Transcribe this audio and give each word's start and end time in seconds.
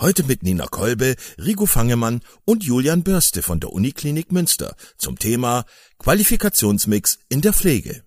Heute 0.00 0.22
mit 0.22 0.44
Nina 0.44 0.68
Kolbe, 0.68 1.16
Rigo 1.44 1.66
Fangemann 1.66 2.20
und 2.44 2.62
Julian 2.62 3.02
Börste 3.02 3.42
von 3.42 3.58
der 3.58 3.72
Uniklinik 3.72 4.30
Münster 4.30 4.76
zum 4.96 5.18
Thema 5.18 5.64
Qualifikationsmix 5.98 7.18
in 7.28 7.40
der 7.40 7.52
Pflege. 7.52 8.04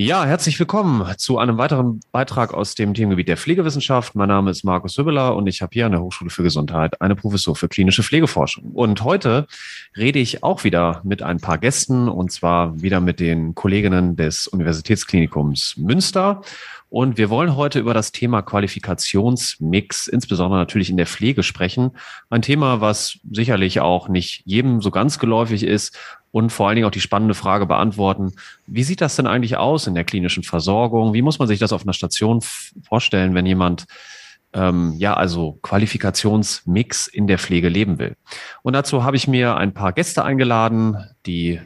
Ja, 0.00 0.24
herzlich 0.24 0.56
willkommen 0.60 1.12
zu 1.16 1.38
einem 1.38 1.58
weiteren 1.58 1.98
Beitrag 2.12 2.54
aus 2.54 2.76
dem 2.76 2.94
Themengebiet 2.94 3.26
der 3.26 3.36
Pflegewissenschaft. 3.36 4.14
Mein 4.14 4.28
Name 4.28 4.52
ist 4.52 4.62
Markus 4.62 4.96
Hübbeler 4.96 5.34
und 5.34 5.48
ich 5.48 5.60
habe 5.60 5.70
hier 5.72 5.86
an 5.86 5.90
der 5.90 6.00
Hochschule 6.00 6.30
für 6.30 6.44
Gesundheit 6.44 7.00
eine 7.00 7.16
Professur 7.16 7.56
für 7.56 7.66
klinische 7.66 8.04
Pflegeforschung. 8.04 8.70
Und 8.74 9.02
heute 9.02 9.48
rede 9.96 10.20
ich 10.20 10.44
auch 10.44 10.62
wieder 10.62 11.00
mit 11.02 11.24
ein 11.24 11.40
paar 11.40 11.58
Gästen 11.58 12.08
und 12.08 12.30
zwar 12.30 12.80
wieder 12.80 13.00
mit 13.00 13.18
den 13.18 13.56
Kolleginnen 13.56 14.14
des 14.14 14.46
Universitätsklinikums 14.46 15.76
Münster. 15.78 16.42
Und 16.90 17.18
wir 17.18 17.28
wollen 17.28 17.56
heute 17.56 17.80
über 17.80 17.92
das 17.92 18.12
Thema 18.12 18.40
Qualifikationsmix, 18.40 20.06
insbesondere 20.06 20.60
natürlich 20.60 20.90
in 20.90 20.96
der 20.96 21.06
Pflege 21.06 21.42
sprechen. 21.42 21.90
Ein 22.30 22.42
Thema, 22.42 22.80
was 22.80 23.18
sicherlich 23.30 23.80
auch 23.80 24.08
nicht 24.08 24.42
jedem 24.46 24.80
so 24.80 24.92
ganz 24.92 25.18
geläufig 25.18 25.64
ist 25.64 25.98
und 26.30 26.50
vor 26.50 26.68
allen 26.68 26.76
Dingen 26.76 26.86
auch 26.86 26.92
die 26.92 27.00
spannende 27.00 27.34
Frage 27.34 27.66
beantworten, 27.66 28.32
wie 28.66 28.82
sieht 28.82 29.00
das 29.00 29.16
denn 29.16 29.26
eigentlich 29.26 29.56
aus 29.56 29.86
in 29.86 29.94
der 29.94 30.04
klinischen 30.04 30.42
Versorgung? 30.42 31.14
Wie 31.14 31.22
muss 31.22 31.38
man 31.38 31.48
sich 31.48 31.58
das 31.58 31.72
auf 31.72 31.82
einer 31.82 31.92
Station 31.92 32.40
vorstellen, 32.82 33.34
wenn 33.34 33.46
jemand 33.46 33.86
ähm, 34.52 34.94
ja, 34.96 35.14
also 35.14 35.58
Qualifikationsmix 35.62 37.06
in 37.06 37.26
der 37.26 37.38
Pflege 37.38 37.68
leben 37.68 37.98
will. 37.98 38.16
Und 38.62 38.72
dazu 38.72 39.04
habe 39.04 39.16
ich 39.16 39.28
mir 39.28 39.56
ein 39.56 39.74
paar 39.74 39.92
Gäste 39.92 40.24
eingeladen, 40.24 40.96
die 41.26 41.60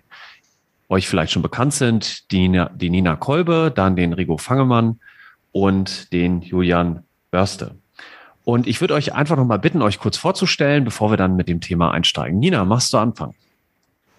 euch 0.88 1.08
vielleicht 1.08 1.32
schon 1.32 1.42
bekannt 1.42 1.74
sind. 1.74 2.30
Die, 2.32 2.64
die 2.74 2.90
Nina 2.90 3.16
Kolbe, 3.16 3.72
dann 3.74 3.96
den 3.96 4.12
Rigo 4.12 4.36
Fangemann 4.36 5.00
und 5.52 6.12
den 6.12 6.42
Julian 6.42 7.04
Börste. 7.30 7.76
Und 8.44 8.66
ich 8.66 8.80
würde 8.80 8.94
euch 8.94 9.14
einfach 9.14 9.36
nochmal 9.36 9.60
bitten, 9.60 9.82
euch 9.82 10.00
kurz 10.00 10.16
vorzustellen, 10.16 10.84
bevor 10.84 11.10
wir 11.10 11.16
dann 11.16 11.36
mit 11.36 11.48
dem 11.48 11.60
Thema 11.60 11.92
einsteigen. 11.92 12.40
Nina, 12.40 12.64
machst 12.64 12.92
du 12.92 12.98
Anfang? 12.98 13.34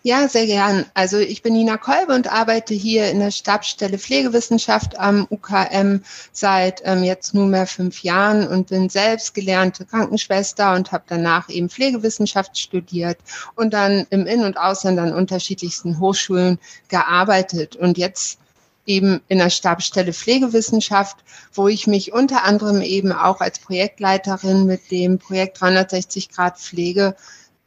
Ja, 0.06 0.28
sehr 0.28 0.48
gern. 0.48 0.86
Also 0.94 1.18
ich 1.18 1.44
bin 1.44 1.54
Nina 1.54 1.78
Kolbe 1.78 2.14
und 2.14 2.30
arbeite 2.30 2.74
hier 2.74 3.10
in 3.10 3.20
der 3.20 3.32
Stabsstelle 3.32 3.98
Pflegewissenschaft 3.98 5.00
am 5.00 5.26
UKM 5.30 6.04
seit 6.34 6.82
ähm, 6.84 7.06
jetzt 7.06 7.34
nunmehr 7.34 7.66
fünf 7.66 8.04
Jahren 8.04 8.46
und 8.46 8.68
bin 8.68 8.90
selbst 8.90 9.34
gelernte 9.34 9.86
Krankenschwester 9.86 10.74
und 10.74 10.92
habe 10.92 11.06
danach 11.08 11.48
eben 11.48 11.70
Pflegewissenschaft 11.70 12.58
studiert 12.58 13.18
und 13.56 13.74
dann 13.74 14.06
im 14.10 14.28
In- 14.28 14.44
und 14.44 14.58
Ausland 14.58 15.00
an 15.00 15.14
unterschiedlichsten 15.14 15.98
Hochschulen 16.02 16.60
gearbeitet. 16.90 17.78
Und 17.78 17.98
jetzt 17.98 18.40
eben 18.86 19.22
in 19.30 19.38
der 19.38 19.50
Stabsstelle 19.50 20.12
Pflegewissenschaft, 20.12 21.16
wo 21.54 21.70
ich 21.70 21.88
mich 21.88 22.12
unter 22.12 22.44
anderem 22.44 22.82
eben 22.82 23.14
auch 23.14 23.40
als 23.40 23.60
Projektleiterin 23.60 24.66
mit 24.66 24.92
dem 24.92 25.18
Projekt 25.18 25.62
360 25.62 26.28
Grad 26.28 26.60
Pflege 26.60 27.16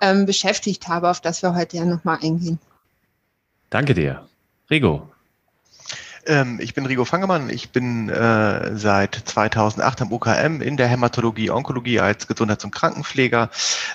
ähm, 0.01 0.27
beschäftigt 0.27 0.89
habe, 0.89 1.11
auf 1.11 1.21
das 1.21 1.43
wir 1.43 1.55
heute 1.55 1.77
ja 1.77 1.85
nochmal 1.85 2.19
eingehen. 2.23 2.59
Danke 3.71 3.95
dir. 3.95 4.27
Rigo. 4.71 5.11
Ähm, 6.27 6.59
ich 6.61 6.75
bin 6.75 6.87
Rigo 6.87 7.05
Fangemann. 7.05 7.51
Ich 7.51 7.71
bin 7.71 8.09
äh, 8.09 8.77
seit 8.77 9.15
2008 9.15 10.03
am 10.03 10.13
UKM 10.13 10.61
in 10.61 10.77
der 10.77 10.89
Hämatologie, 10.89 11.51
Onkologie 11.51 12.01
als 12.01 12.27
Gesundheits- 12.27 12.65
und 12.65 12.75
Krankenpfleger. 12.75 13.51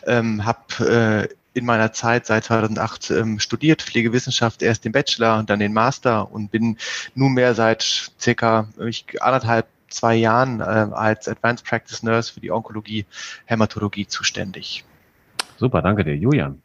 Ähm, 0.06 0.46
habe 0.46 1.28
äh, 1.30 1.36
in 1.54 1.66
meiner 1.66 1.92
Zeit 1.92 2.26
seit 2.26 2.46
2008 2.46 3.12
ähm, 3.12 3.40
studiert, 3.40 3.82
Pflegewissenschaft, 3.82 4.62
erst 4.62 4.86
den 4.86 4.94
Bachelor 4.94 5.40
und 5.40 5.50
dann 5.50 5.60
den 5.60 5.74
Master 5.74 6.32
und 6.32 6.50
bin 6.50 6.78
nunmehr 7.14 7.54
seit 7.54 8.12
circa 8.20 8.68
ich, 8.86 9.06
anderthalb, 9.22 9.68
zwei 9.90 10.16
Jahren 10.16 10.62
äh, 10.62 10.64
als 10.64 11.28
Advanced 11.28 11.66
Practice 11.66 12.02
Nurse 12.02 12.32
für 12.32 12.40
die 12.40 12.52
Onkologie, 12.52 13.06
Hämatologie 13.46 14.08
zuständig. 14.08 14.86
Super, 15.62 15.84
danke 15.84 16.04
dir. 16.04 16.16
Julian. 16.16 16.60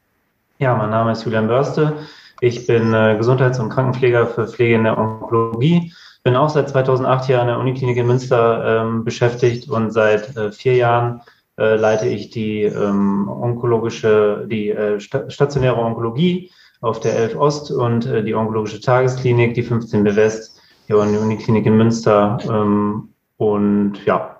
Ja, 0.58 0.74
mein 0.74 0.88
Name 0.88 1.12
ist 1.12 1.22
Julian 1.26 1.48
Börste. 1.48 1.92
Ich 2.40 2.66
bin 2.66 2.94
äh, 2.94 3.14
Gesundheits- 3.18 3.58
und 3.58 3.68
Krankenpfleger 3.68 4.26
für 4.26 4.48
Pflege 4.48 4.74
in 4.74 4.84
der 4.84 4.96
Onkologie. 4.96 5.92
Bin 6.24 6.34
auch 6.34 6.48
seit 6.48 6.70
2008 6.70 7.26
hier 7.26 7.42
an 7.42 7.48
der 7.48 7.58
Uniklinik 7.58 7.98
in 7.98 8.06
Münster 8.06 8.64
ähm, 8.64 9.04
beschäftigt 9.04 9.68
und 9.68 9.90
seit 9.90 10.34
äh, 10.34 10.50
vier 10.50 10.76
Jahren 10.76 11.20
äh, 11.58 11.76
leite 11.76 12.08
ich 12.08 12.30
die 12.30 12.62
ähm, 12.62 13.28
onkologische, 13.28 14.46
die 14.50 14.70
äh, 14.70 14.98
stationäre 14.98 15.76
Onkologie 15.76 16.50
auf 16.80 16.98
der 16.98 17.16
11 17.16 17.36
Ost 17.36 17.70
und 17.70 18.06
äh, 18.06 18.24
die 18.24 18.34
onkologische 18.34 18.80
Tagesklinik, 18.80 19.52
die 19.52 19.62
15 19.62 20.04
B 20.04 20.16
West 20.16 20.58
hier 20.86 20.96
an 20.96 21.12
der 21.12 21.20
Uniklinik 21.20 21.66
in 21.66 21.76
Münster. 21.76 22.38
Ähm, 22.48 23.10
und 23.36 24.02
ja. 24.06 24.35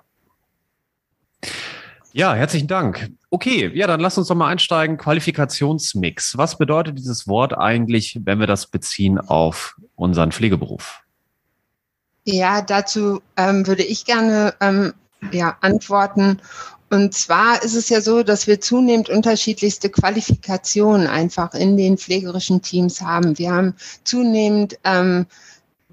Ja, 2.17 2.33
herzlichen 2.33 2.67
Dank. 2.67 3.11
Okay, 3.29 3.69
ja, 3.75 3.85
dann 3.85 3.99
lass 3.99 4.17
uns 4.17 4.27
doch 4.27 4.33
mal 4.33 4.47
einsteigen. 4.47 4.97
Qualifikationsmix. 4.97 6.35
Was 6.35 6.57
bedeutet 6.57 6.97
dieses 6.97 7.27
Wort 7.27 7.55
eigentlich, 7.55 8.19
wenn 8.23 8.39
wir 8.39 8.47
das 8.47 8.65
beziehen 8.65 9.19
auf 9.19 9.75
unseren 9.95 10.31
Pflegeberuf? 10.31 11.01
Ja, 12.23 12.63
dazu 12.63 13.21
ähm, 13.35 13.67
würde 13.67 13.83
ich 13.83 14.03
gerne 14.03 14.55
ähm, 14.61 14.95
ja, 15.31 15.57
antworten. 15.61 16.41
Und 16.89 17.13
zwar 17.13 17.61
ist 17.61 17.75
es 17.75 17.87
ja 17.89 18.01
so, 18.01 18.23
dass 18.23 18.47
wir 18.47 18.59
zunehmend 18.61 19.09
unterschiedlichste 19.09 19.91
Qualifikationen 19.91 21.05
einfach 21.05 21.53
in 21.53 21.77
den 21.77 21.99
pflegerischen 21.99 22.63
Teams 22.63 22.99
haben. 22.99 23.37
Wir 23.37 23.51
haben 23.51 23.75
zunehmend 24.05 24.79
ähm, 24.85 25.27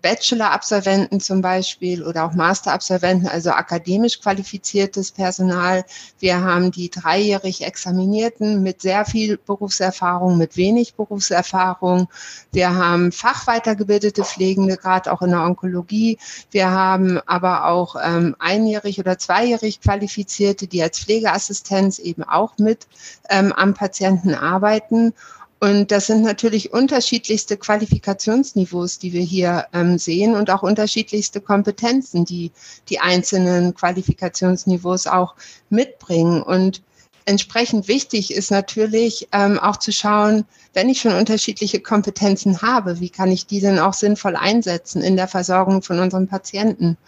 Bachelor-Absolventen 0.04 1.18
zum 1.18 1.40
Beispiel 1.40 2.04
oder 2.04 2.26
auch 2.26 2.34
Master-Absolventen, 2.34 3.26
also 3.26 3.52
akademisch 3.52 4.20
qualifiziertes 4.20 5.10
Personal. 5.12 5.82
Wir 6.18 6.42
haben 6.42 6.70
die 6.70 6.90
dreijährig 6.90 7.64
Examinierten 7.64 8.62
mit 8.62 8.82
sehr 8.82 9.06
viel 9.06 9.38
Berufserfahrung, 9.38 10.36
mit 10.36 10.58
wenig 10.58 10.92
Berufserfahrung. 10.94 12.08
Wir 12.52 12.74
haben 12.74 13.12
fachweitergebildete 13.12 14.24
Pflegende, 14.24 14.76
gerade 14.76 15.10
auch 15.10 15.22
in 15.22 15.30
der 15.30 15.42
Onkologie. 15.42 16.18
Wir 16.50 16.70
haben 16.70 17.18
aber 17.24 17.64
auch 17.64 17.96
ähm, 17.98 18.36
einjährig 18.38 19.00
oder 19.00 19.16
zweijährig 19.16 19.80
qualifizierte, 19.80 20.66
die 20.66 20.82
als 20.82 20.98
Pflegeassistenz 20.98 21.98
eben 21.98 22.24
auch 22.24 22.58
mit 22.58 22.88
ähm, 23.30 23.54
am 23.54 23.72
Patienten 23.72 24.34
arbeiten. 24.34 25.14
Und 25.64 25.92
das 25.92 26.08
sind 26.08 26.20
natürlich 26.20 26.74
unterschiedlichste 26.74 27.56
Qualifikationsniveaus, 27.56 28.98
die 28.98 29.14
wir 29.14 29.22
hier 29.22 29.64
ähm, 29.72 29.96
sehen 29.96 30.34
und 30.34 30.50
auch 30.50 30.62
unterschiedlichste 30.62 31.40
Kompetenzen, 31.40 32.26
die 32.26 32.52
die 32.90 33.00
einzelnen 33.00 33.74
Qualifikationsniveaus 33.74 35.06
auch 35.06 35.36
mitbringen. 35.70 36.42
Und 36.42 36.82
entsprechend 37.24 37.88
wichtig 37.88 38.34
ist 38.34 38.50
natürlich 38.50 39.28
ähm, 39.32 39.58
auch 39.58 39.78
zu 39.78 39.90
schauen, 39.90 40.44
wenn 40.74 40.90
ich 40.90 41.00
schon 41.00 41.14
unterschiedliche 41.14 41.80
Kompetenzen 41.80 42.60
habe, 42.60 43.00
wie 43.00 43.08
kann 43.08 43.32
ich 43.32 43.46
die 43.46 43.60
denn 43.60 43.78
auch 43.78 43.94
sinnvoll 43.94 44.36
einsetzen 44.36 45.00
in 45.00 45.16
der 45.16 45.28
Versorgung 45.28 45.80
von 45.80 45.98
unseren 45.98 46.28
Patienten? 46.28 46.98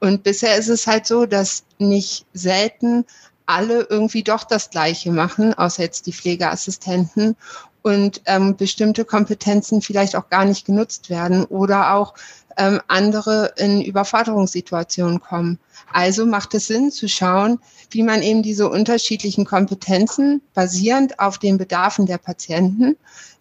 Und 0.00 0.22
bisher 0.22 0.56
ist 0.56 0.68
es 0.68 0.86
halt 0.86 1.06
so, 1.06 1.26
dass 1.26 1.64
nicht 1.78 2.24
selten 2.32 3.04
alle 3.48 3.86
irgendwie 3.88 4.22
doch 4.22 4.44
das 4.44 4.68
Gleiche 4.68 5.10
machen, 5.10 5.54
außer 5.54 5.82
jetzt 5.82 6.06
die 6.06 6.12
Pflegeassistenten. 6.12 7.34
Und 7.82 8.22
ähm, 8.26 8.56
bestimmte 8.56 9.04
Kompetenzen 9.04 9.82
vielleicht 9.82 10.16
auch 10.16 10.28
gar 10.28 10.44
nicht 10.44 10.66
genutzt 10.66 11.10
werden 11.10 11.44
oder 11.44 11.94
auch 11.94 12.14
ähm, 12.56 12.80
andere 12.88 13.54
in 13.56 13.80
Überforderungssituationen 13.80 15.20
kommen. 15.20 15.58
Also 15.92 16.26
macht 16.26 16.54
es 16.54 16.66
Sinn 16.66 16.90
zu 16.90 17.08
schauen, 17.08 17.60
wie 17.90 18.02
man 18.02 18.22
eben 18.22 18.42
diese 18.42 18.68
unterschiedlichen 18.68 19.44
Kompetenzen 19.44 20.42
basierend 20.54 21.20
auf 21.20 21.38
den 21.38 21.56
Bedarfen 21.56 22.06
der 22.06 22.18
Patienten 22.18 22.96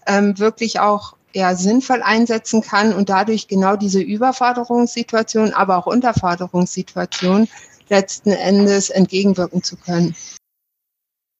ähm, 0.06 0.38
wirklich 0.38 0.80
auch 0.80 1.18
ja, 1.34 1.56
sinnvoll 1.56 2.02
einsetzen 2.02 2.62
kann 2.62 2.94
und 2.94 3.10
dadurch 3.10 3.48
genau 3.48 3.76
diese 3.76 4.02
Überforderungssituation, 4.02 5.54
aber 5.54 5.78
auch 5.78 5.86
Unterforderungssituation 5.86 7.48
letzten 7.90 8.32
Endes 8.32 8.90
entgegenwirken 8.90 9.64
zu 9.64 9.78
können. 9.78 10.16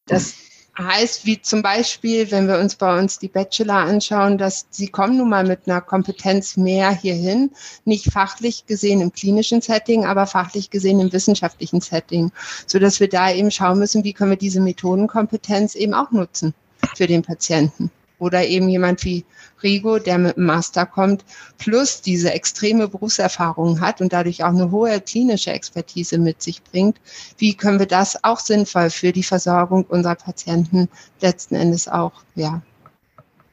Das 0.08 0.34
heißt, 0.78 1.26
wie 1.26 1.42
zum 1.42 1.62
Beispiel, 1.62 2.30
wenn 2.32 2.48
wir 2.48 2.60
uns 2.60 2.76
bei 2.76 3.00
uns 3.00 3.20
die 3.20 3.28
Bachelor 3.28 3.78
anschauen, 3.78 4.38
dass 4.38 4.68
sie 4.70 4.88
kommen 4.88 5.18
nun 5.18 5.30
mal 5.30 5.44
mit 5.44 5.62
einer 5.68 5.82
Kompetenz 5.82 6.58
mehr 6.58 6.92
hierhin, 6.92 7.52
nicht 7.86 8.12
fachlich 8.12 8.66
gesehen 8.66 9.02
im 9.02 9.12
klinischen 9.12 9.62
Setting, 9.62 10.06
aber 10.06 10.28
fachlich 10.28 10.70
gesehen 10.70 11.00
im 11.00 11.12
wissenschaftlichen 11.12 11.82
Setting, 11.82 12.32
so 12.66 12.80
dass 12.80 13.00
wir 13.00 13.10
da 13.10 13.32
eben 13.32 13.52
schauen 13.52 13.80
müssen, 13.80 14.04
wie 14.04 14.14
können 14.14 14.32
wir 14.32 14.38
diese 14.38 14.62
Methodenkompetenz 14.62 15.76
eben 15.76 15.94
auch 15.94 16.12
nutzen 16.12 16.54
für 16.96 17.08
den 17.08 17.24
Patienten. 17.24 17.92
Oder 18.20 18.46
eben 18.46 18.68
jemand 18.68 19.06
wie 19.06 19.26
Rigo, 19.62 20.00
der 20.00 20.18
mit 20.18 20.38
dem 20.38 20.46
Master 20.46 20.86
kommt, 20.86 21.24
plus 21.58 22.02
diese 22.02 22.32
extreme 22.32 22.88
Berufserfahrung 22.88 23.80
hat 23.80 24.02
und 24.02 24.12
dadurch 24.12 24.44
auch 24.44 24.50
eine 24.50 24.72
hohe 24.72 25.00
klinische 25.02 25.52
Expertise 25.52 26.18
mit 26.18 26.42
sich 26.42 26.64
bringt. 26.64 26.98
Wie 27.38 27.54
können 27.54 27.80
wir 27.80 27.86
das 27.86 28.24
auch 28.24 28.40
sinnvoll 28.40 28.90
für 28.90 29.12
die 29.12 29.24
Versorgung 29.24 29.86
unserer 29.86 30.16
Patienten 30.16 30.90
letzten 31.22 31.56
Endes 31.56 31.88
auch 31.88 32.14
ja, 32.36 32.62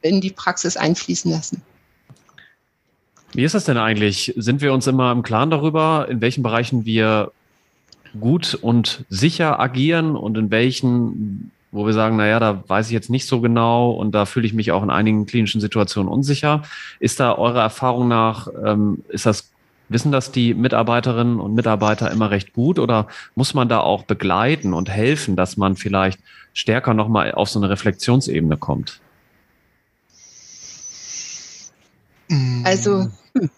in 0.01 0.21
die 0.21 0.31
Praxis 0.31 0.77
einfließen 0.77 1.31
lassen? 1.31 1.61
Wie 3.33 3.43
ist 3.43 3.53
das 3.53 3.65
denn 3.65 3.77
eigentlich? 3.77 4.33
Sind 4.37 4.61
wir 4.61 4.73
uns 4.73 4.87
immer 4.87 5.11
im 5.11 5.21
Klaren 5.21 5.49
darüber, 5.49 6.07
in 6.09 6.21
welchen 6.21 6.41
Bereichen 6.41 6.85
wir 6.85 7.31
gut 8.19 8.53
und 8.53 9.03
sicher 9.09 9.59
agieren 9.59 10.15
und 10.15 10.37
in 10.37 10.51
welchen 10.51 11.51
wo 11.75 11.85
wir 11.85 11.93
sagen, 11.93 12.15
naja, 12.15 12.39
da 12.39 12.63
weiß 12.67 12.87
ich 12.87 12.93
jetzt 12.93 13.09
nicht 13.09 13.27
so 13.27 13.41
genau 13.41 13.91
und 13.91 14.13
da 14.15 14.25
fühle 14.25 14.47
ich 14.47 14.53
mich 14.53 14.71
auch 14.71 14.81
in 14.81 14.89
einigen 14.89 15.25
klinischen 15.25 15.59
Situationen 15.59 16.09
unsicher. 16.09 16.61
Ist 16.99 17.19
da 17.19 17.37
eurer 17.37 17.61
Erfahrung 17.61 18.07
nach, 18.07 18.47
ähm, 18.65 19.03
ist 19.09 19.25
das, 19.25 19.51
wissen 19.89 20.13
das 20.13 20.31
die 20.31 20.53
Mitarbeiterinnen 20.53 21.39
und 21.39 21.53
Mitarbeiter 21.53 22.09
immer 22.11 22.31
recht 22.31 22.53
gut 22.53 22.79
oder 22.79 23.07
muss 23.35 23.53
man 23.53 23.67
da 23.67 23.81
auch 23.81 24.03
begleiten 24.03 24.73
und 24.73 24.89
helfen, 24.89 25.35
dass 25.35 25.57
man 25.57 25.75
vielleicht 25.75 26.19
stärker 26.53 26.93
nochmal 26.93 27.33
auf 27.33 27.49
so 27.49 27.59
eine 27.59 27.69
Reflexionsebene 27.69 28.55
kommt? 28.55 29.01
Also 32.63 33.09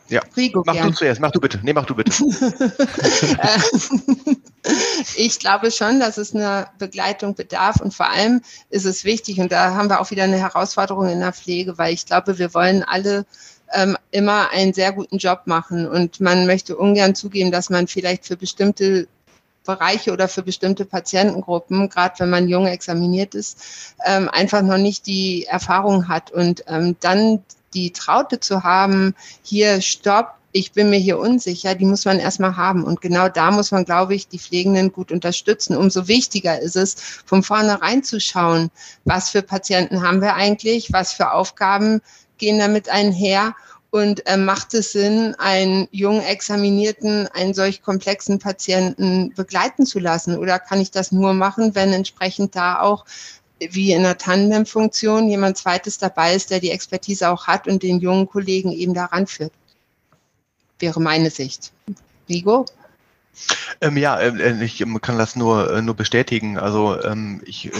ja. 0.09 0.21
Rigo 0.35 0.63
mach 0.65 0.73
gern. 0.73 0.89
du 0.89 0.93
zuerst, 0.93 1.21
mach 1.21 1.31
du 1.31 1.39
bitte. 1.39 1.59
Nee, 1.63 1.73
mach 1.73 1.85
du 1.85 1.95
bitte. 1.95 2.11
ich 5.15 5.39
glaube 5.39 5.71
schon, 5.71 5.99
dass 5.99 6.17
es 6.17 6.33
eine 6.33 6.67
Begleitung 6.77 7.35
bedarf 7.35 7.81
und 7.81 7.93
vor 7.93 8.09
allem 8.09 8.41
ist 8.69 8.85
es 8.85 9.05
wichtig 9.05 9.39
und 9.39 9.51
da 9.51 9.75
haben 9.75 9.89
wir 9.89 10.01
auch 10.01 10.11
wieder 10.11 10.23
eine 10.23 10.39
Herausforderung 10.39 11.09
in 11.09 11.19
der 11.19 11.33
Pflege, 11.33 11.77
weil 11.77 11.93
ich 11.93 12.05
glaube, 12.05 12.37
wir 12.37 12.53
wollen 12.53 12.83
alle 12.83 13.25
ähm, 13.73 13.97
immer 14.11 14.51
einen 14.51 14.73
sehr 14.73 14.93
guten 14.93 15.17
Job 15.17 15.41
machen 15.45 15.87
und 15.87 16.21
man 16.21 16.47
möchte 16.47 16.77
ungern 16.77 17.15
zugeben, 17.15 17.51
dass 17.51 17.69
man 17.69 17.87
vielleicht 17.87 18.25
für 18.25 18.37
bestimmte 18.37 19.07
Bereiche 19.65 20.13
oder 20.13 20.27
für 20.27 20.43
bestimmte 20.43 20.85
Patientengruppen, 20.85 21.89
gerade 21.89 22.15
wenn 22.19 22.29
man 22.29 22.47
jung 22.47 22.65
examiniert 22.65 23.35
ist, 23.35 23.93
ähm, 24.05 24.29
einfach 24.29 24.61
noch 24.61 24.77
nicht 24.77 25.05
die 25.05 25.45
Erfahrung 25.45 26.07
hat 26.07 26.31
und 26.31 26.63
ähm, 26.67 26.95
dann 27.01 27.43
die 27.73 27.91
Traute 27.91 28.39
zu 28.39 28.63
haben, 28.63 29.15
hier 29.43 29.81
stopp, 29.81 30.33
ich 30.51 30.71
bin 30.71 30.89
mir 30.89 30.97
hier 30.97 31.19
unsicher, 31.19 31.75
die 31.75 31.85
muss 31.85 32.05
man 32.05 32.19
erstmal 32.19 32.57
haben. 32.57 32.83
Und 32.83 33.01
genau 33.01 33.29
da 33.29 33.51
muss 33.51 33.71
man, 33.71 33.85
glaube 33.85 34.15
ich, 34.15 34.27
die 34.27 34.39
Pflegenden 34.39 34.91
gut 34.91 35.11
unterstützen. 35.11 35.77
Umso 35.77 36.07
wichtiger 36.07 36.59
ist 36.59 36.75
es, 36.75 36.95
von 37.25 37.43
vornherein 37.43 38.03
zu 38.03 38.19
schauen, 38.19 38.71
was 39.05 39.29
für 39.29 39.41
Patienten 39.41 40.01
haben 40.01 40.21
wir 40.21 40.33
eigentlich, 40.35 40.91
was 40.91 41.13
für 41.13 41.31
Aufgaben 41.31 42.01
gehen 42.37 42.59
damit 42.59 42.89
einher 42.89 43.55
und 43.89 44.25
äh, 44.27 44.37
macht 44.37 44.73
es 44.73 44.91
Sinn, 44.91 45.35
einen 45.37 45.87
jungen 45.91 46.21
Examinierten, 46.21 47.27
einen 47.27 47.53
solch 47.53 47.81
komplexen 47.81 48.37
Patienten 48.39 49.33
begleiten 49.33 49.85
zu 49.85 49.99
lassen? 49.99 50.37
Oder 50.37 50.59
kann 50.59 50.81
ich 50.81 50.91
das 50.91 51.11
nur 51.11 51.33
machen, 51.33 51.73
wenn 51.73 51.93
entsprechend 51.93 52.55
da 52.55 52.81
auch 52.81 53.05
wie 53.59 53.91
in 53.91 53.99
einer 53.99 54.17
Tandem-Funktion 54.17 55.29
jemand 55.29 55.57
zweites 55.57 55.97
dabei 55.97 56.35
ist, 56.35 56.51
der 56.51 56.59
die 56.59 56.71
Expertise 56.71 57.29
auch 57.29 57.47
hat 57.47 57.67
und 57.67 57.83
den 57.83 57.99
jungen 57.99 58.27
Kollegen 58.27 58.71
eben 58.71 58.93
daran 58.93 59.27
führt. 59.27 59.53
Wäre 60.79 61.01
meine 61.01 61.29
Sicht. 61.29 61.71
Rigo? 62.29 62.65
Ähm, 63.81 63.97
ja, 63.97 64.19
äh, 64.19 64.63
ich 64.63 64.81
ähm, 64.81 64.99
kann 65.01 65.17
das 65.17 65.35
nur, 65.35 65.71
äh, 65.71 65.81
nur 65.81 65.95
bestätigen. 65.95 66.57
Also 66.57 67.01
ähm, 67.03 67.41
ich 67.45 67.67
äh, 67.67 67.71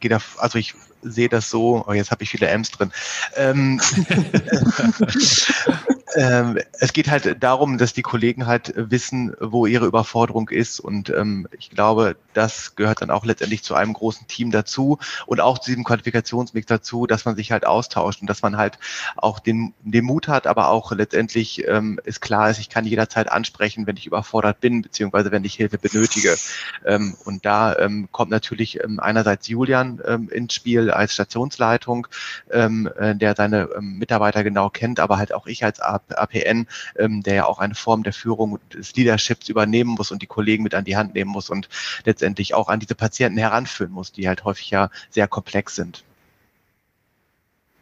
gehe 0.00 0.10
da, 0.10 0.18
also 0.38 0.58
ich 0.58 0.74
sehe 1.02 1.28
das 1.28 1.50
so, 1.50 1.84
oh, 1.86 1.92
jetzt 1.92 2.10
habe 2.10 2.22
ich 2.22 2.30
viele 2.30 2.48
M's 2.48 2.70
drin. 2.70 2.92
Ähm, 3.36 3.80
ähm, 6.16 6.58
es 6.72 6.92
geht 6.92 7.10
halt 7.10 7.42
darum, 7.42 7.78
dass 7.78 7.92
die 7.92 8.02
Kollegen 8.02 8.46
halt 8.46 8.72
wissen, 8.76 9.34
wo 9.40 9.66
ihre 9.66 9.86
Überforderung 9.86 10.48
ist. 10.48 10.80
Und 10.80 11.10
ähm, 11.10 11.48
ich 11.58 11.70
glaube, 11.70 12.16
das 12.34 12.76
gehört 12.76 13.02
dann 13.02 13.10
auch 13.10 13.24
letztendlich 13.24 13.62
zu 13.62 13.74
einem 13.74 13.92
großen 13.92 14.26
Team 14.26 14.50
dazu 14.50 14.98
und 15.26 15.40
auch 15.40 15.58
zu 15.58 15.70
diesem 15.70 15.84
Qualifikationsmix 15.84 16.66
dazu, 16.66 17.06
dass 17.06 17.24
man 17.24 17.36
sich 17.36 17.52
halt 17.52 17.66
austauscht 17.66 18.20
und 18.20 18.28
dass 18.28 18.42
man 18.42 18.56
halt 18.56 18.78
auch 19.16 19.38
den, 19.38 19.74
den 19.82 20.04
Mut 20.04 20.28
hat, 20.28 20.46
aber 20.46 20.68
auch 20.68 20.92
letztendlich 20.92 21.66
ähm, 21.66 22.00
ist 22.04 22.20
klar 22.20 22.50
ist, 22.50 22.58
ich 22.58 22.68
kann 22.68 22.84
jederzeit 22.84 23.30
ansprechen, 23.30 23.86
wenn 23.86 23.96
ich 23.96 24.06
überfordert 24.06 24.60
bin, 24.60 24.82
beziehungsweise 24.82 25.30
wenn 25.30 25.44
ich 25.44 25.54
Hilfe 25.54 25.78
benötige. 25.78 26.36
Ähm, 26.84 27.16
und 27.24 27.44
da 27.44 27.76
ähm, 27.76 28.08
kommt 28.12 28.30
natürlich 28.30 28.82
ähm, 28.82 29.00
einerseits 29.00 29.48
Julian 29.48 29.98
ins 30.30 30.54
Spiel 30.54 30.87
als 30.96 31.14
Stationsleitung, 31.14 32.06
ähm, 32.50 32.90
äh, 32.98 33.14
der 33.14 33.34
seine 33.34 33.68
ähm, 33.76 33.98
Mitarbeiter 33.98 34.44
genau 34.44 34.70
kennt, 34.70 35.00
aber 35.00 35.18
halt 35.18 35.32
auch 35.32 35.46
ich 35.46 35.64
als 35.64 35.80
APN, 35.80 36.66
ähm, 36.96 37.22
der 37.22 37.34
ja 37.34 37.44
auch 37.46 37.58
eine 37.58 37.74
Form 37.74 38.02
der 38.02 38.12
Führung 38.12 38.58
des 38.72 38.94
Leaderships 38.96 39.48
übernehmen 39.48 39.90
muss 39.90 40.10
und 40.10 40.22
die 40.22 40.26
Kollegen 40.26 40.62
mit 40.62 40.74
an 40.74 40.84
die 40.84 40.96
Hand 40.96 41.14
nehmen 41.14 41.30
muss 41.30 41.50
und 41.50 41.68
letztendlich 42.04 42.54
auch 42.54 42.68
an 42.68 42.80
diese 42.80 42.94
Patienten 42.94 43.38
heranführen 43.38 43.92
muss, 43.92 44.12
die 44.12 44.28
halt 44.28 44.44
häufig 44.44 44.70
ja 44.70 44.90
sehr 45.10 45.28
komplex 45.28 45.74
sind. 45.74 46.04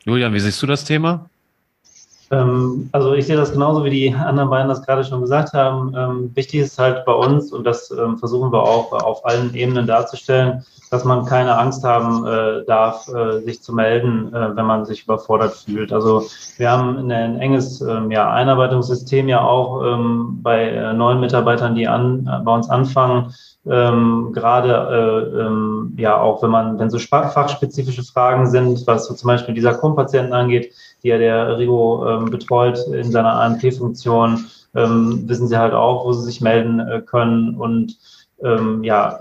Julian, 0.04 0.32
wie 0.32 0.40
siehst 0.40 0.62
du 0.62 0.66
das 0.66 0.84
Thema? 0.84 1.28
Ähm, 2.30 2.88
also 2.92 3.14
ich 3.14 3.26
sehe 3.26 3.36
das 3.36 3.52
genauso, 3.52 3.84
wie 3.84 3.90
die 3.90 4.14
anderen 4.14 4.50
beiden 4.50 4.68
das 4.68 4.84
gerade 4.84 5.04
schon 5.04 5.20
gesagt 5.20 5.52
haben. 5.52 5.94
Ähm, 5.96 6.30
wichtig 6.34 6.60
ist 6.60 6.78
halt 6.78 7.04
bei 7.04 7.12
uns, 7.12 7.52
und 7.52 7.64
das 7.64 7.90
ähm, 7.90 8.18
versuchen 8.18 8.52
wir 8.52 8.62
auch 8.62 8.92
auf 8.92 9.24
allen 9.24 9.54
Ebenen 9.54 9.86
darzustellen, 9.86 10.64
dass 10.90 11.04
man 11.04 11.24
keine 11.24 11.56
Angst 11.58 11.84
haben 11.84 12.26
äh, 12.26 12.64
darf, 12.64 13.08
äh, 13.08 13.40
sich 13.40 13.62
zu 13.62 13.74
melden, 13.74 14.32
äh, 14.34 14.56
wenn 14.56 14.66
man 14.66 14.84
sich 14.84 15.04
überfordert 15.04 15.54
fühlt. 15.54 15.92
Also 15.92 16.24
wir 16.58 16.70
haben 16.70 17.10
ein, 17.10 17.40
enges 17.40 17.80
ähm, 17.80 18.10
ja, 18.10 18.30
Einarbeitungssystem 18.30 19.28
ja 19.28 19.42
auch 19.42 19.82
ähm, 19.84 20.38
bei 20.42 20.68
äh, 20.68 20.92
neuen 20.92 21.20
Mitarbeitern, 21.20 21.74
die 21.74 21.88
an, 21.88 22.28
bei 22.44 22.54
uns 22.54 22.70
anfangen, 22.70 23.34
ähm, 23.68 24.30
gerade 24.32 25.32
äh, 25.96 26.00
ja 26.00 26.20
auch 26.20 26.42
wenn 26.42 26.50
man, 26.50 26.78
wenn 26.78 26.90
so 26.90 26.98
fachspezifische 26.98 28.04
Fragen 28.04 28.48
sind, 28.48 28.86
was 28.86 29.06
so 29.06 29.14
zum 29.14 29.26
Beispiel 29.26 29.54
dieser 29.54 29.74
Krumpatienten 29.74 30.32
angeht, 30.32 30.72
die 31.06 31.10
ja 31.10 31.18
der 31.18 31.56
Rigo 31.56 32.04
ähm, 32.08 32.30
betreut 32.30 32.84
in 32.88 33.12
seiner 33.12 33.40
AMP-Funktion, 33.40 34.44
ähm, 34.74 35.22
wissen 35.26 35.46
sie 35.46 35.56
halt 35.56 35.72
auch, 35.72 36.04
wo 36.04 36.12
sie 36.12 36.24
sich 36.24 36.40
melden 36.40 36.80
äh, 36.80 37.00
können 37.00 37.54
und 37.54 37.96
ähm, 38.42 38.82
ja, 38.82 39.18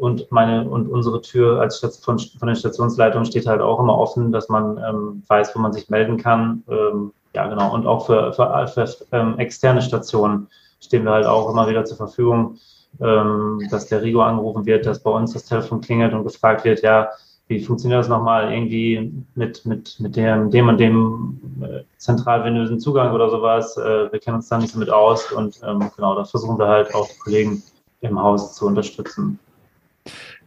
und 0.00 0.30
meine 0.32 0.68
und 0.68 0.88
unsere 0.88 1.22
Tür 1.22 1.60
als 1.60 1.78
von, 1.78 2.18
von 2.18 2.48
der 2.48 2.56
Stationsleitung 2.56 3.24
steht 3.24 3.46
halt 3.46 3.60
auch 3.60 3.78
immer 3.78 3.96
offen, 3.96 4.32
dass 4.32 4.48
man 4.48 4.76
ähm, 4.76 5.22
weiß, 5.28 5.54
wo 5.54 5.60
man 5.60 5.72
sich 5.72 5.88
melden 5.88 6.16
kann. 6.18 6.64
Ähm, 6.68 7.12
ja, 7.34 7.46
genau. 7.46 7.72
Und 7.72 7.86
auch 7.86 8.06
für, 8.06 8.32
für, 8.32 8.66
für 8.66 8.86
ähm, 9.12 9.38
externe 9.38 9.80
Stationen 9.80 10.48
stehen 10.80 11.04
wir 11.04 11.12
halt 11.12 11.26
auch 11.26 11.48
immer 11.48 11.68
wieder 11.68 11.84
zur 11.84 11.96
Verfügung, 11.96 12.58
ähm, 13.00 13.60
dass 13.70 13.86
der 13.86 14.02
Rigo 14.02 14.20
angerufen 14.20 14.66
wird, 14.66 14.84
dass 14.84 15.02
bei 15.02 15.10
uns 15.10 15.32
das 15.32 15.46
Telefon 15.46 15.80
klingelt 15.80 16.12
und 16.12 16.24
gefragt 16.24 16.64
wird, 16.64 16.82
ja, 16.82 17.08
wie 17.48 17.60
funktioniert 17.62 18.00
das 18.00 18.08
nochmal 18.08 18.52
irgendwie 18.52 19.12
mit, 19.34 19.66
mit, 19.66 20.00
mit 20.00 20.16
dem, 20.16 20.50
dem 20.50 20.68
und 20.68 20.78
dem 20.78 21.40
äh, 21.62 21.82
zentralvenösen 21.98 22.80
Zugang 22.80 23.12
oder 23.14 23.28
sowas. 23.30 23.76
Äh, 23.76 24.10
wir 24.10 24.18
kennen 24.18 24.36
uns 24.36 24.48
da 24.48 24.58
nicht 24.58 24.72
so 24.72 24.78
mit 24.78 24.90
aus 24.90 25.30
und 25.32 25.60
ähm, 25.62 25.90
genau, 25.94 26.14
da 26.14 26.24
versuchen 26.24 26.58
wir 26.58 26.68
halt 26.68 26.94
auch 26.94 27.08
die 27.08 27.18
Kollegen 27.18 27.62
im 28.00 28.20
Haus 28.20 28.54
zu 28.54 28.66
unterstützen. 28.66 29.38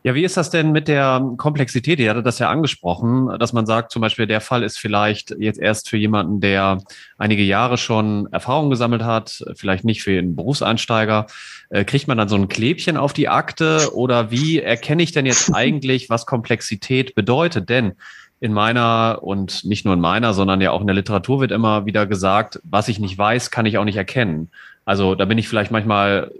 Ja, 0.04 0.16
wie 0.16 0.24
ist 0.24 0.38
das 0.38 0.50
denn 0.50 0.72
mit 0.72 0.88
der 0.88 1.22
Komplexität? 1.38 2.00
Ihr 2.00 2.10
hattet 2.10 2.25
das 2.25 2.39
ja 2.39 2.50
angesprochen, 2.50 3.30
dass 3.39 3.51
man 3.51 3.66
sagt, 3.66 3.92
zum 3.92 4.01
Beispiel, 4.01 4.27
der 4.27 4.42
Fall 4.42 4.63
ist 4.63 4.77
vielleicht 4.77 5.36
jetzt 5.39 5.60
erst 5.60 5.89
für 5.89 5.98
jemanden, 5.98 6.39
der 6.39 6.80
einige 7.18 7.44
Jahre 7.44 7.77
schon 7.77 8.27
Erfahrung 8.32 8.70
gesammelt 8.70 9.04
hat, 9.04 9.44
vielleicht 9.56 9.84
nicht 9.84 10.04
für 10.04 10.18
einen 10.18 10.36
Berufseinsteiger. 10.36 11.27
Äh, 11.70 11.84
kriegt 11.84 12.08
man 12.08 12.18
dann 12.18 12.30
so 12.30 12.36
ein 12.36 12.48
Klebchen 12.48 12.96
auf 12.96 13.13
die 13.13 13.27
Akte 13.27 13.94
oder 13.94 14.32
wie 14.32 14.62
erkenne 14.62 15.04
ich 15.04 15.12
denn 15.12 15.25
jetzt 15.25 15.50
eigentlich, 15.54 16.10
was 16.10 16.25
Komplexität 16.25 17.16
bedeutet? 17.16 17.70
Denn 17.70 17.94
in 18.39 18.54
meiner 18.54 19.20
und 19.24 19.66
nicht 19.66 19.84
nur 19.84 19.96
in 19.96 20.00
meiner, 20.00 20.34
sondern 20.34 20.62
ja 20.62 20.72
auch 20.72 20.82
in 20.82 20.88
der 20.88 20.96
Literatur 20.96 21.42
wird 21.42 21.51
immer 21.51 21.86
wieder 21.86 22.06
gesagt, 22.06 22.60
was 22.63 22.88
ich 22.88 23.00
nicht 23.00 23.18
weiß, 23.18 23.51
kann 23.51 23.66
ich 23.66 23.77
auch 23.77 23.84
nicht 23.84 23.98
erkennen. 23.98 24.51
Also 24.86 25.16
da 25.16 25.25
bin 25.25 25.38
ich 25.38 25.50
vielleicht 25.50 25.72
manchmal 25.72 26.32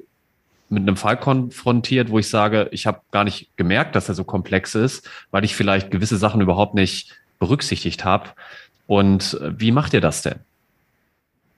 mit 0.70 0.82
einem 0.82 0.98
Fall 0.98 1.18
konfrontiert, 1.18 2.10
wo 2.10 2.20
ich 2.20 2.30
sage, 2.30 2.68
ich 2.72 2.86
habe 2.86 3.00
gar 3.12 3.24
nicht 3.24 3.56
gemerkt, 3.58 3.96
dass 3.96 4.10
er 4.10 4.16
so 4.16 4.24
komplex 4.24 4.76
ist, 4.76 5.10
weil 5.32 5.44
ich 5.44 5.56
vielleicht 5.56 5.92
gewisse 5.92 6.18
Sachen 6.18 6.42
überhaupt 6.42 6.74
nicht 6.74 7.16
berücksichtigt 7.40 8.04
habe. 8.06 8.30
Und 8.86 9.40
äh, 9.42 9.52
wie 9.58 9.72
macht 9.72 9.94
ihr 9.94 10.02
das 10.02 10.22
denn? 10.22 10.40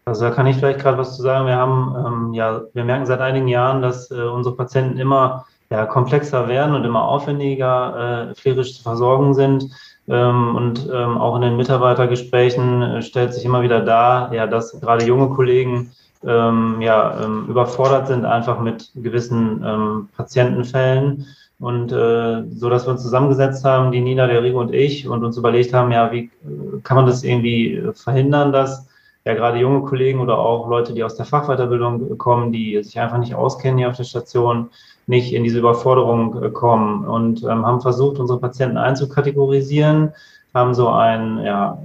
Also 0.05 0.25
da 0.25 0.31
kann 0.31 0.47
ich 0.47 0.57
vielleicht 0.57 0.79
gerade 0.79 0.97
was 0.97 1.15
zu 1.15 1.21
sagen. 1.21 1.45
Wir 1.45 1.55
haben 1.55 1.95
ähm, 2.05 2.33
ja, 2.33 2.61
wir 2.73 2.83
merken 2.83 3.05
seit 3.05 3.21
einigen 3.21 3.47
Jahren, 3.47 3.81
dass 3.81 4.09
äh, 4.09 4.15
unsere 4.15 4.55
Patienten 4.55 4.97
immer 4.97 5.45
ja, 5.69 5.85
komplexer 5.85 6.47
werden 6.47 6.73
und 6.75 6.83
immer 6.83 7.03
aufwendiger 7.03 8.29
äh, 8.31 8.35
pflegerisch 8.35 8.77
zu 8.77 8.83
versorgen 8.83 9.35
sind. 9.35 9.65
Ähm, 10.07 10.55
und 10.55 10.89
ähm, 10.91 11.17
auch 11.19 11.35
in 11.35 11.43
den 11.43 11.57
Mitarbeitergesprächen 11.57 12.81
äh, 12.81 13.01
stellt 13.03 13.33
sich 13.33 13.45
immer 13.45 13.61
wieder 13.61 13.81
dar, 13.81 14.33
ja, 14.33 14.47
dass 14.47 14.79
gerade 14.81 15.05
junge 15.05 15.29
Kollegen 15.29 15.91
ähm, 16.25 16.81
ja, 16.81 17.23
ähm, 17.23 17.45
überfordert 17.47 18.07
sind 18.07 18.25
einfach 18.25 18.59
mit 18.59 18.91
gewissen 18.95 19.63
ähm, 19.65 20.09
Patientenfällen. 20.15 21.25
Und 21.59 21.91
äh, 21.91 22.43
so, 22.51 22.69
dass 22.69 22.85
wir 22.85 22.91
uns 22.91 23.03
zusammengesetzt 23.03 23.65
haben, 23.65 23.91
die 23.91 23.99
Nina, 23.99 24.27
der 24.27 24.43
Rigo 24.43 24.61
und 24.61 24.73
ich, 24.73 25.07
und 25.07 25.23
uns 25.25 25.37
überlegt 25.37 25.73
haben, 25.73 25.91
ja, 25.91 26.11
wie 26.11 26.25
äh, 26.25 26.79
kann 26.83 26.95
man 26.95 27.05
das 27.05 27.23
irgendwie 27.23 27.83
verhindern, 27.93 28.53
dass 28.53 28.87
ja 29.25 29.33
gerade 29.33 29.59
junge 29.59 29.81
Kollegen 29.81 30.19
oder 30.19 30.39
auch 30.39 30.69
Leute, 30.69 30.93
die 30.93 31.03
aus 31.03 31.15
der 31.15 31.25
Fachweiterbildung 31.25 32.17
kommen, 32.17 32.51
die 32.51 32.81
sich 32.81 32.99
einfach 32.99 33.17
nicht 33.17 33.35
auskennen 33.35 33.77
hier 33.77 33.89
auf 33.89 33.97
der 33.97 34.05
Station, 34.05 34.69
nicht 35.07 35.33
in 35.33 35.43
diese 35.43 35.59
Überforderung 35.59 36.41
äh, 36.41 36.49
kommen 36.49 37.05
und 37.05 37.43
ähm, 37.43 37.65
haben 37.65 37.81
versucht, 37.81 38.19
unsere 38.19 38.39
Patienten 38.39 38.77
einzukategorisieren, 38.77 40.13
haben 40.53 40.73
so 40.73 40.87
ein 40.89 41.39
ja, 41.43 41.77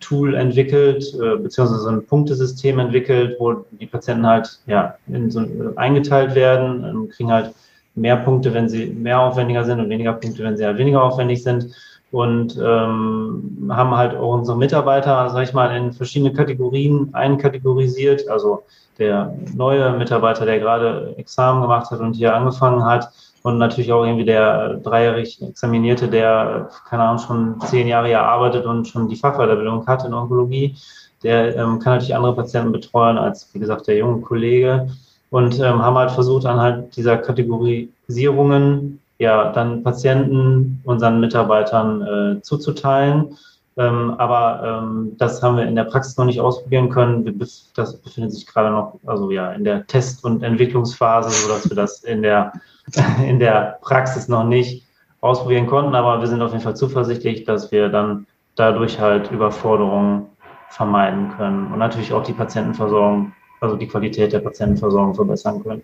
Tool 0.00 0.34
entwickelt, 0.34 1.04
äh, 1.14 1.36
beziehungsweise 1.36 1.80
so 1.80 1.88
ein 1.88 2.06
Punktesystem 2.06 2.78
entwickelt, 2.78 3.36
wo 3.38 3.64
die 3.70 3.86
Patienten 3.86 4.26
halt 4.26 4.60
ja, 4.66 4.94
in 5.08 5.30
so, 5.30 5.40
äh, 5.40 5.76
eingeteilt 5.76 6.34
werden, 6.34 6.84
ähm, 6.84 7.08
kriegen 7.08 7.32
halt 7.32 7.52
mehr 7.94 8.16
Punkte, 8.16 8.52
wenn 8.52 8.68
sie 8.68 8.86
mehr 8.86 9.20
aufwendiger 9.20 9.64
sind 9.64 9.80
und 9.80 9.88
weniger 9.88 10.12
Punkte, 10.12 10.44
wenn 10.44 10.56
sie 10.56 10.66
halt 10.66 10.78
weniger 10.78 11.02
aufwendig 11.02 11.42
sind 11.42 11.74
und 12.12 12.56
ähm, 12.56 13.70
haben 13.70 13.96
halt 13.96 14.16
auch 14.16 14.34
unsere 14.34 14.56
Mitarbeiter, 14.56 15.28
sag 15.30 15.42
ich 15.42 15.52
mal, 15.52 15.74
in 15.76 15.92
verschiedene 15.92 16.32
Kategorien 16.32 17.10
einkategorisiert. 17.12 18.28
Also 18.28 18.62
der 18.98 19.36
neue 19.54 19.92
Mitarbeiter, 19.92 20.46
der 20.46 20.60
gerade 20.60 21.14
Examen 21.16 21.62
gemacht 21.62 21.90
hat 21.90 22.00
und 22.00 22.14
hier 22.14 22.34
angefangen 22.34 22.84
hat 22.84 23.10
und 23.46 23.58
natürlich 23.58 23.92
auch 23.92 24.04
irgendwie 24.04 24.24
der 24.24 24.74
dreijährig 24.78 25.40
Examinierte, 25.40 26.08
der, 26.08 26.68
keine 26.88 27.04
Ahnung, 27.04 27.20
schon 27.24 27.60
zehn 27.60 27.86
Jahre 27.86 28.08
hier 28.08 28.20
arbeitet 28.20 28.66
und 28.66 28.88
schon 28.88 29.08
die 29.08 29.14
Fachweiterbildung 29.14 29.86
hat 29.86 30.04
in 30.04 30.12
Onkologie, 30.12 30.74
der 31.22 31.54
ähm, 31.54 31.78
kann 31.78 31.92
natürlich 31.92 32.16
andere 32.16 32.34
Patienten 32.34 32.72
betreuen 32.72 33.18
als, 33.18 33.48
wie 33.54 33.60
gesagt, 33.60 33.86
der 33.86 33.98
junge 33.98 34.20
Kollege 34.20 34.88
und 35.30 35.60
ähm, 35.60 35.80
haben 35.80 35.96
halt 35.96 36.10
versucht, 36.10 36.44
anhand 36.44 36.96
dieser 36.96 37.18
Kategorisierungen 37.18 38.98
ja 39.18 39.52
dann 39.52 39.84
Patienten 39.84 40.80
unseren 40.82 41.20
Mitarbeitern 41.20 42.02
äh, 42.02 42.42
zuzuteilen. 42.42 43.36
Ähm, 43.76 44.14
aber 44.18 44.82
ähm, 44.82 45.12
das 45.18 45.40
haben 45.40 45.56
wir 45.58 45.68
in 45.68 45.76
der 45.76 45.84
Praxis 45.84 46.16
noch 46.16 46.24
nicht 46.24 46.40
ausprobieren 46.40 46.88
können. 46.88 47.38
Das 47.76 47.96
befindet 47.98 48.32
sich 48.32 48.44
gerade 48.44 48.70
noch, 48.70 48.98
also 49.06 49.30
ja, 49.30 49.52
in 49.52 49.62
der 49.62 49.86
Test- 49.86 50.24
und 50.24 50.42
Entwicklungsphase, 50.42 51.30
sodass 51.30 51.70
wir 51.70 51.76
das 51.76 52.02
in 52.02 52.22
der, 52.22 52.52
in 53.26 53.38
der 53.38 53.78
Praxis 53.82 54.28
noch 54.28 54.44
nicht 54.44 54.84
ausprobieren 55.20 55.66
konnten. 55.66 55.94
Aber 55.94 56.20
wir 56.20 56.26
sind 56.26 56.42
auf 56.42 56.52
jeden 56.52 56.62
Fall 56.62 56.76
zuversichtlich, 56.76 57.44
dass 57.44 57.72
wir 57.72 57.88
dann 57.88 58.26
dadurch 58.54 59.00
halt 59.00 59.30
Überforderungen 59.30 60.26
vermeiden 60.70 61.30
können 61.36 61.72
und 61.72 61.78
natürlich 61.78 62.12
auch 62.12 62.22
die 62.22 62.32
Patientenversorgung, 62.32 63.32
also 63.60 63.76
die 63.76 63.86
Qualität 63.86 64.32
der 64.32 64.40
Patientenversorgung 64.40 65.14
verbessern 65.14 65.62
können. 65.62 65.82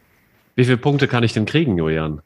Wie 0.54 0.64
viele 0.64 0.76
Punkte 0.76 1.08
kann 1.08 1.22
ich 1.22 1.32
denn 1.32 1.46
kriegen, 1.46 1.78
Julian? 1.78 2.20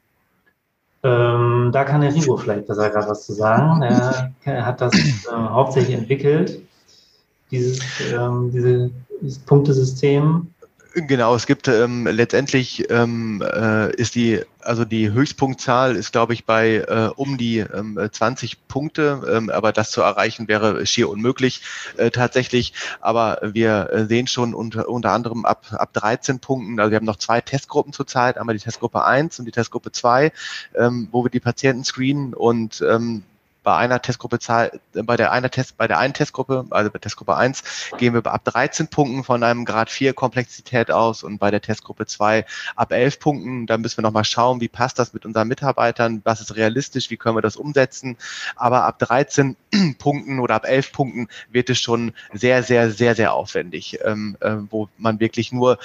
Ähm, 1.02 1.70
da 1.72 1.84
kann 1.84 2.00
der 2.00 2.14
Rigo 2.14 2.36
vielleicht 2.36 2.66
besser 2.66 2.90
gerade 2.90 3.08
was 3.08 3.26
zu 3.26 3.32
sagen. 3.34 3.82
Er, 3.82 4.32
er 4.44 4.66
hat 4.66 4.80
das 4.80 4.94
äh, 4.94 5.30
hauptsächlich 5.32 5.96
entwickelt, 5.96 6.60
dieses, 7.50 7.80
ähm, 8.12 8.50
diese, 8.52 8.90
dieses 9.20 9.38
Punktesystem. 9.40 10.48
Genau, 10.98 11.34
es 11.34 11.44
gibt 11.44 11.68
ähm, 11.68 12.06
letztendlich 12.06 12.90
ähm, 12.90 13.42
äh, 13.42 13.94
ist 13.96 14.14
die, 14.14 14.40
also 14.62 14.86
die 14.86 15.10
Höchstpunktzahl 15.10 15.94
ist, 15.94 16.10
glaube 16.10 16.32
ich, 16.32 16.46
bei 16.46 16.76
äh, 16.76 17.10
um 17.14 17.36
die 17.36 17.58
ähm, 17.58 18.00
20 18.10 18.66
Punkte, 18.66 19.20
ähm, 19.30 19.50
aber 19.50 19.72
das 19.72 19.90
zu 19.90 20.00
erreichen 20.00 20.48
wäre 20.48 20.86
schier 20.86 21.10
unmöglich 21.10 21.60
äh, 21.98 22.10
tatsächlich. 22.10 22.72
Aber 23.02 23.40
wir 23.42 23.90
äh, 23.92 24.06
sehen 24.06 24.26
schon 24.26 24.54
unter, 24.54 24.88
unter 24.88 25.12
anderem 25.12 25.44
ab, 25.44 25.66
ab 25.72 25.92
13 25.92 26.38
Punkten, 26.38 26.80
also 26.80 26.90
wir 26.90 26.96
haben 26.96 27.04
noch 27.04 27.16
zwei 27.16 27.42
Testgruppen 27.42 27.92
zurzeit, 27.92 28.38
einmal 28.38 28.56
die 28.56 28.64
Testgruppe 28.64 29.04
1 29.04 29.38
und 29.38 29.44
die 29.44 29.52
Testgruppe 29.52 29.92
2, 29.92 30.32
ähm, 30.76 31.08
wo 31.12 31.24
wir 31.24 31.30
die 31.30 31.40
Patienten 31.40 31.84
screenen. 31.84 32.32
Und 32.32 32.82
ähm, 32.88 33.22
bei 33.66 33.76
einer 33.76 34.00
Testgruppe 34.00 34.38
Zahl, 34.38 34.78
bei 34.92 35.16
der 35.16 35.32
einer 35.32 35.50
Test, 35.50 35.76
bei 35.76 35.88
der 35.88 35.98
einen 35.98 36.14
Testgruppe, 36.14 36.66
also 36.70 36.88
bei 36.88 37.00
Testgruppe 37.00 37.34
1, 37.34 37.64
gehen 37.98 38.14
wir 38.14 38.24
ab 38.24 38.44
13 38.44 38.86
Punkten 38.86 39.24
von 39.24 39.42
einem 39.42 39.64
Grad 39.64 39.90
4 39.90 40.14
Komplexität 40.14 40.92
aus 40.92 41.24
und 41.24 41.38
bei 41.38 41.50
der 41.50 41.60
Testgruppe 41.60 42.06
2 42.06 42.46
ab 42.76 42.92
11 42.92 43.18
Punkten. 43.18 43.66
Da 43.66 43.76
müssen 43.76 43.98
wir 43.98 44.02
nochmal 44.02 44.24
schauen, 44.24 44.60
wie 44.60 44.68
passt 44.68 45.00
das 45.00 45.12
mit 45.12 45.26
unseren 45.26 45.48
Mitarbeitern, 45.48 46.20
was 46.22 46.40
ist 46.40 46.54
realistisch, 46.54 47.10
wie 47.10 47.16
können 47.16 47.36
wir 47.36 47.42
das 47.42 47.56
umsetzen. 47.56 48.16
Aber 48.54 48.84
ab 48.84 49.00
13 49.00 49.56
Punkten 49.98 50.38
oder 50.38 50.54
ab 50.54 50.64
11 50.64 50.92
Punkten 50.92 51.28
wird 51.50 51.68
es 51.68 51.80
schon 51.80 52.12
sehr, 52.32 52.62
sehr, 52.62 52.92
sehr, 52.92 53.16
sehr 53.16 53.34
aufwendig, 53.34 53.98
ähm, 54.04 54.36
äh, 54.42 54.58
wo 54.70 54.88
man 54.96 55.18
wirklich 55.18 55.50
nur 55.50 55.80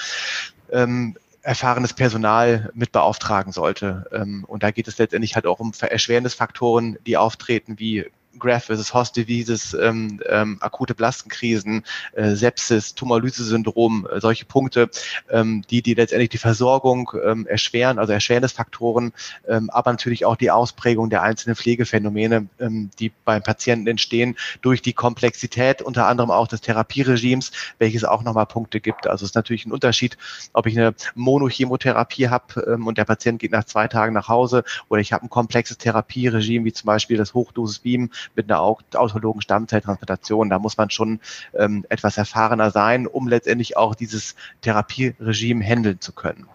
ähm, 0.72 1.16
erfahrenes 1.42 1.94
Personal 1.94 2.70
mit 2.74 2.92
beauftragen 2.92 3.52
sollte. 3.52 4.06
Ähm, 4.12 4.46
und 4.48 4.64
da 4.64 4.72
geht 4.72 4.88
es 4.88 4.98
letztendlich 4.98 5.36
halt 5.36 5.46
auch 5.48 5.60
um 5.60 5.72
Erschwernisfaktoren, 5.80 6.98
die 7.06 7.18
auftreten, 7.18 7.80
wie 7.80 8.06
Graft 8.40 8.68
versus 8.68 8.94
Host 8.94 9.16
Diseases, 9.16 9.74
ähm, 9.74 10.22
ähm, 10.28 10.58
akute 10.62 10.96
Blastenkrisen, 10.96 11.84
äh, 12.14 12.36
Sepsis, 12.36 12.96
Tumorlyse-Syndrom, 12.96 14.08
äh, 14.12 14.20
solche 14.20 14.46
Punkte, 14.46 14.90
ähm, 15.30 15.64
die, 15.70 15.82
die 15.82 15.94
letztendlich 15.94 16.30
die 16.30 16.38
Versorgung 16.38 17.12
ähm, 17.24 17.46
erschweren, 17.48 18.00
also 18.00 18.14
Erschwernisfaktoren, 18.14 19.14
ähm, 19.48 19.70
aber 19.70 19.92
natürlich 19.92 20.26
auch 20.26 20.36
die 20.36 20.52
Ausprägung 20.52 21.10
der 21.10 21.24
einzelnen 21.24 21.56
Pflegephänomene, 21.56 22.48
ähm, 22.60 22.90
die 23.00 23.12
beim 23.26 23.44
Patienten 23.44 23.88
entstehen, 23.88 24.36
durch 24.62 24.82
die 24.82 24.94
Komplexität 24.94 25.82
unter 25.82 26.08
anderem 26.08 26.32
auch 26.32 26.48
des 26.48 26.62
Therapieregimes, 26.62 27.52
welches 27.80 28.04
auch 28.04 28.24
nochmal 28.24 28.46
Punkte 28.46 28.80
gibt. 28.80 29.08
Also 29.08 29.26
es 29.26 29.32
ist 29.32 29.36
natürlich 29.36 29.66
ein 29.66 29.72
Unterschied, 29.72 30.18
ob 30.54 30.68
ich 30.68 30.78
eine 30.78 30.94
Monochemotherapie 31.16 32.30
habe 32.30 32.62
ähm, 32.68 32.88
und 32.88 32.98
der 32.98 33.06
Patient 33.06 33.40
geht 33.40 33.52
nach 33.52 33.66
zwei 33.66 33.88
Tagen 33.88 34.14
nach 34.14 34.28
Hause 34.28 34.64
oder 34.90 35.02
ich 35.02 35.14
habe 35.14 35.26
ein 35.26 35.30
komplexes 35.30 35.78
Therapieregime, 35.78 36.66
wie 36.66 36.74
zum 36.74 36.88
Beispiel 36.88 37.18
das 37.18 37.34
Hochdosis-Beam, 37.34 38.10
mit 38.36 38.50
einer 38.50 38.62
autologen 38.62 39.42
Stammzelltransplantation. 39.42 40.50
Da 40.50 40.60
muss 40.60 40.78
man 40.78 40.90
schon 40.90 41.20
ähm, 41.54 41.86
etwas 41.90 42.18
erfahrener 42.18 42.72
sein, 42.72 43.08
um 43.08 43.28
letztendlich 43.28 43.78
auch 43.78 43.96
dieses 43.96 44.36
Therapieregime 44.62 45.63
handeln 45.63 46.01
zu 46.01 46.12
können. 46.12 46.48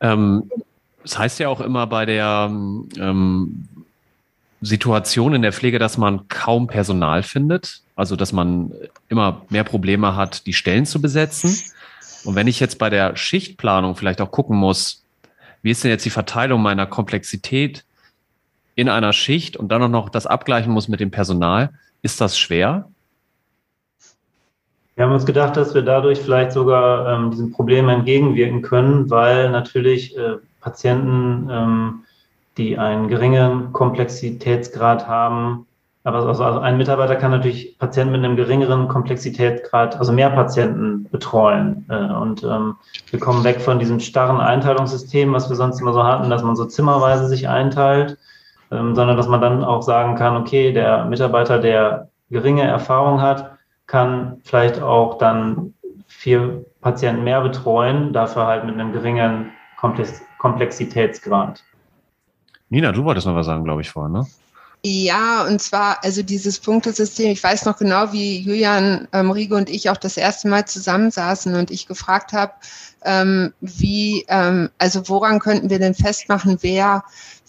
Ähm, 0.00 0.50
das 1.02 1.18
heißt 1.18 1.38
ja 1.38 1.48
auch 1.48 1.60
immer 1.60 1.86
bei 1.86 2.06
der 2.06 2.48
ähm, 2.50 3.68
Situation 4.60 5.34
in 5.34 5.42
der 5.42 5.52
Pflege, 5.52 5.78
dass 5.78 5.98
man 5.98 6.28
kaum 6.28 6.66
Personal 6.66 7.22
findet, 7.22 7.82
also 7.96 8.16
dass 8.16 8.32
man 8.32 8.72
immer 9.08 9.42
mehr 9.50 9.64
Probleme 9.64 10.16
hat, 10.16 10.46
die 10.46 10.54
Stellen 10.54 10.86
zu 10.86 11.00
besetzen. 11.00 11.56
Und 12.24 12.34
wenn 12.34 12.46
ich 12.46 12.60
jetzt 12.60 12.78
bei 12.78 12.88
der 12.88 13.16
Schichtplanung 13.16 13.96
vielleicht 13.96 14.20
auch 14.20 14.30
gucken 14.30 14.56
muss, 14.56 15.04
wie 15.62 15.70
ist 15.70 15.84
denn 15.84 15.90
jetzt 15.90 16.04
die 16.04 16.10
Verteilung 16.10 16.62
meiner 16.62 16.86
Komplexität 16.86 17.84
in 18.74 18.88
einer 18.88 19.12
Schicht 19.12 19.56
und 19.56 19.68
dann 19.68 19.82
auch 19.82 19.88
noch 19.88 20.08
das 20.08 20.26
abgleichen 20.26 20.72
muss 20.72 20.88
mit 20.88 21.00
dem 21.00 21.10
Personal, 21.10 21.70
ist 22.02 22.20
das 22.20 22.38
schwer? 22.38 22.88
Wir 24.96 25.04
haben 25.04 25.12
uns 25.12 25.26
gedacht, 25.26 25.56
dass 25.56 25.74
wir 25.74 25.82
dadurch 25.82 26.20
vielleicht 26.20 26.52
sogar 26.52 27.08
ähm, 27.08 27.30
diesem 27.30 27.50
Problem 27.50 27.88
entgegenwirken 27.88 28.62
können, 28.62 29.10
weil 29.10 29.50
natürlich 29.50 30.16
äh, 30.16 30.36
Patienten, 30.60 31.48
ähm, 31.50 32.04
die 32.56 32.78
einen 32.78 33.08
geringen 33.08 33.72
Komplexitätsgrad 33.72 35.08
haben, 35.08 35.66
aber 36.04 36.26
also 36.26 36.44
ein 36.44 36.76
Mitarbeiter 36.76 37.16
kann 37.16 37.30
natürlich 37.30 37.78
Patienten 37.78 38.12
mit 38.12 38.22
einem 38.22 38.36
geringeren 38.36 38.88
Komplexitätsgrad, 38.88 39.98
also 39.98 40.12
mehr 40.12 40.28
Patienten 40.30 41.08
betreuen. 41.10 41.86
Äh, 41.88 42.12
und 42.12 42.44
ähm, 42.44 42.76
wir 43.10 43.18
kommen 43.18 43.42
weg 43.42 43.60
von 43.60 43.78
diesem 43.78 43.98
starren 43.98 44.38
Einteilungssystem, 44.38 45.32
was 45.32 45.48
wir 45.48 45.56
sonst 45.56 45.80
immer 45.80 45.94
so 45.94 46.04
hatten, 46.04 46.28
dass 46.28 46.42
man 46.42 46.56
so 46.56 46.66
zimmerweise 46.66 47.26
sich 47.26 47.48
einteilt 47.48 48.18
ähm, 48.70 48.94
sondern 48.94 49.16
dass 49.16 49.28
man 49.28 49.40
dann 49.40 49.64
auch 49.64 49.82
sagen 49.82 50.16
kann, 50.16 50.36
okay, 50.36 50.72
der 50.72 51.04
Mitarbeiter, 51.06 51.58
der 51.58 52.08
geringe 52.30 52.62
Erfahrung 52.62 53.20
hat, 53.20 53.52
kann 53.86 54.40
vielleicht 54.44 54.80
auch 54.80 55.18
dann 55.18 55.74
vier 56.06 56.64
Patienten 56.80 57.24
mehr 57.24 57.40
betreuen, 57.40 58.12
dafür 58.12 58.46
halt 58.46 58.64
mit 58.64 58.74
einem 58.74 58.92
geringen 58.92 59.52
Komplex 59.76 60.22
Komplexitätsgrad. 60.38 61.64
Nina, 62.68 62.92
du 62.92 63.02
wolltest 63.04 63.26
noch 63.26 63.34
was 63.34 63.46
sagen, 63.46 63.64
glaube 63.64 63.80
ich, 63.80 63.88
vorhin, 63.88 64.12
ne? 64.12 64.26
Ja, 64.86 65.46
und 65.46 65.62
zwar, 65.62 66.04
also 66.04 66.22
dieses 66.22 66.60
Punktesystem, 66.60 67.30
ich 67.30 67.42
weiß 67.42 67.64
noch 67.64 67.78
genau, 67.78 68.12
wie 68.12 68.40
Julian 68.40 69.08
ähm, 69.14 69.30
Riege 69.30 69.54
und 69.54 69.70
ich 69.70 69.88
auch 69.88 69.96
das 69.96 70.18
erste 70.18 70.46
Mal 70.48 70.66
zusammensaßen 70.66 71.54
und 71.54 71.70
ich 71.70 71.86
gefragt 71.86 72.34
habe, 72.34 72.52
ähm, 73.02 73.54
wie, 73.62 74.26
ähm, 74.28 74.68
also 74.76 75.08
woran 75.08 75.38
könnten 75.38 75.70
wir 75.70 75.78
denn 75.78 75.94
festmachen, 75.94 76.58
wer 76.60 77.02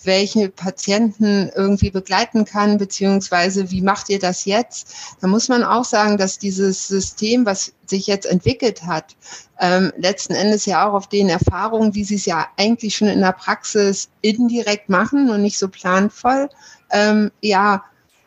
welche 0.05 0.49
Patienten 0.49 1.51
irgendwie 1.55 1.89
begleiten 1.89 2.45
kann, 2.45 2.77
beziehungsweise 2.77 3.71
wie 3.71 3.81
macht 3.81 4.09
ihr 4.09 4.19
das 4.19 4.45
jetzt? 4.45 4.93
Da 5.21 5.27
muss 5.27 5.49
man 5.49 5.63
auch 5.63 5.85
sagen, 5.85 6.17
dass 6.17 6.39
dieses 6.39 6.87
System, 6.87 7.45
was 7.45 7.73
sich 7.85 8.07
jetzt 8.07 8.25
entwickelt 8.25 8.83
hat, 8.83 9.15
ähm, 9.59 9.91
letzten 9.97 10.33
Endes 10.33 10.65
ja 10.65 10.87
auch 10.87 10.93
auf 10.93 11.07
den 11.07 11.29
Erfahrungen, 11.29 11.95
wie 11.95 12.03
sie 12.03 12.15
es 12.15 12.25
ja 12.25 12.47
eigentlich 12.57 12.95
schon 12.95 13.07
in 13.07 13.21
der 13.21 13.31
Praxis 13.31 14.09
indirekt 14.21 14.89
machen 14.89 15.29
und 15.29 15.41
nicht 15.41 15.57
so 15.57 15.67
planvoll, 15.67 16.49
ähm, 16.91 17.31
ja, 17.41 17.83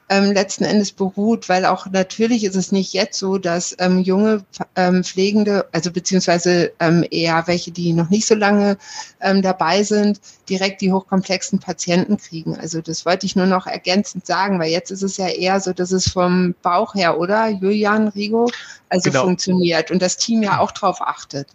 ähm, 0.08 0.32
letzten 0.32 0.64
Endes 0.64 0.92
beruht, 0.92 1.48
weil 1.48 1.66
auch 1.66 1.86
natürlich 1.86 2.44
ist 2.44 2.56
es 2.56 2.72
nicht 2.72 2.92
jetzt 2.92 3.18
so, 3.18 3.38
dass 3.38 3.76
ähm, 3.78 4.00
junge 4.00 4.44
ähm, 4.76 5.04
Pflegende, 5.04 5.66
also 5.72 5.90
beziehungsweise 5.90 6.72
ähm, 6.80 7.04
eher 7.10 7.46
welche, 7.46 7.70
die 7.70 7.92
noch 7.92 8.08
nicht 8.08 8.26
so 8.26 8.34
lange 8.34 8.78
ähm, 9.20 9.42
dabei 9.42 9.82
sind, 9.82 10.20
direkt 10.48 10.80
die 10.80 10.92
hochkomplexen 10.92 11.58
Patienten 11.58 12.16
kriegen. 12.16 12.56
Also 12.56 12.80
das 12.80 13.04
wollte 13.04 13.26
ich 13.26 13.36
nur 13.36 13.46
noch 13.46 13.66
ergänzend 13.66 14.26
sagen, 14.26 14.58
weil 14.58 14.70
jetzt 14.70 14.90
ist 14.90 15.02
es 15.02 15.16
ja 15.18 15.28
eher 15.28 15.60
so, 15.60 15.72
dass 15.72 15.92
es 15.92 16.08
vom 16.08 16.54
Bauch 16.62 16.94
her, 16.94 17.18
oder 17.18 17.48
Julian 17.48 18.08
Rigo, 18.08 18.50
also 18.88 19.10
genau. 19.10 19.24
funktioniert 19.24 19.90
und 19.90 20.00
das 20.00 20.16
Team 20.16 20.42
ja 20.42 20.60
auch 20.60 20.72
drauf 20.72 21.00
achtet. 21.00 21.48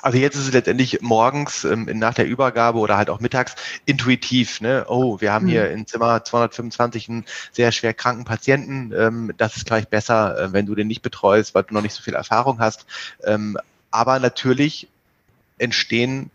Also 0.00 0.18
jetzt 0.18 0.36
ist 0.36 0.46
es 0.46 0.52
letztendlich 0.52 1.00
morgens 1.00 1.64
ähm, 1.64 1.88
nach 1.94 2.14
der 2.14 2.26
Übergabe 2.26 2.78
oder 2.78 2.96
halt 2.96 3.10
auch 3.10 3.20
mittags 3.20 3.54
intuitiv. 3.84 4.60
Ne? 4.60 4.84
Oh, 4.88 5.20
wir 5.20 5.32
haben 5.32 5.46
mhm. 5.46 5.50
hier 5.50 5.70
in 5.70 5.86
Zimmer 5.86 6.24
225 6.24 7.08
einen 7.08 7.24
sehr 7.52 7.72
schwer 7.72 7.94
kranken 7.94 8.24
Patienten. 8.24 8.92
Ähm, 8.96 9.32
das 9.36 9.56
ist 9.56 9.66
gleich 9.66 9.88
besser, 9.88 10.38
äh, 10.38 10.52
wenn 10.52 10.66
du 10.66 10.74
den 10.74 10.88
nicht 10.88 11.02
betreust, 11.02 11.54
weil 11.54 11.64
du 11.64 11.74
noch 11.74 11.82
nicht 11.82 11.94
so 11.94 12.02
viel 12.02 12.14
Erfahrung 12.14 12.58
hast. 12.60 12.86
Ähm, 13.24 13.58
aber 13.90 14.18
natürlich 14.18 14.88
entstehen 15.58 16.30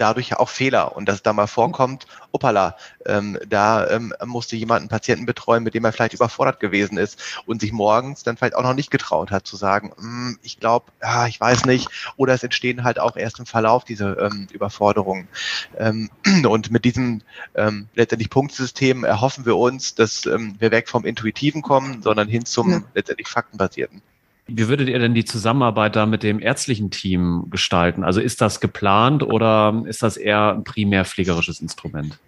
dadurch 0.00 0.30
ja 0.30 0.38
auch 0.38 0.48
Fehler 0.48 0.96
und 0.96 1.08
dass 1.08 1.16
es 1.16 1.22
da 1.22 1.32
mal 1.32 1.46
vorkommt, 1.46 2.06
opala, 2.32 2.76
ähm, 3.06 3.38
da 3.48 3.88
ähm, 3.88 4.14
musste 4.24 4.56
jemand 4.56 4.80
einen 4.80 4.88
Patienten 4.88 5.26
betreuen, 5.26 5.62
mit 5.62 5.74
dem 5.74 5.84
er 5.84 5.92
vielleicht 5.92 6.14
überfordert 6.14 6.60
gewesen 6.60 6.98
ist 6.98 7.20
und 7.46 7.60
sich 7.60 7.72
morgens 7.72 8.22
dann 8.22 8.36
vielleicht 8.36 8.54
auch 8.54 8.62
noch 8.62 8.74
nicht 8.74 8.90
getraut 8.90 9.30
hat 9.30 9.46
zu 9.46 9.56
sagen, 9.56 9.92
hm, 9.96 10.38
ich 10.42 10.60
glaube, 10.60 10.86
ja, 11.02 11.26
ich 11.26 11.40
weiß 11.40 11.64
nicht, 11.66 11.88
oder 12.16 12.34
es 12.34 12.42
entstehen 12.42 12.84
halt 12.84 12.98
auch 12.98 13.16
erst 13.16 13.38
im 13.38 13.46
Verlauf 13.46 13.84
diese 13.84 14.16
ähm, 14.20 14.46
Überforderungen. 14.52 15.28
Ähm, 15.76 16.10
und 16.48 16.70
mit 16.70 16.84
diesem 16.84 17.22
ähm, 17.54 17.88
letztendlich 17.94 18.30
Punktsystem 18.30 19.04
erhoffen 19.04 19.46
wir 19.46 19.56
uns, 19.56 19.94
dass 19.94 20.26
ähm, 20.26 20.56
wir 20.58 20.70
weg 20.70 20.88
vom 20.88 21.04
Intuitiven 21.04 21.62
kommen, 21.62 22.02
sondern 22.02 22.28
hin 22.28 22.44
zum 22.44 22.70
ja. 22.70 22.82
letztendlich 22.94 23.28
Faktenbasierten. 23.28 24.02
Wie 24.48 24.68
würdet 24.68 24.88
ihr 24.88 24.98
denn 24.98 25.14
die 25.14 25.26
Zusammenarbeit 25.26 25.94
da 25.94 26.06
mit 26.06 26.22
dem 26.22 26.40
ärztlichen 26.40 26.90
Team 26.90 27.46
gestalten? 27.50 28.02
Also 28.02 28.20
ist 28.20 28.40
das 28.40 28.60
geplant 28.60 29.22
oder 29.22 29.82
ist 29.86 30.02
das 30.02 30.16
eher 30.16 30.54
ein 30.54 30.64
primär 30.64 31.04
pflegerisches 31.04 31.60
Instrument? 31.60 32.18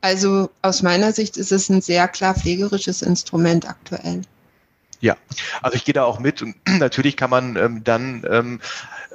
Also 0.00 0.50
aus 0.62 0.82
meiner 0.82 1.12
Sicht 1.12 1.36
ist 1.36 1.52
es 1.52 1.68
ein 1.68 1.80
sehr 1.80 2.08
klar 2.08 2.34
pflegerisches 2.34 3.00
Instrument 3.02 3.68
aktuell. 3.68 4.22
Ja, 5.00 5.16
also 5.62 5.76
ich 5.76 5.84
gehe 5.84 5.94
da 5.94 6.04
auch 6.04 6.18
mit 6.18 6.42
und 6.42 6.56
natürlich 6.78 7.16
kann 7.16 7.30
man 7.30 7.56
ähm, 7.56 7.84
dann 7.84 8.26
ähm, 8.28 8.60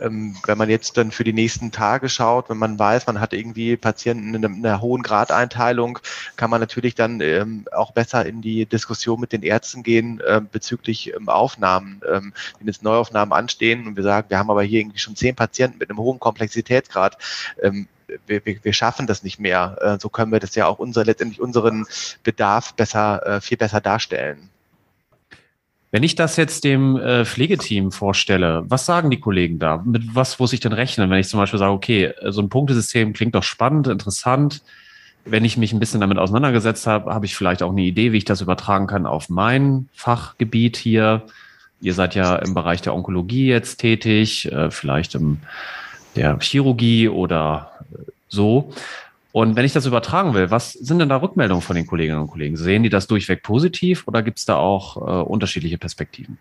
ähm, 0.01 0.35
wenn 0.45 0.57
man 0.57 0.69
jetzt 0.69 0.97
dann 0.97 1.11
für 1.11 1.23
die 1.23 1.33
nächsten 1.33 1.71
Tage 1.71 2.09
schaut, 2.09 2.50
wenn 2.50 2.57
man 2.57 2.77
weiß, 2.77 3.07
man 3.07 3.19
hat 3.19 3.33
irgendwie 3.33 3.77
Patienten 3.77 4.33
in 4.33 4.45
einer, 4.45 4.81
hohen 4.81 5.03
Gradeinteilung, 5.03 6.00
kann 6.41 6.50
man 6.50 6.60
natürlich 6.60 6.95
dann 6.95 7.21
ähm, 7.21 7.65
auch 7.71 7.91
besser 7.91 8.25
in 8.25 8.41
die 8.41 8.65
Diskussion 8.65 9.19
mit 9.19 9.31
den 9.31 9.43
Ärzten 9.43 9.83
gehen 9.83 10.19
äh, 10.21 10.41
bezüglich 10.41 11.13
ähm, 11.13 11.29
Aufnahmen, 11.29 12.01
ähm, 12.12 12.33
wenn 12.57 12.65
jetzt 12.65 12.81
Neuaufnahmen 12.81 13.31
anstehen 13.31 13.86
und 13.86 13.95
wir 13.95 14.01
sagen, 14.01 14.31
wir 14.31 14.39
haben 14.39 14.50
aber 14.50 14.63
hier 14.63 14.79
irgendwie 14.79 14.98
schon 14.98 15.15
zehn 15.15 15.36
Patienten 15.36 15.77
mit 15.77 15.91
einem 15.91 16.00
hohen 16.00 16.19
Komplexitätsgrad. 16.19 17.19
Ähm, 17.62 17.88
wir, 18.25 18.43
wir, 18.43 18.55
wir 18.63 18.74
schaffen 18.74 19.05
das 19.05 19.21
nicht 19.21 19.39
mehr. 19.39 19.77
Äh, 19.81 19.98
so 20.01 20.10
können 20.10 20.31
wir 20.31 20.39
das 20.39 20.55
ja 20.55 20.65
auch 20.65 20.79
unser, 20.79 21.05
letztendlich 21.05 21.39
unseren 21.39 21.86
Bedarf 22.24 22.73
besser, 22.73 23.23
äh, 23.23 23.39
viel 23.39 23.58
besser 23.58 23.80
darstellen. 23.80 24.49
Wenn 25.91 26.01
ich 26.01 26.15
das 26.15 26.38
jetzt 26.38 26.63
dem 26.63 26.97
äh, 26.97 27.23
Pflegeteam 27.23 27.91
vorstelle, 27.91 28.63
was 28.65 28.88
sagen 28.88 29.12
die 29.12 29.19
Kollegen 29.19 29.60
da? 29.60 29.77
Mit 29.77 30.15
was 30.15 30.39
muss 30.39 30.54
ich 30.54 30.60
denn 30.60 30.73
rechnen, 30.73 31.12
wenn 31.12 31.19
ich 31.19 31.27
zum 31.27 31.39
Beispiel 31.39 31.60
sage, 31.60 31.73
okay, 31.73 32.13
so 32.30 32.41
ein 32.41 32.49
Punktesystem 32.49 33.13
klingt 33.13 33.36
doch 33.36 33.43
spannend, 33.43 33.86
interessant. 33.86 34.63
Wenn 35.25 35.45
ich 35.45 35.57
mich 35.57 35.73
ein 35.73 35.79
bisschen 35.79 36.01
damit 36.01 36.17
auseinandergesetzt 36.17 36.88
habe, 36.88 37.13
habe 37.13 37.25
ich 37.25 37.36
vielleicht 37.36 37.63
auch 37.63 37.71
eine 37.71 37.81
Idee, 37.81 38.12
wie 38.12 38.17
ich 38.17 38.25
das 38.25 38.41
übertragen 38.41 38.88
kann 38.88 39.05
auf 39.05 39.29
mein 39.29 39.89
Fachgebiet 39.93 40.77
hier. 40.77 41.23
Ihr 41.79 41.93
seid 41.93 42.15
ja 42.15 42.36
im 42.36 42.53
Bereich 42.53 42.81
der 42.81 42.95
Onkologie 42.95 43.47
jetzt 43.47 43.77
tätig, 43.77 44.51
äh, 44.51 44.71
vielleicht 44.71 45.15
im 45.15 45.39
der 46.15 46.39
Chirurgie 46.39 47.07
oder 47.07 47.71
so. 48.27 48.73
Und 49.31 49.55
wenn 49.55 49.65
ich 49.65 49.73
das 49.73 49.86
übertragen 49.86 50.34
will, 50.34 50.51
was 50.51 50.73
sind 50.73 50.99
denn 50.99 51.10
da 51.10 51.21
Rückmeldungen 51.21 51.62
von 51.62 51.75
den 51.75 51.88
Kolleginnen 51.88 52.19
und 52.19 52.27
Kollegen? 52.27 52.57
Sehen 52.57 52.84
die 52.84 52.89
das 52.89 53.07
durchweg 53.07 53.43
positiv 53.43 54.07
oder 54.07 54.21
gibt 54.23 54.39
es 54.39 54.45
da 54.45 54.57
auch 54.57 54.97
äh, 54.97 55.23
unterschiedliche 55.23 55.77
Perspektiven? 55.77 56.38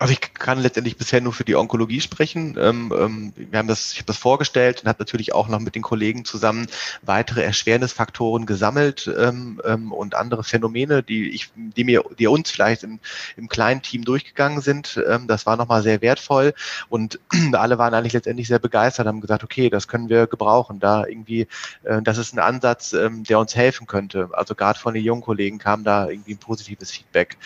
Also 0.00 0.14
ich 0.14 0.32
kann 0.32 0.58
letztendlich 0.58 0.96
bisher 0.96 1.20
nur 1.20 1.34
für 1.34 1.44
die 1.44 1.56
Onkologie 1.56 2.00
sprechen. 2.00 2.56
Ähm, 2.58 2.90
ähm, 2.98 3.32
wir 3.36 3.58
haben 3.58 3.68
das, 3.68 3.92
ich 3.92 3.98
habe 3.98 4.06
das 4.06 4.16
vorgestellt 4.16 4.80
und 4.80 4.88
habe 4.88 4.98
natürlich 4.98 5.34
auch 5.34 5.46
noch 5.46 5.60
mit 5.60 5.74
den 5.74 5.82
Kollegen 5.82 6.24
zusammen 6.24 6.68
weitere 7.02 7.42
Erschwernisfaktoren 7.42 8.46
gesammelt 8.46 9.12
ähm, 9.14 9.60
und 9.92 10.14
andere 10.14 10.42
Phänomene, 10.42 11.02
die 11.02 11.28
ich, 11.28 11.52
die 11.54 11.84
mir, 11.84 12.02
die 12.18 12.26
uns 12.28 12.50
vielleicht 12.50 12.82
im, 12.82 12.98
im 13.36 13.50
kleinen 13.50 13.82
Team 13.82 14.06
durchgegangen 14.06 14.62
sind. 14.62 14.98
das 15.26 15.44
war 15.44 15.58
nochmal 15.58 15.82
sehr 15.82 16.00
wertvoll 16.00 16.54
und 16.88 17.20
alle 17.52 17.76
waren 17.76 17.92
eigentlich 17.92 18.14
letztendlich 18.14 18.48
sehr 18.48 18.58
begeistert, 18.58 19.06
haben 19.06 19.20
gesagt, 19.20 19.44
okay, 19.44 19.68
das 19.68 19.86
können 19.86 20.08
wir 20.08 20.26
gebrauchen. 20.26 20.80
Da 20.80 21.04
irgendwie, 21.04 21.46
äh, 21.82 22.00
das 22.00 22.16
ist 22.16 22.32
ein 22.32 22.38
Ansatz, 22.38 22.90
der 22.90 23.38
uns 23.38 23.54
helfen 23.54 23.86
könnte. 23.86 24.30
Also 24.32 24.54
gerade 24.54 24.78
von 24.78 24.94
den 24.94 25.04
jungen 25.04 25.20
Kollegen 25.20 25.58
kam 25.58 25.84
da 25.84 26.08
irgendwie 26.08 26.32
ein 26.32 26.38
positives 26.38 26.90
Feedback. 26.90 27.36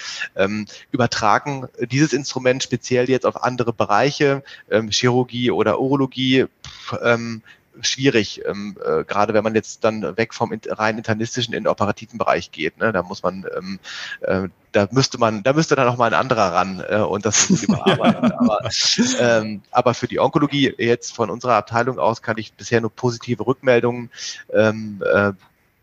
übertragen 0.93 1.67
dieses 1.91 2.13
Instrument 2.13 2.44
Instrument 2.45 2.63
speziell 2.63 3.09
jetzt 3.09 3.27
auf 3.27 3.43
andere 3.43 3.73
Bereiche, 3.73 4.43
ähm, 4.71 4.91
Chirurgie 4.91 5.51
oder 5.51 5.81
Urologie, 5.81 6.47
pff, 6.67 6.99
ähm, 7.03 7.43
schwierig, 7.81 8.43
ähm, 8.47 8.77
äh, 8.85 9.03
gerade 9.03 9.35
wenn 9.35 9.43
man 9.43 9.55
jetzt 9.55 9.83
dann 9.83 10.17
weg 10.17 10.33
vom 10.33 10.57
rein 10.69 10.97
internistischen 10.97 11.55
in 11.55 11.65
den 11.65 11.69
operativen 11.69 12.19
Bereich 12.19 12.53
geht. 12.53 12.79
Ne? 12.79 12.93
Da 12.93 13.03
muss 13.03 13.25
man, 13.25 13.47
ähm, 13.57 13.81
äh, 14.21 14.49
da 14.71 14.87
müsste 14.93 15.19
man, 15.19 15.43
da 15.43 15.53
müsste 15.55 15.75
dann 15.75 15.87
noch 15.87 15.97
mal 15.97 16.07
ein 16.07 16.15
anderer 16.15 16.53
ran 16.53 16.85
äh, 16.89 16.99
und 16.99 17.27
das 17.27 17.51
überarbeiten. 17.63 18.31
aber, 18.33 18.71
ähm, 19.19 19.63
aber 19.73 19.95
für 19.95 20.07
die 20.07 20.21
Onkologie 20.21 20.73
jetzt 20.79 21.17
von 21.17 21.31
unserer 21.31 21.55
Abteilung 21.55 21.99
aus 21.99 22.23
kann 22.23 22.39
ich 22.39 22.53
bisher 22.53 22.81
nur 22.81 22.91
positive 22.91 23.45
Rückmeldungen 23.45 24.11
ähm, 24.53 25.03
äh, 25.13 25.33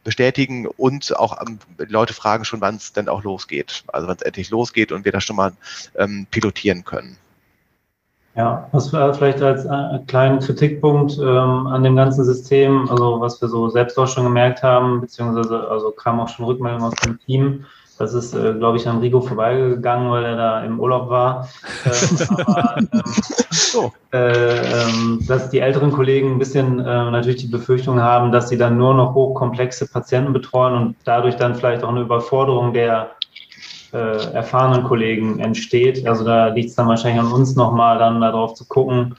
bestätigen 0.03 0.67
und 0.67 1.15
auch 1.17 1.41
ähm, 1.41 1.59
Leute 1.77 2.13
fragen 2.13 2.45
schon, 2.45 2.61
wann 2.61 2.75
es 2.75 2.93
denn 2.93 3.09
auch 3.09 3.23
losgeht. 3.23 3.83
Also 3.87 4.07
wann 4.07 4.15
es 4.15 4.21
endlich 4.21 4.49
losgeht 4.49 4.91
und 4.91 5.05
wir 5.05 5.11
das 5.11 5.23
schon 5.23 5.35
mal 5.35 5.53
ähm, 5.97 6.27
pilotieren 6.31 6.83
können. 6.83 7.17
Ja, 8.35 8.69
was 8.71 8.93
wir 8.93 9.13
vielleicht 9.13 9.41
als 9.41 9.65
äh, 9.65 9.99
kleinen 10.07 10.39
Kritikpunkt 10.39 11.17
ähm, 11.17 11.67
an 11.67 11.83
dem 11.83 11.97
ganzen 11.97 12.23
System, 12.23 12.89
also 12.89 13.19
was 13.19 13.41
wir 13.41 13.49
so 13.49 13.69
selbst 13.69 13.97
auch 13.97 14.07
schon 14.07 14.23
gemerkt 14.23 14.63
haben, 14.63 15.01
beziehungsweise 15.01 15.67
also 15.67 15.91
kam 15.91 16.19
auch 16.21 16.29
schon 16.29 16.45
Rückmeldung 16.45 16.81
aus 16.81 16.93
dem 17.05 17.19
Team, 17.19 17.65
das 18.01 18.13
ist, 18.13 18.33
äh, 18.33 18.53
glaube 18.53 18.77
ich, 18.77 18.87
an 18.87 18.99
Rigo 18.99 19.21
vorbeigegangen, 19.21 20.11
weil 20.11 20.25
er 20.25 20.35
da 20.35 20.63
im 20.63 20.79
Urlaub 20.79 21.09
war. 21.09 21.47
Ähm, 21.85 22.37
aber, 22.45 22.77
ähm, 22.77 22.89
so. 23.51 23.91
äh, 24.11 24.57
ähm, 24.57 25.19
dass 25.27 25.49
die 25.49 25.59
älteren 25.59 25.91
Kollegen 25.91 26.33
ein 26.33 26.39
bisschen 26.39 26.79
äh, 26.79 26.83
natürlich 26.83 27.41
die 27.41 27.47
Befürchtung 27.47 27.99
haben, 27.99 28.31
dass 28.31 28.49
sie 28.49 28.57
dann 28.57 28.77
nur 28.77 28.93
noch 28.93 29.13
hochkomplexe 29.13 29.87
Patienten 29.87 30.33
betreuen 30.33 30.75
und 30.75 30.95
dadurch 31.05 31.35
dann 31.35 31.55
vielleicht 31.55 31.83
auch 31.83 31.89
eine 31.89 32.01
Überforderung 32.01 32.73
der 32.73 33.11
äh, 33.93 34.33
erfahrenen 34.33 34.83
Kollegen 34.83 35.39
entsteht. 35.39 36.07
Also 36.07 36.23
da 36.23 36.47
liegt 36.47 36.69
es 36.69 36.75
dann 36.75 36.87
wahrscheinlich 36.87 37.21
an 37.21 37.31
uns 37.31 37.55
nochmal 37.55 37.97
dann 37.97 38.21
darauf 38.21 38.53
zu 38.53 38.65
gucken, 38.65 39.15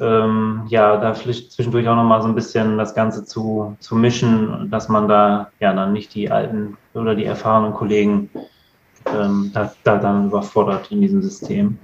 ähm, 0.00 0.62
ja, 0.68 0.96
da 0.96 1.14
zwischendurch 1.14 1.88
auch 1.88 1.96
nochmal 1.96 2.22
so 2.22 2.28
ein 2.28 2.34
bisschen 2.34 2.78
das 2.78 2.94
Ganze 2.94 3.24
zu, 3.24 3.76
zu 3.80 3.96
mischen, 3.96 4.70
dass 4.70 4.88
man 4.88 5.08
da 5.08 5.50
ja 5.60 5.72
dann 5.72 5.92
nicht 5.92 6.14
die 6.14 6.30
alten 6.30 6.76
oder 6.94 7.14
die 7.14 7.24
erfahrenen 7.24 7.72
Kollegen 7.72 8.30
ähm, 9.06 9.50
da, 9.52 9.72
da 9.84 9.98
dann 9.98 10.26
überfordert 10.26 10.90
in 10.90 11.00
diesem 11.00 11.22
System. 11.22 11.78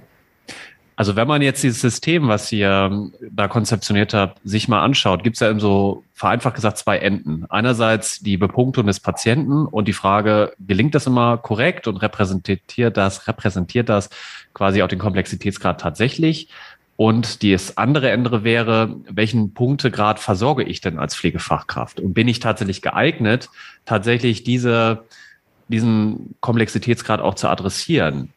Also 1.01 1.15
wenn 1.15 1.27
man 1.27 1.41
jetzt 1.41 1.63
dieses 1.63 1.81
System, 1.81 2.27
was 2.27 2.51
ihr 2.51 2.69
ähm, 2.69 3.13
da 3.31 3.47
konzeptioniert 3.47 4.13
habt, 4.13 4.39
sich 4.43 4.67
mal 4.67 4.83
anschaut, 4.83 5.23
gibt 5.23 5.35
es 5.35 5.39
ja 5.39 5.49
eben 5.49 5.59
so 5.59 6.03
vereinfacht 6.13 6.53
gesagt 6.53 6.77
zwei 6.77 6.99
Enden. 6.99 7.45
Einerseits 7.49 8.19
die 8.19 8.37
Bepunktung 8.37 8.85
des 8.85 8.99
Patienten 8.99 9.65
und 9.65 9.87
die 9.87 9.93
Frage, 9.93 10.53
gelingt 10.59 10.93
das 10.93 11.07
immer 11.07 11.37
korrekt 11.37 11.87
und 11.87 11.97
repräsentiert 11.97 12.97
das, 12.97 13.27
repräsentiert 13.27 13.89
das 13.89 14.11
quasi 14.53 14.83
auch 14.83 14.87
den 14.87 14.99
Komplexitätsgrad 14.99 15.81
tatsächlich? 15.81 16.49
Und 17.01 17.41
das 17.41 17.77
andere 17.77 18.11
Ende 18.11 18.43
wäre, 18.43 18.95
welchen 19.09 19.55
Punktegrad 19.55 20.19
versorge 20.19 20.61
ich 20.61 20.81
denn 20.81 20.99
als 20.99 21.15
Pflegefachkraft? 21.15 21.99
Und 21.99 22.13
bin 22.13 22.27
ich 22.27 22.39
tatsächlich 22.39 22.83
geeignet, 22.83 23.49
tatsächlich 23.85 24.43
diese 24.43 25.05
diesen 25.67 26.35
Komplexitätsgrad 26.41 27.19
auch 27.19 27.33
zu 27.33 27.47
adressieren 27.47 28.29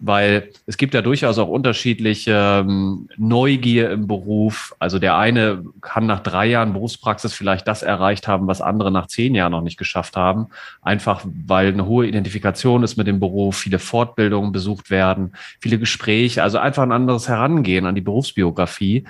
weil 0.00 0.50
es 0.66 0.76
gibt 0.76 0.94
ja 0.94 1.02
durchaus 1.02 1.38
auch 1.38 1.48
unterschiedliche 1.48 2.64
ähm, 2.64 3.08
Neugier 3.16 3.90
im 3.90 4.06
Beruf. 4.06 4.74
Also 4.78 4.98
der 4.98 5.16
eine 5.16 5.64
kann 5.80 6.06
nach 6.06 6.20
drei 6.20 6.46
Jahren 6.46 6.72
Berufspraxis 6.72 7.32
vielleicht 7.32 7.66
das 7.66 7.82
erreicht 7.82 8.28
haben, 8.28 8.46
was 8.46 8.60
andere 8.60 8.92
nach 8.92 9.08
zehn 9.08 9.34
Jahren 9.34 9.52
noch 9.52 9.62
nicht 9.62 9.76
geschafft 9.76 10.16
haben. 10.16 10.48
Einfach 10.82 11.24
weil 11.46 11.68
eine 11.68 11.86
hohe 11.86 12.06
Identifikation 12.06 12.82
ist 12.82 12.96
mit 12.96 13.06
dem 13.06 13.18
Beruf, 13.18 13.56
viele 13.56 13.78
Fortbildungen 13.78 14.52
besucht 14.52 14.90
werden, 14.90 15.32
viele 15.60 15.78
Gespräche, 15.78 16.42
also 16.42 16.58
einfach 16.58 16.84
ein 16.84 16.92
anderes 16.92 17.28
Herangehen 17.28 17.86
an 17.86 17.94
die 17.94 18.00
Berufsbiografie. 18.00 19.04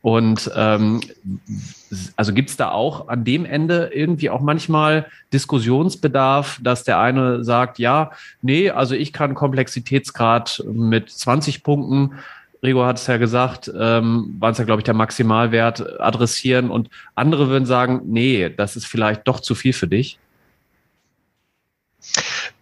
Und 0.00 0.50
ähm, 0.54 1.00
also 2.16 2.32
gibt 2.32 2.50
es 2.50 2.56
da 2.56 2.70
auch 2.70 3.08
an 3.08 3.24
dem 3.24 3.44
Ende 3.44 3.90
irgendwie 3.92 4.30
auch 4.30 4.40
manchmal 4.40 5.06
Diskussionsbedarf, 5.32 6.60
dass 6.62 6.84
der 6.84 6.98
eine 7.00 7.44
sagt, 7.44 7.78
ja, 7.78 8.10
nee, 8.42 8.70
also 8.70 8.94
ich 8.94 9.12
kann 9.12 9.34
Komplexitätsgrad 9.34 10.64
mit 10.66 11.10
20 11.10 11.62
Punkten, 11.62 12.18
Rigo 12.62 12.84
hat 12.84 12.98
es 12.98 13.06
ja 13.06 13.18
gesagt, 13.18 13.70
ähm, 13.78 14.36
waren 14.38 14.52
es 14.52 14.58
ja, 14.58 14.64
glaube 14.64 14.80
ich, 14.80 14.84
der 14.84 14.94
Maximalwert 14.94 16.00
adressieren 16.00 16.70
und 16.70 16.90
andere 17.14 17.48
würden 17.48 17.66
sagen, 17.66 18.02
nee, 18.06 18.48
das 18.48 18.76
ist 18.76 18.86
vielleicht 18.86 19.28
doch 19.28 19.40
zu 19.40 19.54
viel 19.54 19.72
für 19.72 19.86
dich. 19.86 20.18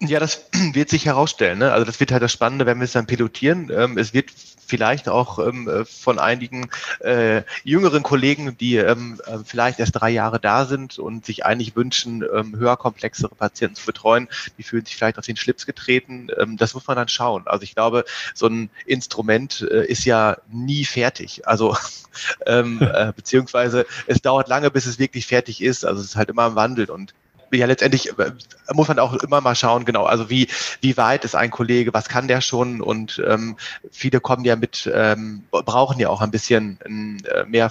Ja, 0.00 0.20
das 0.20 0.48
wird 0.72 0.90
sich 0.90 1.06
herausstellen. 1.06 1.58
Ne? 1.58 1.72
Also 1.72 1.86
das 1.86 2.00
wird 2.00 2.12
halt 2.12 2.22
das 2.22 2.32
Spannende, 2.32 2.66
wenn 2.66 2.78
wir 2.78 2.84
es 2.84 2.92
dann 2.92 3.06
pilotieren. 3.06 3.70
Ähm, 3.74 3.96
es 3.96 4.12
wird 4.12 4.30
vielleicht 4.66 5.08
auch 5.08 5.38
ähm, 5.38 5.68
äh, 5.68 5.84
von 5.84 6.18
einigen 6.18 6.68
äh, 7.00 7.42
jüngeren 7.64 8.02
Kollegen, 8.02 8.56
die 8.58 8.76
ähm, 8.76 9.20
äh, 9.26 9.38
vielleicht 9.44 9.78
erst 9.78 10.00
drei 10.00 10.10
Jahre 10.10 10.40
da 10.40 10.64
sind 10.64 10.98
und 10.98 11.24
sich 11.24 11.44
eigentlich 11.44 11.76
wünschen, 11.76 12.24
ähm, 12.34 12.56
höher 12.56 12.76
komplexere 12.76 13.34
Patienten 13.34 13.76
zu 13.76 13.86
betreuen, 13.86 14.28
die 14.58 14.62
fühlen 14.62 14.84
sich 14.84 14.96
vielleicht 14.96 15.18
auf 15.18 15.26
den 15.26 15.36
Schlips 15.36 15.66
getreten. 15.66 16.28
Ähm, 16.38 16.56
das 16.56 16.74
muss 16.74 16.86
man 16.86 16.96
dann 16.96 17.08
schauen. 17.08 17.46
Also 17.46 17.62
ich 17.62 17.74
glaube, 17.74 18.04
so 18.34 18.46
ein 18.46 18.70
Instrument 18.86 19.66
äh, 19.70 19.86
ist 19.86 20.04
ja 20.04 20.36
nie 20.50 20.84
fertig. 20.84 21.46
Also 21.46 21.76
ähm, 22.46 22.80
äh, 22.80 23.12
beziehungsweise 23.14 23.86
es 24.06 24.20
dauert 24.20 24.48
lange, 24.48 24.70
bis 24.70 24.86
es 24.86 24.98
wirklich 24.98 25.26
fertig 25.26 25.62
ist. 25.62 25.84
Also 25.84 26.00
es 26.00 26.08
ist 26.08 26.16
halt 26.16 26.30
immer 26.30 26.46
im 26.46 26.54
Wandel 26.56 26.90
und 26.90 27.14
ja 27.56 27.66
letztendlich 27.66 28.18
äh, 28.18 28.32
muss 28.72 28.88
man 28.88 28.98
auch 28.98 29.14
immer 29.14 29.40
mal 29.40 29.54
schauen, 29.54 29.84
genau, 29.84 30.04
also 30.04 30.30
wie, 30.30 30.48
wie 30.80 30.96
weit 30.96 31.24
ist 31.24 31.34
ein 31.34 31.50
Kollege, 31.50 31.94
was 31.94 32.08
kann 32.08 32.28
der 32.28 32.40
schon 32.40 32.80
und 32.80 33.22
ähm, 33.26 33.56
viele 33.90 34.20
kommen 34.20 34.44
ja 34.44 34.56
mit, 34.56 34.90
ähm, 34.92 35.44
brauchen 35.50 35.98
ja 35.98 36.08
auch 36.08 36.20
ein 36.20 36.30
bisschen 36.30 36.78
äh, 37.26 37.44
mehr 37.44 37.70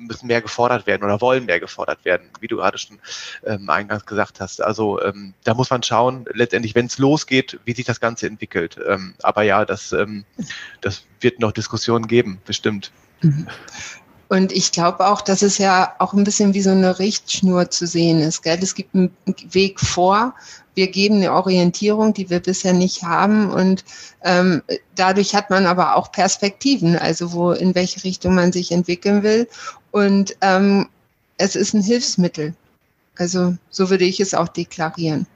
müssen 0.00 0.26
mehr 0.26 0.40
gefordert 0.40 0.86
werden 0.86 1.04
oder 1.04 1.20
wollen 1.20 1.46
mehr 1.46 1.60
gefordert 1.60 2.04
werden, 2.04 2.28
wie 2.40 2.48
du 2.48 2.56
gerade 2.56 2.78
schon 2.78 2.98
ähm, 3.44 3.68
eingangs 3.68 4.06
gesagt 4.06 4.40
hast. 4.40 4.62
Also 4.62 5.00
ähm, 5.02 5.34
da 5.44 5.54
muss 5.54 5.70
man 5.70 5.82
schauen, 5.82 6.24
letztendlich, 6.32 6.74
wenn 6.74 6.86
es 6.86 6.98
losgeht, 6.98 7.60
wie 7.64 7.74
sich 7.74 7.84
das 7.84 8.00
Ganze 8.00 8.26
entwickelt. 8.26 8.78
Ähm, 8.86 9.14
aber 9.22 9.42
ja, 9.42 9.64
das, 9.64 9.92
ähm, 9.92 10.24
das 10.80 11.04
wird 11.20 11.38
noch 11.38 11.52
Diskussionen 11.52 12.06
geben, 12.06 12.40
bestimmt. 12.44 12.92
Und 14.30 14.52
ich 14.52 14.70
glaube 14.70 15.08
auch, 15.08 15.22
dass 15.22 15.42
es 15.42 15.58
ja 15.58 15.92
auch 15.98 16.12
ein 16.12 16.22
bisschen 16.22 16.54
wie 16.54 16.62
so 16.62 16.70
eine 16.70 17.00
Richtschnur 17.00 17.68
zu 17.68 17.84
sehen 17.88 18.20
ist. 18.20 18.42
Gell? 18.42 18.60
Es 18.62 18.76
gibt 18.76 18.94
einen 18.94 19.10
Weg 19.50 19.80
vor. 19.80 20.36
Wir 20.76 20.86
geben 20.86 21.16
eine 21.16 21.32
Orientierung, 21.32 22.14
die 22.14 22.30
wir 22.30 22.38
bisher 22.38 22.72
nicht 22.72 23.02
haben. 23.02 23.50
Und 23.50 23.84
ähm, 24.22 24.62
dadurch 24.94 25.34
hat 25.34 25.50
man 25.50 25.66
aber 25.66 25.96
auch 25.96 26.12
Perspektiven, 26.12 26.96
also 26.96 27.32
wo, 27.32 27.50
in 27.50 27.74
welche 27.74 28.04
Richtung 28.04 28.36
man 28.36 28.52
sich 28.52 28.70
entwickeln 28.70 29.24
will. 29.24 29.48
Und 29.90 30.36
ähm, 30.42 30.88
es 31.36 31.56
ist 31.56 31.74
ein 31.74 31.82
Hilfsmittel. 31.82 32.54
Also 33.16 33.56
so 33.68 33.90
würde 33.90 34.04
ich 34.04 34.20
es 34.20 34.32
auch 34.32 34.46
deklarieren. 34.46 35.26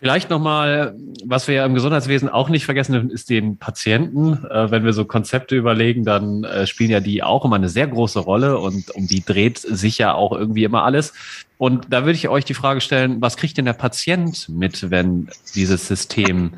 Vielleicht 0.00 0.30
nochmal, 0.30 0.94
was 1.26 1.46
wir 1.46 1.56
ja 1.56 1.66
im 1.66 1.74
Gesundheitswesen 1.74 2.30
auch 2.30 2.48
nicht 2.48 2.64
vergessen 2.64 2.92
dürfen, 2.92 3.10
ist 3.10 3.28
den 3.28 3.58
Patienten. 3.58 4.46
Äh, 4.46 4.70
wenn 4.70 4.82
wir 4.82 4.94
so 4.94 5.04
Konzepte 5.04 5.56
überlegen, 5.56 6.04
dann 6.04 6.44
äh, 6.44 6.66
spielen 6.66 6.90
ja 6.90 7.00
die 7.00 7.22
auch 7.22 7.44
immer 7.44 7.56
eine 7.56 7.68
sehr 7.68 7.86
große 7.86 8.18
Rolle 8.18 8.58
und 8.58 8.90
um 8.92 9.06
die 9.06 9.22
dreht 9.22 9.58
sich 9.58 9.98
ja 9.98 10.14
auch 10.14 10.32
irgendwie 10.32 10.64
immer 10.64 10.84
alles. 10.84 11.12
Und 11.58 11.88
da 11.90 12.06
würde 12.06 12.12
ich 12.12 12.28
euch 12.28 12.46
die 12.46 12.54
Frage 12.54 12.80
stellen, 12.80 13.20
was 13.20 13.36
kriegt 13.36 13.58
denn 13.58 13.66
der 13.66 13.74
Patient 13.74 14.48
mit, 14.48 14.90
wenn 14.90 15.28
dieses 15.54 15.86
System 15.86 16.54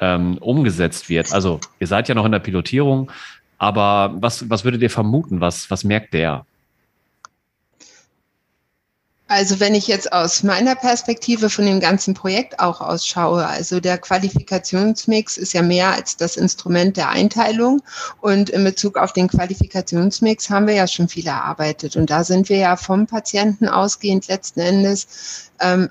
ähm, 0.00 0.38
umgesetzt 0.38 1.08
wird? 1.08 1.32
Also 1.32 1.60
ihr 1.78 1.86
seid 1.86 2.08
ja 2.08 2.16
noch 2.16 2.24
in 2.24 2.32
der 2.32 2.40
Pilotierung, 2.40 3.12
aber 3.58 4.16
was, 4.16 4.50
was 4.50 4.64
würdet 4.64 4.82
ihr 4.82 4.90
vermuten? 4.90 5.40
Was, 5.40 5.70
was 5.70 5.84
merkt 5.84 6.12
der? 6.12 6.44
Also 9.30 9.60
wenn 9.60 9.76
ich 9.76 9.86
jetzt 9.86 10.12
aus 10.12 10.42
meiner 10.42 10.74
Perspektive 10.74 11.50
von 11.50 11.64
dem 11.64 11.78
ganzen 11.78 12.14
Projekt 12.14 12.58
auch 12.58 12.80
ausschaue, 12.80 13.46
also 13.46 13.78
der 13.78 13.96
Qualifikationsmix 13.96 15.36
ist 15.36 15.52
ja 15.52 15.62
mehr 15.62 15.92
als 15.92 16.16
das 16.16 16.36
Instrument 16.36 16.96
der 16.96 17.10
Einteilung. 17.10 17.80
Und 18.20 18.50
in 18.50 18.64
Bezug 18.64 18.96
auf 18.96 19.12
den 19.12 19.28
Qualifikationsmix 19.28 20.50
haben 20.50 20.66
wir 20.66 20.74
ja 20.74 20.88
schon 20.88 21.06
viel 21.06 21.28
erarbeitet. 21.28 21.94
Und 21.94 22.10
da 22.10 22.24
sind 22.24 22.48
wir 22.48 22.56
ja 22.56 22.76
vom 22.76 23.06
Patienten 23.06 23.68
ausgehend 23.68 24.26
letzten 24.26 24.58
Endes 24.58 25.06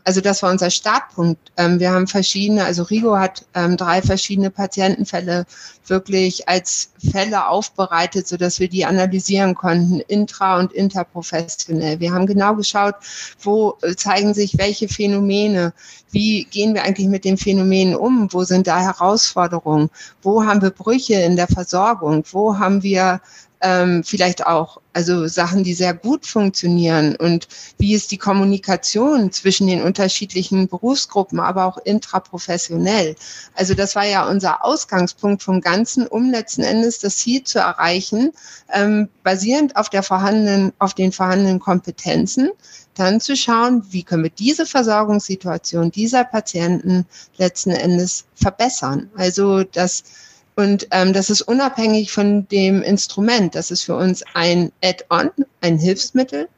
also 0.04 0.20
das 0.20 0.42
war 0.42 0.52
unser 0.52 0.72
Startpunkt. 0.72 1.52
Ähm, 1.56 1.80
wir 1.80 1.92
haben 1.92 2.08
verschiedene, 2.08 2.66
also 2.66 2.84
Rigo 2.84 3.18
hat 3.18 3.46
ähm, 3.54 3.78
drei 3.78 4.02
verschiedene 4.02 4.50
Patientenfälle 4.50 5.46
wirklich 5.86 6.50
als 6.50 6.92
Fälle 7.12 7.48
aufbereitet, 7.48 8.28
so 8.28 8.36
dass 8.36 8.60
wir 8.60 8.68
die 8.68 8.86
analysieren 8.86 9.54
konnten, 9.54 10.02
intra- 10.02 10.58
und 10.60 10.74
interprofessionell. 10.74 12.00
Wir 12.00 12.12
haben 12.12 12.26
genau 12.26 12.56
geschaut, 12.56 12.96
wo 13.42 13.78
äh, 13.84 13.96
zeigen 13.96 14.34
sich 14.34 14.58
welche 14.58 14.88
Phänomene, 14.88 15.74
wie 16.10 16.46
gehen 16.46 16.74
wir 16.74 16.84
eigentlich 16.84 17.08
mit 17.08 17.24
den 17.24 17.38
Phänomenen 17.38 17.96
um, 17.96 18.34
wo 18.34 18.44
sind 18.44 18.66
da 18.66 18.80
Herausforderungen, 18.80 19.92
wo 20.24 20.46
haben 20.46 20.64
wir 20.64 20.72
Brüche 20.72 21.14
in 21.14 21.36
der 21.36 21.48
Versorgung, 21.48 22.24
wo 22.32 22.58
haben 22.58 22.82
wir 22.82 23.22
ähm, 23.62 24.04
vielleicht 24.04 24.46
auch 24.46 24.80
also 24.94 25.28
Sachen, 25.28 25.64
die 25.64 25.74
sehr 25.74 25.94
gut 25.94 26.26
funktionieren 26.26 27.16
und 27.16 27.48
wie 27.78 27.94
ist 27.94 28.12
die 28.12 28.18
Kommunikation 28.18 29.32
zwischen 29.32 29.68
den 29.68 29.82
unterschiedlichen 29.82 30.68
Berufsgruppen, 30.68 31.40
aber 31.40 31.66
auch 31.66 31.78
intraprofessionell. 31.78 33.16
Also 33.54 33.76
das 33.76 33.96
war 33.96 34.06
ja 34.06 34.28
unser 34.28 34.66
Ausgangspunkt 34.66 35.44
vom 35.44 35.62
Ganzen, 35.62 36.08
um 36.08 36.32
letzten 36.32 36.64
Endes 36.64 37.00
das 37.00 37.18
Ziel 37.18 37.44
zu 37.44 37.60
erreichen, 37.60 38.32
ähm, 38.74 39.10
basierend 39.24 39.76
auf 39.76 39.90
der 39.90 40.04
vorhandenen, 40.04 40.74
auf 40.80 40.94
den 40.94 41.12
vorhandenen 41.12 41.60
Kompetenzen, 41.60 42.50
dann 42.96 43.22
zu 43.22 43.36
schauen, 43.36 43.86
wie 43.92 44.04
können 44.04 44.24
wir 44.24 44.30
diese 44.32 44.66
Versorgungssituation 44.66 45.92
dieser 45.92 46.26
Patienten 46.26 47.06
letzten 47.38 47.72
Endes 47.72 48.26
verbessern. 48.36 49.10
Also 49.16 49.64
das 49.64 50.04
und 50.60 50.90
ähm, 50.92 51.14
das 51.14 51.30
ist 51.30 51.42
unabhängig 51.42 52.12
von 52.12 52.46
dem 52.50 52.82
Instrument. 52.82 53.56
Das 53.56 53.72
ist 53.72 53.84
für 53.84 53.96
uns 53.96 54.26
ein 54.34 54.74
Add-on, 54.84 55.32
ein 55.62 55.78
Hilfsmittel, 55.78 56.50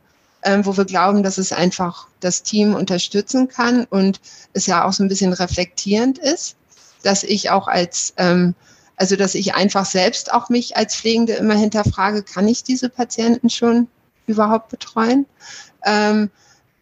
ähm, 0.41 0.65
wo 0.65 0.75
wir 0.75 0.85
glauben, 0.85 1.21
dass 1.21 1.37
es 1.37 1.51
einfach 1.51 2.07
das 2.19 2.41
Team 2.41 2.73
unterstützen 2.73 3.47
kann 3.47 3.85
und 3.85 4.19
es 4.53 4.65
ja 4.65 4.85
auch 4.85 4.91
so 4.91 5.03
ein 5.03 5.07
bisschen 5.07 5.33
reflektierend 5.33 6.17
ist, 6.17 6.55
dass 7.03 7.23
ich 7.23 7.51
auch 7.51 7.67
als, 7.67 8.15
ähm, 8.17 8.55
also 8.95 9.15
dass 9.15 9.35
ich 9.35 9.53
einfach 9.53 9.85
selbst 9.85 10.33
auch 10.33 10.49
mich 10.49 10.75
als 10.75 10.95
Pflegende 10.95 11.33
immer 11.33 11.53
hinterfrage, 11.53 12.23
kann 12.23 12.47
ich 12.47 12.63
diese 12.63 12.89
Patienten 12.89 13.51
schon 13.51 13.87
überhaupt 14.25 14.69
betreuen? 14.69 15.27
Ähm, 15.85 16.31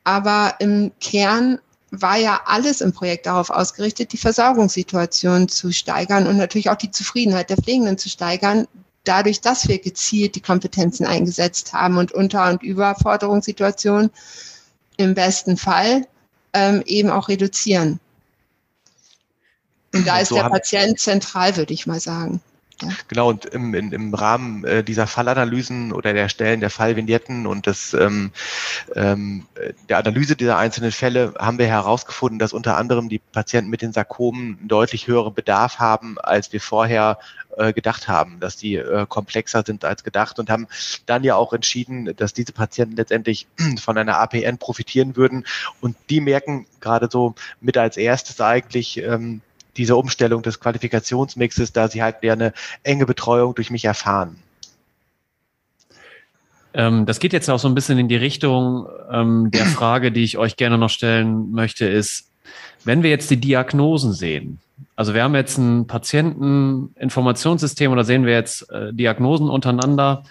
aber 0.06 0.56
im 0.60 0.94
Kern 1.02 1.60
war 1.92 2.18
ja 2.18 2.42
alles 2.46 2.82
im 2.82 2.94
Projekt 2.94 3.26
darauf 3.26 3.50
ausgerichtet, 3.50 4.14
die 4.14 4.18
Versorgungssituation 4.18 5.48
zu 5.50 5.72
steigern 5.72 6.28
und 6.28 6.38
natürlich 6.38 6.70
auch 6.70 6.76
die 6.76 6.92
Zufriedenheit 6.92 7.50
der 7.50 7.58
Pflegenden 7.58 7.98
zu 7.98 8.10
steigern, 8.10 8.68
dadurch, 9.04 9.42
dass 9.42 9.68
wir 9.68 9.80
gezielt 9.80 10.36
die 10.36 10.42
Kompetenzen 10.42 11.06
eingesetzt 11.06 11.74
haben 11.74 11.98
und 11.98 12.12
Unter- 12.12 12.50
und 12.50 12.64
Überforderungssituationen 12.64 14.12
im 14.98 15.16
besten 15.16 15.58
Fall 15.58 16.08
ähm, 16.54 16.84
eben 16.86 17.10
auch 17.10 17.28
reduzieren. 17.28 18.00
Und 19.94 20.06
da 20.06 20.20
ist 20.20 20.30
so 20.30 20.36
der 20.36 20.50
Patient 20.50 21.00
zentral, 21.00 21.58
würde 21.58 21.74
ich 21.74 21.88
mal 21.88 22.00
sagen. 22.00 22.42
Genau, 23.08 23.30
und 23.30 23.46
im, 23.46 23.74
in, 23.74 23.92
im 23.92 24.14
Rahmen 24.14 24.64
äh, 24.64 24.84
dieser 24.84 25.08
Fallanalysen 25.08 25.92
oder 25.92 26.14
der 26.14 26.30
Stellen 26.30 26.62
der 26.62 26.70
Fallvignetten 26.70 27.46
und 27.46 27.66
des, 27.66 27.94
ähm, 27.94 28.32
ähm, 28.96 29.46
der 29.90 29.98
Analyse 29.98 30.36
dieser 30.36 30.58
einzelnen 30.58 30.92
Fälle 30.92 31.34
haben 31.38 31.58
wir 31.58 31.68
herausgefunden, 31.68 32.40
dass 32.40 32.54
unter 32.54 32.78
anderem 32.78 33.10
die 33.10 33.20
Patienten 33.20 33.70
mit 33.70 33.82
den 33.82 33.92
Sarkomen 33.92 34.60
deutlich 34.68 35.08
höheren 35.08 35.34
Bedarf 35.34 35.80
haben, 35.80 36.18
als 36.20 36.54
wir 36.54 36.62
vorher 36.62 37.20
äh, 37.58 37.74
gedacht 37.74 38.08
haben, 38.08 38.40
dass 38.40 38.56
die 38.56 38.76
äh, 38.76 39.06
komplexer 39.08 39.64
sind 39.66 39.84
als 39.84 40.04
gedacht 40.04 40.40
und 40.40 40.50
haben 40.50 40.68
dann 41.06 41.24
ja 41.24 41.36
auch 41.36 41.52
entschieden, 41.52 42.16
dass 42.16 42.34
diese 42.34 42.54
Patienten 42.54 42.96
letztendlich 42.96 43.48
von 43.82 43.98
einer 43.98 44.18
APN 44.18 44.58
profitieren 44.58 45.16
würden. 45.16 45.46
Und 45.82 45.98
die 46.10 46.22
merken 46.22 46.66
gerade 46.80 47.10
so 47.12 47.36
mit 47.60 47.78
als 47.78 47.98
erstes 47.98 48.40
eigentlich, 48.40 48.98
ähm, 48.98 49.42
diese 49.78 49.96
Umstellung 49.96 50.42
des 50.42 50.60
Qualifikationsmixes, 50.60 51.74
da 51.74 51.88
sie 51.88 52.04
halt 52.04 52.24
eine 52.24 52.54
enge 52.84 53.06
Betreuung 53.06 53.56
durch 53.56 53.72
mich 53.72 53.86
erfahren. 53.86 54.38
Ähm, 56.74 57.06
das 57.06 57.20
geht 57.20 57.34
jetzt 57.34 57.50
auch 57.50 57.60
so 57.60 57.68
ein 57.68 57.76
bisschen 57.76 57.98
in 57.98 58.08
die 58.08 58.16
Richtung 58.16 58.88
ähm, 59.12 59.52
der 59.52 59.66
Frage, 59.66 60.12
die 60.12 60.24
ich 60.24 60.38
euch 60.38 60.56
gerne 60.56 60.78
noch 60.78 60.90
stellen 60.90 61.52
möchte, 61.52 61.86
ist, 61.86 62.30
wenn 62.84 63.04
wir 63.04 63.10
jetzt 63.10 63.30
die 63.30 63.38
Diagnosen 63.38 64.14
sehen, 64.14 64.60
also 64.96 65.14
wir 65.14 65.24
haben 65.24 65.36
jetzt 65.36 65.58
ein 65.58 65.88
Patienteninformationssystem 65.88 67.92
oder 67.92 68.04
sehen 68.04 68.26
wir 68.26 68.34
jetzt 68.34 68.70
äh, 68.72 68.94
Diagnosen 68.94 69.50
untereinander, 69.50 70.24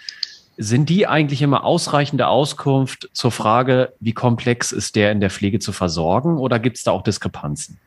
sind 0.56 0.88
die 0.88 1.06
eigentlich 1.06 1.42
immer 1.42 1.64
ausreichende 1.64 2.26
Auskunft 2.26 3.08
zur 3.12 3.30
Frage, 3.30 3.92
wie 4.00 4.12
komplex 4.12 4.72
ist 4.72 4.96
der 4.96 5.12
in 5.12 5.20
der 5.20 5.30
Pflege 5.30 5.60
zu 5.60 5.72
versorgen 5.72 6.38
oder 6.38 6.58
gibt 6.58 6.78
es 6.78 6.84
da 6.84 6.90
auch 6.90 7.02
Diskrepanzen? 7.02 7.78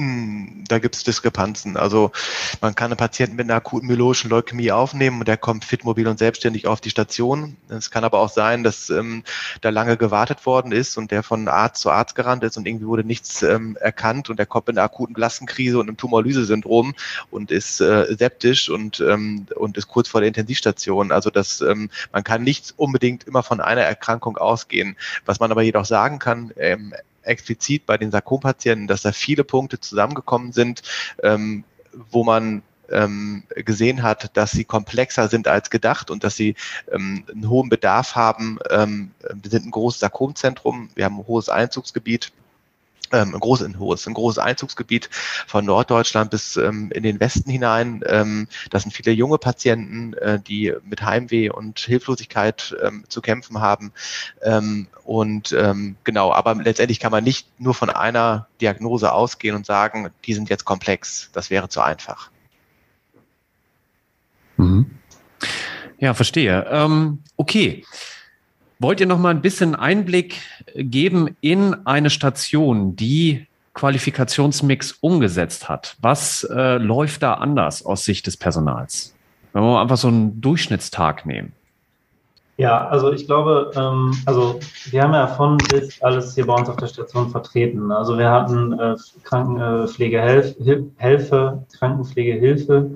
Da 0.00 0.78
gibt 0.78 0.94
es 0.94 1.02
Diskrepanzen. 1.02 1.76
Also 1.76 2.12
man 2.60 2.76
kann 2.76 2.92
einen 2.92 2.96
Patienten 2.96 3.34
mit 3.34 3.46
einer 3.46 3.56
akuten 3.56 3.88
myelogischen 3.88 4.30
Leukämie 4.30 4.70
aufnehmen 4.70 5.18
und 5.18 5.26
der 5.26 5.36
kommt 5.36 5.64
fit, 5.64 5.82
mobil 5.82 6.06
und 6.06 6.20
selbstständig 6.20 6.68
auf 6.68 6.80
die 6.80 6.90
Station. 6.90 7.56
Es 7.68 7.90
kann 7.90 8.04
aber 8.04 8.20
auch 8.20 8.28
sein, 8.28 8.62
dass 8.62 8.90
ähm, 8.90 9.24
da 9.60 9.70
lange 9.70 9.96
gewartet 9.96 10.46
worden 10.46 10.70
ist 10.70 10.98
und 10.98 11.10
der 11.10 11.24
von 11.24 11.48
Arzt 11.48 11.82
zu 11.82 11.90
Arzt 11.90 12.14
gerannt 12.14 12.44
ist 12.44 12.56
und 12.56 12.68
irgendwie 12.68 12.86
wurde 12.86 13.02
nichts 13.02 13.42
ähm, 13.42 13.76
erkannt 13.80 14.30
und 14.30 14.38
der 14.38 14.46
kommt 14.46 14.68
mit 14.68 14.78
einer 14.78 14.84
akuten 14.84 15.14
Blastenkrise 15.14 15.80
und 15.80 15.88
einem 15.88 15.96
Tumorlyse-Syndrom 15.96 16.94
und 17.32 17.50
ist 17.50 17.80
äh, 17.80 18.06
septisch 18.16 18.70
und, 18.70 19.00
ähm, 19.00 19.46
und 19.56 19.76
ist 19.76 19.88
kurz 19.88 20.06
vor 20.06 20.20
der 20.20 20.28
Intensivstation. 20.28 21.10
Also 21.10 21.30
das, 21.30 21.60
ähm, 21.60 21.90
man 22.12 22.22
kann 22.22 22.44
nicht 22.44 22.72
unbedingt 22.76 23.24
immer 23.24 23.42
von 23.42 23.60
einer 23.60 23.82
Erkrankung 23.82 24.36
ausgehen. 24.36 24.96
Was 25.26 25.40
man 25.40 25.50
aber 25.50 25.62
jedoch 25.62 25.86
sagen 25.86 26.20
kann, 26.20 26.52
ähm, 26.56 26.94
explizit 27.28 27.86
bei 27.86 27.96
den 27.96 28.10
Sarkompatienten, 28.10 28.86
dass 28.86 29.02
da 29.02 29.12
viele 29.12 29.44
Punkte 29.44 29.80
zusammengekommen 29.80 30.52
sind, 30.52 30.82
ähm, 31.22 31.64
wo 32.10 32.24
man 32.24 32.62
ähm, 32.90 33.44
gesehen 33.54 34.02
hat, 34.02 34.36
dass 34.36 34.52
sie 34.52 34.64
komplexer 34.64 35.28
sind 35.28 35.46
als 35.46 35.70
gedacht 35.70 36.10
und 36.10 36.24
dass 36.24 36.36
sie 36.36 36.54
ähm, 36.90 37.24
einen 37.30 37.48
hohen 37.48 37.68
Bedarf 37.68 38.14
haben. 38.14 38.58
Ähm, 38.70 39.10
wir 39.34 39.50
sind 39.50 39.66
ein 39.66 39.70
großes 39.70 40.00
Sarkomzentrum, 40.00 40.90
wir 40.94 41.04
haben 41.04 41.18
ein 41.18 41.26
hohes 41.26 41.48
Einzugsgebiet 41.48 42.32
ähm, 43.12 43.34
ein, 43.34 43.40
großes, 43.40 43.66
ein, 43.66 43.78
hohes, 43.78 44.06
ein 44.06 44.14
großes 44.14 44.38
Einzugsgebiet 44.38 45.08
von 45.46 45.64
Norddeutschland 45.64 46.30
bis 46.30 46.56
ähm, 46.56 46.90
in 46.92 47.02
den 47.02 47.20
Westen 47.20 47.50
hinein. 47.50 48.02
Ähm, 48.06 48.48
das 48.70 48.82
sind 48.82 48.92
viele 48.92 49.12
junge 49.12 49.38
Patienten, 49.38 50.14
äh, 50.14 50.40
die 50.40 50.72
mit 50.84 51.02
Heimweh 51.02 51.50
und 51.50 51.78
Hilflosigkeit 51.78 52.76
ähm, 52.82 53.04
zu 53.08 53.20
kämpfen 53.20 53.60
haben. 53.60 53.92
Ähm, 54.42 54.88
und 55.04 55.52
ähm, 55.52 55.96
genau, 56.04 56.32
aber 56.32 56.54
letztendlich 56.54 57.00
kann 57.00 57.12
man 57.12 57.24
nicht 57.24 57.48
nur 57.58 57.74
von 57.74 57.90
einer 57.90 58.48
Diagnose 58.60 59.12
ausgehen 59.12 59.56
und 59.56 59.66
sagen, 59.66 60.10
die 60.24 60.34
sind 60.34 60.50
jetzt 60.50 60.64
komplex. 60.64 61.30
Das 61.32 61.50
wäre 61.50 61.68
zu 61.68 61.80
einfach. 61.80 62.30
Mhm. 64.56 64.90
Ja, 65.98 66.14
verstehe. 66.14 66.66
Ähm, 66.70 67.22
okay. 67.36 67.84
Wollt 68.80 69.00
ihr 69.00 69.06
noch 69.06 69.18
mal 69.18 69.30
ein 69.30 69.42
bisschen 69.42 69.74
Einblick 69.74 70.40
geben 70.76 71.36
in 71.40 71.74
eine 71.84 72.10
Station, 72.10 72.94
die 72.94 73.48
Qualifikationsmix 73.74 74.98
umgesetzt 75.00 75.68
hat? 75.68 75.96
Was 76.00 76.44
äh, 76.44 76.78
läuft 76.78 77.24
da 77.24 77.34
anders 77.34 77.84
aus 77.84 78.04
Sicht 78.04 78.28
des 78.28 78.36
Personals? 78.36 79.16
Wenn 79.52 79.64
wir 79.64 79.80
einfach 79.80 79.96
so 79.96 80.06
einen 80.06 80.40
Durchschnittstag 80.40 81.26
nehmen. 81.26 81.54
Ja, 82.56 82.86
also 82.86 83.12
ich 83.12 83.26
glaube, 83.26 83.72
ähm, 83.74 84.16
also 84.26 84.60
wir 84.90 85.02
haben 85.02 85.14
ja 85.14 85.26
von 85.26 85.58
bis 85.58 86.00
alles 86.02 86.36
hier 86.36 86.46
bei 86.46 86.54
uns 86.54 86.68
auf 86.68 86.76
der 86.76 86.86
Station 86.86 87.30
vertreten. 87.30 87.90
Also 87.90 88.16
wir 88.16 88.30
hatten 88.30 88.78
äh, 88.78 88.94
Krankenpflegehilfe, 89.24 91.64
Krankenpflegehilfe, 91.78 92.90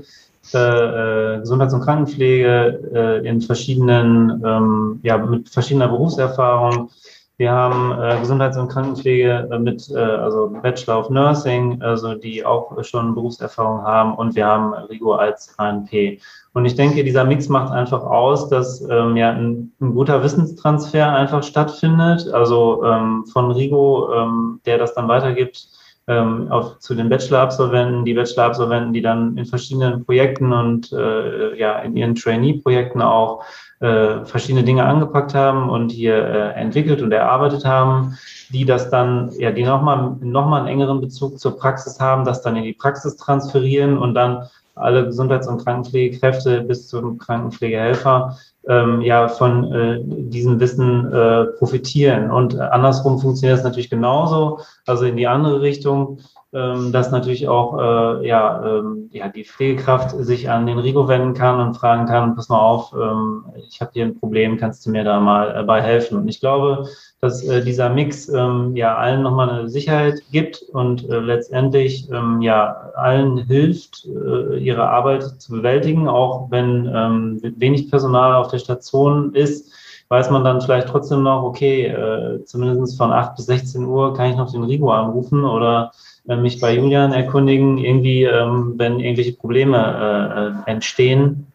äh, 0.52 1.38
Gesundheits- 1.40 1.74
und 1.74 1.82
Krankenpflege 1.82 2.80
äh, 2.94 3.28
in 3.28 3.40
verschiedenen, 3.40 4.42
ähm, 4.44 5.00
ja, 5.02 5.18
mit 5.18 5.48
verschiedener 5.48 5.88
Berufserfahrung. 5.88 6.90
Wir 7.38 7.50
haben 7.50 7.92
äh, 8.00 8.20
Gesundheits- 8.20 8.56
und 8.56 8.68
Krankenpflege 8.68 9.48
äh, 9.50 9.58
mit, 9.58 9.90
äh, 9.90 9.98
also 9.98 10.50
Bachelor 10.62 11.00
of 11.00 11.10
Nursing, 11.10 11.80
also 11.82 12.14
die 12.14 12.44
auch 12.44 12.84
schon 12.84 13.14
Berufserfahrung 13.14 13.82
haben 13.82 14.14
und 14.14 14.36
wir 14.36 14.46
haben 14.46 14.74
Rigo 14.74 15.14
als 15.14 15.52
ANP. 15.58 16.20
Und 16.54 16.66
ich 16.66 16.76
denke, 16.76 17.02
dieser 17.02 17.24
Mix 17.24 17.48
macht 17.48 17.72
einfach 17.72 18.04
aus, 18.04 18.48
dass 18.48 18.82
ähm, 18.88 19.16
ja 19.16 19.30
ein, 19.30 19.72
ein, 19.80 19.94
guter 19.94 20.22
Wissenstransfer 20.22 21.12
einfach 21.12 21.42
stattfindet. 21.42 22.28
Also 22.32 22.84
ähm, 22.84 23.24
von 23.26 23.50
Rigo, 23.50 24.12
ähm, 24.14 24.60
der 24.66 24.78
das 24.78 24.94
dann 24.94 25.08
weitergibt, 25.08 25.66
ähm, 26.08 26.50
auf, 26.50 26.78
zu 26.80 26.94
den 26.94 27.08
Bachelor-Absolventen, 27.08 28.04
die 28.04 28.14
Bachelor-Absolventen, 28.14 28.92
die 28.92 29.02
dann 29.02 29.36
in 29.36 29.46
verschiedenen 29.46 30.04
Projekten 30.04 30.52
und 30.52 30.92
äh, 30.92 31.56
ja 31.58 31.78
in 31.78 31.96
ihren 31.96 32.14
Trainee-Projekten 32.14 33.02
auch 33.02 33.44
äh, 33.80 34.24
verschiedene 34.24 34.64
Dinge 34.64 34.84
angepackt 34.84 35.34
haben 35.34 35.68
und 35.68 35.90
hier 35.90 36.16
äh, 36.16 36.52
entwickelt 36.60 37.02
und 37.02 37.12
erarbeitet 37.12 37.64
haben, 37.64 38.18
die 38.50 38.64
das 38.64 38.90
dann, 38.90 39.30
ja, 39.38 39.50
die 39.50 39.64
nochmal 39.64 40.16
noch 40.20 40.46
mal 40.46 40.58
einen 40.58 40.68
engeren 40.68 41.00
Bezug 41.00 41.38
zur 41.38 41.56
Praxis 41.56 42.00
haben, 42.00 42.24
das 42.24 42.42
dann 42.42 42.56
in 42.56 42.64
die 42.64 42.74
Praxis 42.74 43.16
transferieren 43.16 43.98
und 43.98 44.14
dann 44.14 44.48
alle 44.74 45.04
Gesundheits- 45.04 45.48
und 45.48 45.62
Krankenpflegekräfte 45.62 46.62
bis 46.62 46.88
zum 46.88 47.18
Krankenpflegehelfer 47.18 48.38
ähm, 48.68 49.00
ja 49.00 49.28
von 49.28 49.72
äh, 49.72 50.00
diesem 50.02 50.60
Wissen 50.60 51.12
äh, 51.12 51.44
profitieren. 51.58 52.30
Und 52.30 52.58
andersrum 52.58 53.18
funktioniert 53.18 53.58
das 53.58 53.64
natürlich 53.64 53.90
genauso, 53.90 54.60
also 54.86 55.04
in 55.04 55.16
die 55.16 55.26
andere 55.26 55.60
Richtung, 55.60 56.18
ähm, 56.54 56.92
dass 56.92 57.10
natürlich 57.10 57.48
auch 57.48 57.78
äh, 57.78 58.28
ja, 58.28 58.62
ähm, 58.64 59.08
ja 59.10 59.28
die 59.28 59.44
Pflegekraft 59.44 60.10
sich 60.10 60.50
an 60.50 60.66
den 60.66 60.78
Rigo 60.78 61.08
wenden 61.08 61.34
kann 61.34 61.60
und 61.60 61.74
fragen 61.74 62.06
kann, 62.06 62.36
pass 62.36 62.48
mal 62.48 62.60
auf, 62.60 62.92
ähm, 62.92 63.44
ich 63.68 63.80
habe 63.80 63.92
hier 63.94 64.04
ein 64.04 64.18
Problem, 64.18 64.58
kannst 64.58 64.84
du 64.84 64.90
mir 64.90 65.02
da 65.02 65.18
mal 65.18 65.56
äh, 65.56 65.62
bei 65.64 65.80
helfen? 65.80 66.18
Und 66.18 66.28
ich 66.28 66.40
glaube, 66.40 66.86
dass 67.22 67.44
äh, 67.44 67.62
dieser 67.62 67.88
Mix 67.88 68.28
ähm, 68.28 68.74
ja 68.74 68.96
allen 68.96 69.22
nochmal 69.22 69.48
eine 69.48 69.68
Sicherheit 69.68 70.20
gibt 70.32 70.60
und 70.72 71.08
äh, 71.08 71.20
letztendlich 71.20 72.10
ähm, 72.10 72.42
ja 72.42 72.90
allen 72.96 73.38
hilft, 73.46 74.06
äh, 74.06 74.58
ihre 74.58 74.88
Arbeit 74.88 75.22
zu 75.40 75.52
bewältigen, 75.52 76.08
auch 76.08 76.50
wenn 76.50 76.90
ähm, 76.92 77.40
wenig 77.58 77.88
Personal 77.90 78.34
auf 78.34 78.48
der 78.48 78.58
Station 78.58 79.34
ist, 79.34 79.72
weiß 80.08 80.30
man 80.30 80.42
dann 80.42 80.60
vielleicht 80.60 80.88
trotzdem 80.88 81.22
noch, 81.22 81.44
okay, 81.44 81.86
äh, 81.86 82.44
zumindest 82.44 82.98
von 82.98 83.12
8 83.12 83.36
bis 83.36 83.46
16 83.46 83.84
Uhr 83.84 84.14
kann 84.14 84.30
ich 84.30 84.36
noch 84.36 84.50
den 84.50 84.64
Rigo 84.64 84.90
anrufen 84.90 85.44
oder 85.44 85.92
äh, 86.26 86.34
mich 86.34 86.60
bei 86.60 86.74
Julian 86.74 87.12
erkundigen, 87.12 87.78
irgendwie, 87.78 88.24
ähm, 88.24 88.74
wenn 88.78 88.98
irgendwelche 88.98 89.34
Probleme 89.34 90.56
äh, 90.66 90.70
entstehen. 90.70 91.46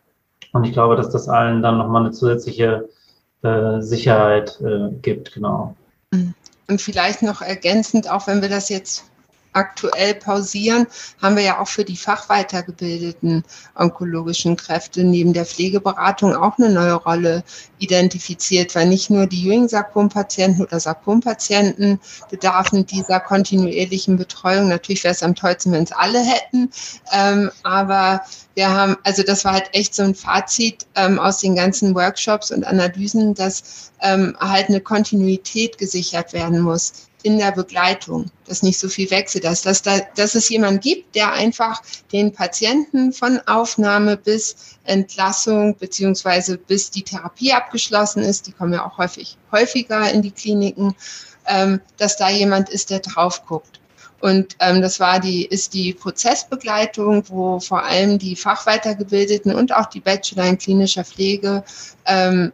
Und 0.53 0.63
ich 0.63 0.71
glaube, 0.71 0.95
dass 0.95 1.09
das 1.09 1.27
allen 1.27 1.61
dann 1.61 1.77
nochmal 1.77 2.03
eine 2.03 2.11
zusätzliche 2.11 2.87
äh, 3.43 3.81
Sicherheit 3.81 4.59
äh, 4.61 4.89
gibt, 5.01 5.33
genau. 5.33 5.75
Und 6.11 6.81
vielleicht 6.81 7.21
noch 7.21 7.41
ergänzend, 7.41 8.09
auch 8.09 8.27
wenn 8.27 8.41
wir 8.41 8.49
das 8.49 8.69
jetzt 8.69 9.05
aktuell 9.53 10.13
pausieren, 10.15 10.87
haben 11.21 11.35
wir 11.35 11.43
ja 11.43 11.59
auch 11.59 11.67
für 11.67 11.83
die 11.83 11.97
fachweitergebildeten 11.97 13.43
onkologischen 13.75 14.55
Kräfte 14.55 15.03
neben 15.03 15.33
der 15.33 15.45
Pflegeberatung 15.45 16.35
auch 16.35 16.57
eine 16.57 16.69
neue 16.69 16.93
Rolle 16.93 17.43
identifiziert, 17.79 18.75
weil 18.75 18.87
nicht 18.87 19.09
nur 19.09 19.27
die 19.27 19.47
Ewing-Sarkom-Patienten 19.47 20.63
oder 20.63 20.79
Sarkom-Patienten 20.79 21.99
bedarfen 22.29 22.85
dieser 22.85 23.19
kontinuierlichen 23.19 24.17
Betreuung. 24.17 24.67
Natürlich 24.67 25.03
wäre 25.03 25.13
es 25.13 25.23
am 25.23 25.35
tollsten, 25.35 25.71
wenn 25.71 25.83
es 25.83 25.91
alle 25.91 26.19
hätten, 26.19 26.69
ähm, 27.13 27.51
aber 27.63 28.21
wir 28.55 28.69
haben, 28.69 28.97
also 29.03 29.23
das 29.23 29.45
war 29.45 29.53
halt 29.53 29.69
echt 29.73 29.93
so 29.93 30.03
ein 30.03 30.15
Fazit 30.15 30.87
ähm, 30.95 31.19
aus 31.19 31.39
den 31.39 31.55
ganzen 31.55 31.93
Workshops 31.93 32.51
und 32.51 32.65
Analysen, 32.65 33.35
dass 33.35 33.91
ähm, 34.01 34.35
halt 34.39 34.69
eine 34.69 34.81
Kontinuität 34.81 35.77
gesichert 35.77 36.33
werden 36.33 36.61
muss 36.61 37.07
in 37.27 37.37
der 37.37 37.51
Begleitung, 37.51 38.31
dass 38.45 38.63
nicht 38.63 38.79
so 38.79 38.87
viel 38.87 39.11
Wechsel 39.11 39.43
ist, 39.43 39.65
dass, 39.65 39.81
da, 39.81 39.99
dass 40.15 40.33
es 40.33 40.47
jemand 40.47 40.81
gibt, 40.81 41.13
der 41.13 41.33
einfach 41.33 41.81
den 42.13 42.31
Patienten 42.31 43.11
von 43.11 43.41
Aufnahme 43.45 44.15
bis 44.15 44.77
Entlassung 44.85 45.75
beziehungsweise 45.75 46.57
bis 46.57 46.89
die 46.89 47.03
Therapie 47.03 47.51
abgeschlossen 47.51 48.23
ist, 48.23 48.47
die 48.47 48.53
kommen 48.53 48.71
ja 48.71 48.85
auch 48.85 48.97
häufig 48.97 49.37
häufiger 49.51 50.09
in 50.09 50.21
die 50.21 50.31
Kliniken, 50.31 50.95
ähm, 51.47 51.81
dass 51.97 52.15
da 52.15 52.29
jemand 52.29 52.69
ist, 52.69 52.91
der 52.91 52.99
drauf 52.99 53.45
guckt. 53.45 53.81
Und 54.21 54.55
ähm, 54.59 54.81
das 54.81 55.01
war 55.01 55.19
die, 55.19 55.45
ist 55.45 55.73
die 55.73 55.93
Prozessbegleitung, 55.93 57.25
wo 57.27 57.59
vor 57.59 57.83
allem 57.83 58.17
die 58.17 58.37
Fachweitergebildeten 58.37 59.53
und 59.53 59.75
auch 59.75 59.87
die 59.87 59.99
Bachelor 59.99 60.45
in 60.45 60.57
klinischer 60.57 61.03
Pflege 61.03 61.65
ähm, 62.05 62.53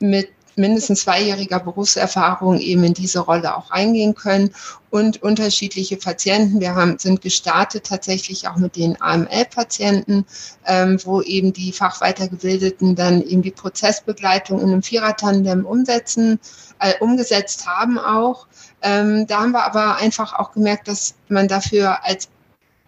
mit 0.00 0.28
mindestens 0.58 1.02
zweijähriger 1.02 1.60
Berufserfahrung 1.60 2.58
eben 2.58 2.84
in 2.84 2.94
diese 2.94 3.20
Rolle 3.20 3.56
auch 3.56 3.70
eingehen 3.70 4.14
können 4.14 4.50
und 4.90 5.22
unterschiedliche 5.22 5.96
Patienten. 5.96 6.60
Wir 6.60 6.74
haben, 6.74 6.98
sind 6.98 7.20
gestartet 7.20 7.84
tatsächlich 7.84 8.48
auch 8.48 8.56
mit 8.56 8.76
den 8.76 9.00
AML-Patienten, 9.00 10.26
ähm, 10.66 10.98
wo 11.04 11.22
eben 11.22 11.52
die 11.52 11.72
Fachweitergebildeten 11.72 12.94
dann 12.94 13.22
eben 13.22 13.42
die 13.42 13.50
Prozessbegleitung 13.50 14.60
in 14.60 14.70
einem 14.70 14.82
Vierertandem 14.82 15.64
umsetzen, 15.64 16.40
äh, 16.80 16.94
umgesetzt 17.00 17.66
haben 17.66 17.98
auch. 17.98 18.46
Ähm, 18.82 19.26
da 19.26 19.40
haben 19.40 19.52
wir 19.52 19.64
aber 19.64 19.96
einfach 19.96 20.32
auch 20.32 20.52
gemerkt, 20.52 20.88
dass 20.88 21.14
man 21.28 21.48
dafür 21.48 22.04
als 22.04 22.28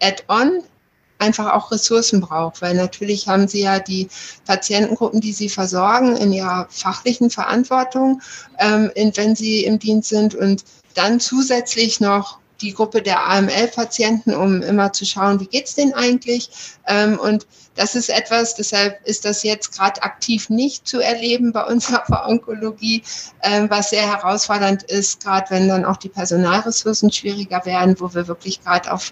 Add-on 0.01 0.63
einfach 1.21 1.53
auch 1.53 1.71
Ressourcen 1.71 2.19
braucht, 2.19 2.61
weil 2.61 2.75
natürlich 2.75 3.27
haben 3.27 3.47
sie 3.47 3.61
ja 3.61 3.79
die 3.79 4.09
Patientengruppen, 4.45 5.21
die 5.21 5.33
sie 5.33 5.49
versorgen, 5.49 6.17
in 6.17 6.33
ihrer 6.33 6.67
fachlichen 6.69 7.29
Verantwortung, 7.29 8.21
ähm, 8.59 8.91
wenn 8.95 9.35
sie 9.35 9.63
im 9.63 9.79
Dienst 9.79 10.09
sind 10.09 10.35
und 10.35 10.63
dann 10.95 11.19
zusätzlich 11.19 12.01
noch 12.01 12.39
die 12.61 12.73
Gruppe 12.73 13.01
der 13.01 13.27
AML-Patienten, 13.27 14.35
um 14.35 14.61
immer 14.61 14.93
zu 14.93 15.05
schauen, 15.05 15.39
wie 15.39 15.47
geht's 15.47 15.75
denen 15.75 15.93
eigentlich. 15.93 16.49
Ähm, 16.87 17.19
und 17.19 17.47
das 17.75 17.95
ist 17.95 18.09
etwas, 18.09 18.55
deshalb 18.55 19.05
ist 19.07 19.25
das 19.25 19.43
jetzt 19.43 19.75
gerade 19.75 20.03
aktiv 20.03 20.49
nicht 20.49 20.87
zu 20.87 20.99
erleben 20.99 21.53
bei 21.53 21.63
unserer 21.63 22.27
Onkologie, 22.27 23.03
ähm, 23.41 23.69
was 23.69 23.89
sehr 23.89 24.07
herausfordernd 24.07 24.83
ist, 24.83 25.23
gerade 25.23 25.49
wenn 25.49 25.67
dann 25.67 25.85
auch 25.85 25.97
die 25.97 26.09
Personalressourcen 26.09 27.11
schwieriger 27.11 27.65
werden, 27.65 27.95
wo 27.99 28.13
wir 28.13 28.27
wirklich 28.27 28.63
gerade 28.63 28.91
auf 28.91 29.11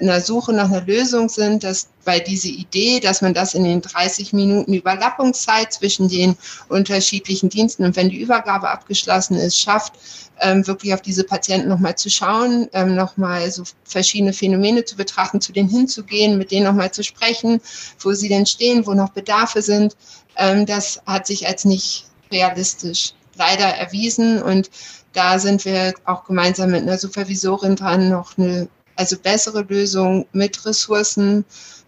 einer 0.00 0.20
Suche 0.20 0.52
nach 0.52 0.70
einer 0.70 0.82
Lösung 0.82 1.28
sind, 1.28 1.64
dass 1.64 1.88
weil 2.04 2.20
diese 2.20 2.48
Idee, 2.48 3.00
dass 3.00 3.20
man 3.20 3.34
das 3.34 3.52
in 3.52 3.64
den 3.64 3.82
30 3.82 4.32
Minuten 4.32 4.72
Überlappungszeit 4.72 5.74
zwischen 5.74 6.08
den 6.08 6.36
unterschiedlichen 6.68 7.50
Diensten 7.50 7.84
und 7.84 7.96
wenn 7.96 8.08
die 8.08 8.20
Übergabe 8.20 8.70
abgeschlossen 8.70 9.36
ist, 9.36 9.58
schafft, 9.58 9.92
ähm, 10.40 10.66
wirklich 10.66 10.94
auf 10.94 11.02
diese 11.02 11.24
Patienten 11.24 11.68
nochmal 11.68 11.96
zu 11.96 12.08
schauen, 12.08 12.68
ähm, 12.72 12.94
nochmal 12.94 13.50
so 13.50 13.64
verschiedene 13.84 14.32
Phänomene 14.32 14.84
zu 14.84 14.96
betrachten, 14.96 15.40
zu 15.40 15.52
denen 15.52 15.68
hinzugehen, 15.68 16.38
mit 16.38 16.50
denen 16.50 16.64
nochmal 16.64 16.92
zu 16.92 17.04
sprechen, 17.04 17.60
wo 18.00 18.12
sie 18.12 18.28
denn 18.28 18.46
stehen, 18.46 18.86
wo 18.86 18.94
noch 18.94 19.10
Bedarfe 19.10 19.60
sind. 19.60 19.96
Ähm, 20.36 20.64
das 20.64 21.02
hat 21.06 21.26
sich 21.26 21.46
als 21.46 21.66
nicht 21.66 22.06
realistisch 22.32 23.12
leider 23.36 23.66
erwiesen 23.66 24.42
und 24.42 24.70
da 25.12 25.38
sind 25.38 25.64
wir 25.64 25.94
auch 26.04 26.24
gemeinsam 26.24 26.70
mit 26.70 26.82
einer 26.82 26.98
Supervisorin 26.98 27.76
dran, 27.76 28.08
noch 28.08 28.36
eine 28.38 28.68
also 28.98 29.16
bessere 29.16 29.62
Lösung 29.62 30.26
mit 30.32 30.66
Ressourcen 30.66 31.44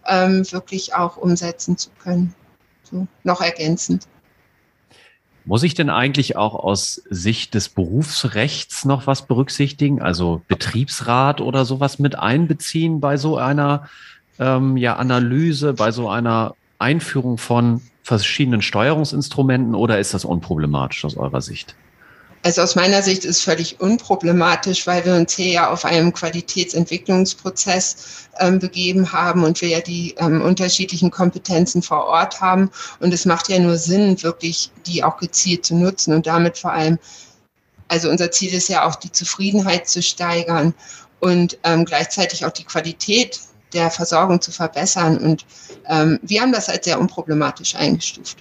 ähm, 0.07 0.49
wirklich 0.51 0.95
auch 0.95 1.17
umsetzen 1.17 1.77
zu 1.77 1.89
können. 2.01 2.33
So, 2.83 3.05
noch 3.23 3.41
ergänzend. 3.41 4.07
Muss 5.43 5.63
ich 5.63 5.73
denn 5.73 5.89
eigentlich 5.89 6.37
auch 6.37 6.55
aus 6.55 7.01
Sicht 7.09 7.53
des 7.53 7.67
Berufsrechts 7.67 8.85
noch 8.85 9.07
was 9.07 9.23
berücksichtigen, 9.23 10.01
also 10.01 10.41
Betriebsrat 10.47 11.41
oder 11.41 11.65
sowas 11.65 11.99
mit 11.99 12.17
einbeziehen 12.17 13.01
bei 13.01 13.17
so 13.17 13.37
einer 13.37 13.89
ähm, 14.39 14.77
ja, 14.77 14.95
Analyse, 14.95 15.73
bei 15.73 15.91
so 15.91 16.09
einer 16.09 16.55
Einführung 16.79 17.37
von 17.37 17.81
verschiedenen 18.03 18.61
Steuerungsinstrumenten 18.61 19.75
oder 19.75 19.99
ist 19.99 20.13
das 20.13 20.23
unproblematisch 20.23 21.03
aus 21.03 21.17
eurer 21.17 21.41
Sicht? 21.41 21.75
Also 22.43 22.63
aus 22.63 22.75
meiner 22.75 23.03
Sicht 23.03 23.23
ist 23.23 23.43
völlig 23.43 23.79
unproblematisch, 23.79 24.87
weil 24.87 25.05
wir 25.05 25.13
uns 25.13 25.35
hier 25.35 25.51
ja 25.51 25.69
auf 25.69 25.85
einem 25.85 26.11
Qualitätsentwicklungsprozess 26.11 28.29
ähm, 28.39 28.57
begeben 28.57 29.11
haben 29.11 29.43
und 29.43 29.61
wir 29.61 29.69
ja 29.69 29.79
die 29.79 30.15
ähm, 30.17 30.41
unterschiedlichen 30.41 31.11
Kompetenzen 31.11 31.83
vor 31.83 32.05
Ort 32.05 32.41
haben. 32.41 32.71
Und 32.99 33.13
es 33.13 33.25
macht 33.25 33.49
ja 33.49 33.59
nur 33.59 33.77
Sinn, 33.77 34.23
wirklich 34.23 34.71
die 34.87 35.03
auch 35.03 35.17
gezielt 35.17 35.65
zu 35.65 35.75
nutzen 35.75 36.15
und 36.15 36.25
damit 36.25 36.57
vor 36.57 36.73
allem, 36.73 36.97
also 37.89 38.09
unser 38.09 38.31
Ziel 38.31 38.55
ist 38.55 38.69
ja 38.69 38.87
auch 38.87 38.95
die 38.95 39.11
Zufriedenheit 39.11 39.87
zu 39.87 40.01
steigern 40.01 40.73
und 41.19 41.59
ähm, 41.63 41.85
gleichzeitig 41.85 42.43
auch 42.45 42.51
die 42.51 42.63
Qualität 42.63 43.39
der 43.73 43.91
Versorgung 43.91 44.41
zu 44.41 44.51
verbessern. 44.51 45.19
Und 45.19 45.45
ähm, 45.87 46.17
wir 46.23 46.41
haben 46.41 46.51
das 46.51 46.69
als 46.69 46.85
sehr 46.85 46.99
unproblematisch 46.99 47.75
eingestuft. 47.75 48.37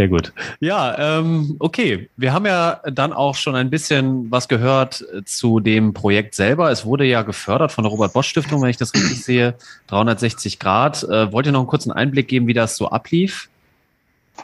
Sehr 0.00 0.08
gut. 0.08 0.32
Ja, 0.60 1.18
ähm, 1.18 1.56
okay. 1.58 2.08
Wir 2.16 2.32
haben 2.32 2.46
ja 2.46 2.80
dann 2.90 3.12
auch 3.12 3.34
schon 3.34 3.54
ein 3.54 3.68
bisschen 3.68 4.30
was 4.30 4.48
gehört 4.48 5.04
äh, 5.12 5.22
zu 5.26 5.60
dem 5.60 5.92
Projekt 5.92 6.34
selber. 6.34 6.70
Es 6.70 6.86
wurde 6.86 7.04
ja 7.04 7.20
gefördert 7.20 7.70
von 7.70 7.84
der 7.84 7.90
Robert-Bosch-Stiftung, 7.90 8.62
wenn 8.62 8.70
ich 8.70 8.78
das 8.78 8.94
richtig 8.94 9.22
sehe, 9.22 9.56
360 9.88 10.58
Grad. 10.58 11.02
Äh, 11.02 11.30
wollt 11.34 11.44
ihr 11.44 11.52
noch 11.52 11.60
einen 11.60 11.68
kurzen 11.68 11.92
Einblick 11.92 12.28
geben, 12.28 12.46
wie 12.46 12.54
das 12.54 12.78
so 12.78 12.88
ablief? 12.88 13.50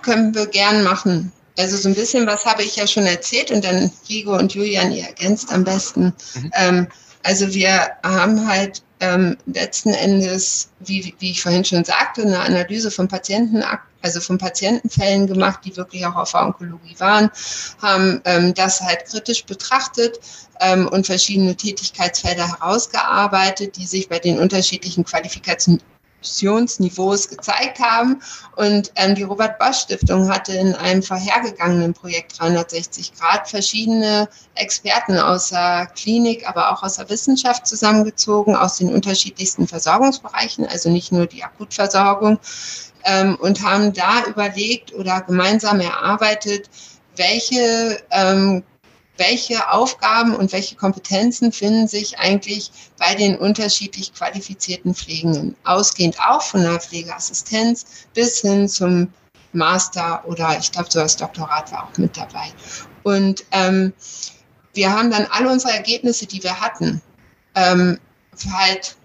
Können 0.02 0.34
wir 0.34 0.44
gern 0.44 0.84
machen. 0.84 1.32
Also 1.58 1.78
so 1.78 1.88
ein 1.88 1.94
bisschen 1.94 2.26
was 2.26 2.44
habe 2.44 2.62
ich 2.62 2.76
ja 2.76 2.86
schon 2.86 3.06
erzählt 3.06 3.50
und 3.50 3.64
dann 3.64 3.90
Rigo 4.10 4.36
und 4.36 4.52
Julian, 4.52 4.92
ihr 4.92 5.04
ergänzt 5.06 5.50
am 5.54 5.64
besten. 5.64 6.12
Mhm. 6.34 6.50
Ähm, 6.52 6.86
also 7.22 7.54
wir 7.54 7.92
haben 8.04 8.46
halt 8.46 8.82
ähm, 9.00 9.36
letzten 9.46 9.90
Endes, 9.90 10.70
wie, 10.80 11.14
wie 11.18 11.30
ich 11.32 11.42
vorhin 11.42 11.64
schon 11.64 11.84
sagte, 11.84 12.22
eine 12.22 12.40
Analyse 12.40 12.90
von 12.90 13.08
Patienten, 13.08 13.62
also 14.02 14.20
von 14.20 14.38
Patientenfällen 14.38 15.26
gemacht, 15.26 15.60
die 15.64 15.76
wirklich 15.76 16.06
auch 16.06 16.16
auf 16.16 16.32
der 16.32 16.46
Onkologie 16.46 16.94
waren, 16.98 17.30
haben 17.82 18.20
ähm, 18.24 18.54
das 18.54 18.80
halt 18.80 19.04
kritisch 19.06 19.44
betrachtet 19.44 20.20
ähm, 20.60 20.88
und 20.88 21.06
verschiedene 21.06 21.54
Tätigkeitsfelder 21.54 22.48
herausgearbeitet, 22.48 23.76
die 23.76 23.86
sich 23.86 24.08
bei 24.08 24.18
den 24.18 24.38
unterschiedlichen 24.38 25.04
Qualifikationen 25.04 25.82
Diskussionsniveaus 26.26 27.28
gezeigt 27.28 27.78
haben. 27.78 28.20
Und 28.56 28.92
ähm, 28.96 29.14
die 29.14 29.22
Robert 29.22 29.58
Bosch 29.58 29.78
Stiftung 29.78 30.28
hatte 30.28 30.52
in 30.52 30.74
einem 30.74 31.02
vorhergegangenen 31.02 31.94
Projekt 31.94 32.38
360 32.38 33.14
Grad 33.14 33.48
verschiedene 33.48 34.28
Experten 34.54 35.18
aus 35.18 35.50
der 35.50 35.86
Klinik, 35.94 36.48
aber 36.48 36.72
auch 36.72 36.82
aus 36.82 36.96
der 36.96 37.08
Wissenschaft 37.08 37.66
zusammengezogen, 37.66 38.56
aus 38.56 38.78
den 38.78 38.92
unterschiedlichsten 38.92 39.66
Versorgungsbereichen, 39.68 40.66
also 40.66 40.90
nicht 40.90 41.12
nur 41.12 41.26
die 41.26 41.44
Akutversorgung, 41.44 42.38
ähm, 43.04 43.36
und 43.36 43.62
haben 43.62 43.92
da 43.92 44.24
überlegt 44.26 44.92
oder 44.94 45.20
gemeinsam 45.20 45.80
erarbeitet, 45.80 46.68
welche 47.16 48.02
ähm, 48.10 48.62
welche 49.16 49.70
Aufgaben 49.70 50.34
und 50.34 50.52
welche 50.52 50.76
Kompetenzen 50.76 51.52
finden 51.52 51.88
sich 51.88 52.18
eigentlich 52.18 52.70
bei 52.98 53.14
den 53.14 53.36
unterschiedlich 53.36 54.12
qualifizierten 54.12 54.94
Pflegenden, 54.94 55.56
ausgehend 55.64 56.18
auch 56.20 56.42
von 56.42 56.62
der 56.62 56.80
Pflegeassistenz 56.80 57.86
bis 58.14 58.40
hin 58.40 58.68
zum 58.68 59.08
Master 59.52 60.22
oder 60.26 60.56
ich 60.58 60.70
glaube, 60.70 60.90
so 60.90 61.00
das 61.00 61.16
Doktorat 61.16 61.72
war 61.72 61.84
auch 61.88 61.98
mit 61.98 62.16
dabei. 62.16 62.52
Und 63.02 63.44
ähm, 63.52 63.92
wir 64.74 64.92
haben 64.92 65.10
dann 65.10 65.26
alle 65.30 65.50
unsere 65.50 65.72
Ergebnisse, 65.72 66.26
die 66.26 66.42
wir 66.42 66.60
hatten, 66.60 67.00
ähm, 67.54 67.98
halt 68.52 68.96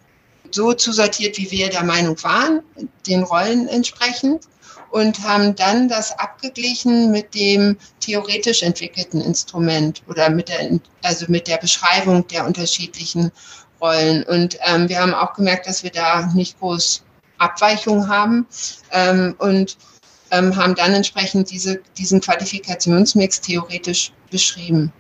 so 0.52 0.74
zusortiert, 0.74 1.38
wie 1.38 1.50
wir 1.50 1.70
der 1.70 1.84
Meinung 1.84 2.22
waren, 2.24 2.62
den 3.08 3.24
Rollen 3.24 3.68
entsprechend 3.70 4.48
und 4.92 5.24
haben 5.24 5.56
dann 5.56 5.88
das 5.88 6.18
abgeglichen 6.20 7.12
mit 7.12 7.34
dem 7.34 7.78
theoretisch 8.00 8.62
entwickelten 8.62 9.22
Instrument 9.22 10.04
oder 10.08 10.30
mit 10.30 10.50
der, 10.50 10.80
also 11.02 11.26
mit 11.30 11.48
der 11.48 11.58
Beschreibung 11.58 12.28
der 12.28 12.46
unterschiedlichen 12.46 13.32
Rollen. 13.80 14.24
Und 14.24 14.58
ähm, 14.66 14.90
wir 14.90 15.00
haben 15.00 15.14
auch 15.14 15.34
gemerkt, 15.34 15.68
dass 15.68 15.84
wir 15.84 15.92
da 15.92 16.30
nicht 16.34 16.60
groß 16.60 17.04
Abweichungen 17.38 18.08
haben 18.08 18.46
ähm, 18.92 19.36
und 19.40 19.78
ähm, 20.32 20.56
haben 20.56 20.76
dann 20.76 20.94
entsprechend 20.94 21.50
diese, 21.50 21.82
diesen 21.98 22.22
Qualifikationsmix 22.22 23.42
theoretisch 23.42 24.12
beschrieben. 24.30 24.94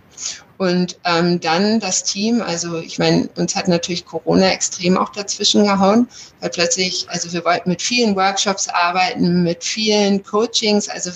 Und 0.61 0.99
ähm, 1.05 1.39
dann 1.39 1.79
das 1.79 2.03
Team, 2.03 2.39
also 2.39 2.77
ich 2.77 2.99
meine, 2.99 3.27
uns 3.35 3.55
hat 3.55 3.67
natürlich 3.67 4.05
Corona 4.05 4.51
extrem 4.51 4.95
auch 4.95 5.09
dazwischen 5.09 5.63
gehauen, 5.63 6.07
weil 6.39 6.51
plötzlich, 6.51 7.07
also 7.09 7.33
wir 7.33 7.43
wollten 7.43 7.67
mit 7.67 7.81
vielen 7.81 8.15
Workshops 8.15 8.67
arbeiten, 8.67 9.41
mit 9.41 9.63
vielen 9.63 10.21
Coachings, 10.21 10.87
also 10.87 11.09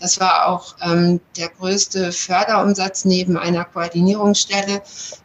das 0.00 0.20
war 0.20 0.48
auch 0.48 0.74
ähm, 0.82 1.18
der 1.38 1.48
größte 1.48 2.12
Förderumsatz 2.12 3.06
neben 3.06 3.38
einer 3.38 3.64
Koordinierungsstelle, 3.64 4.82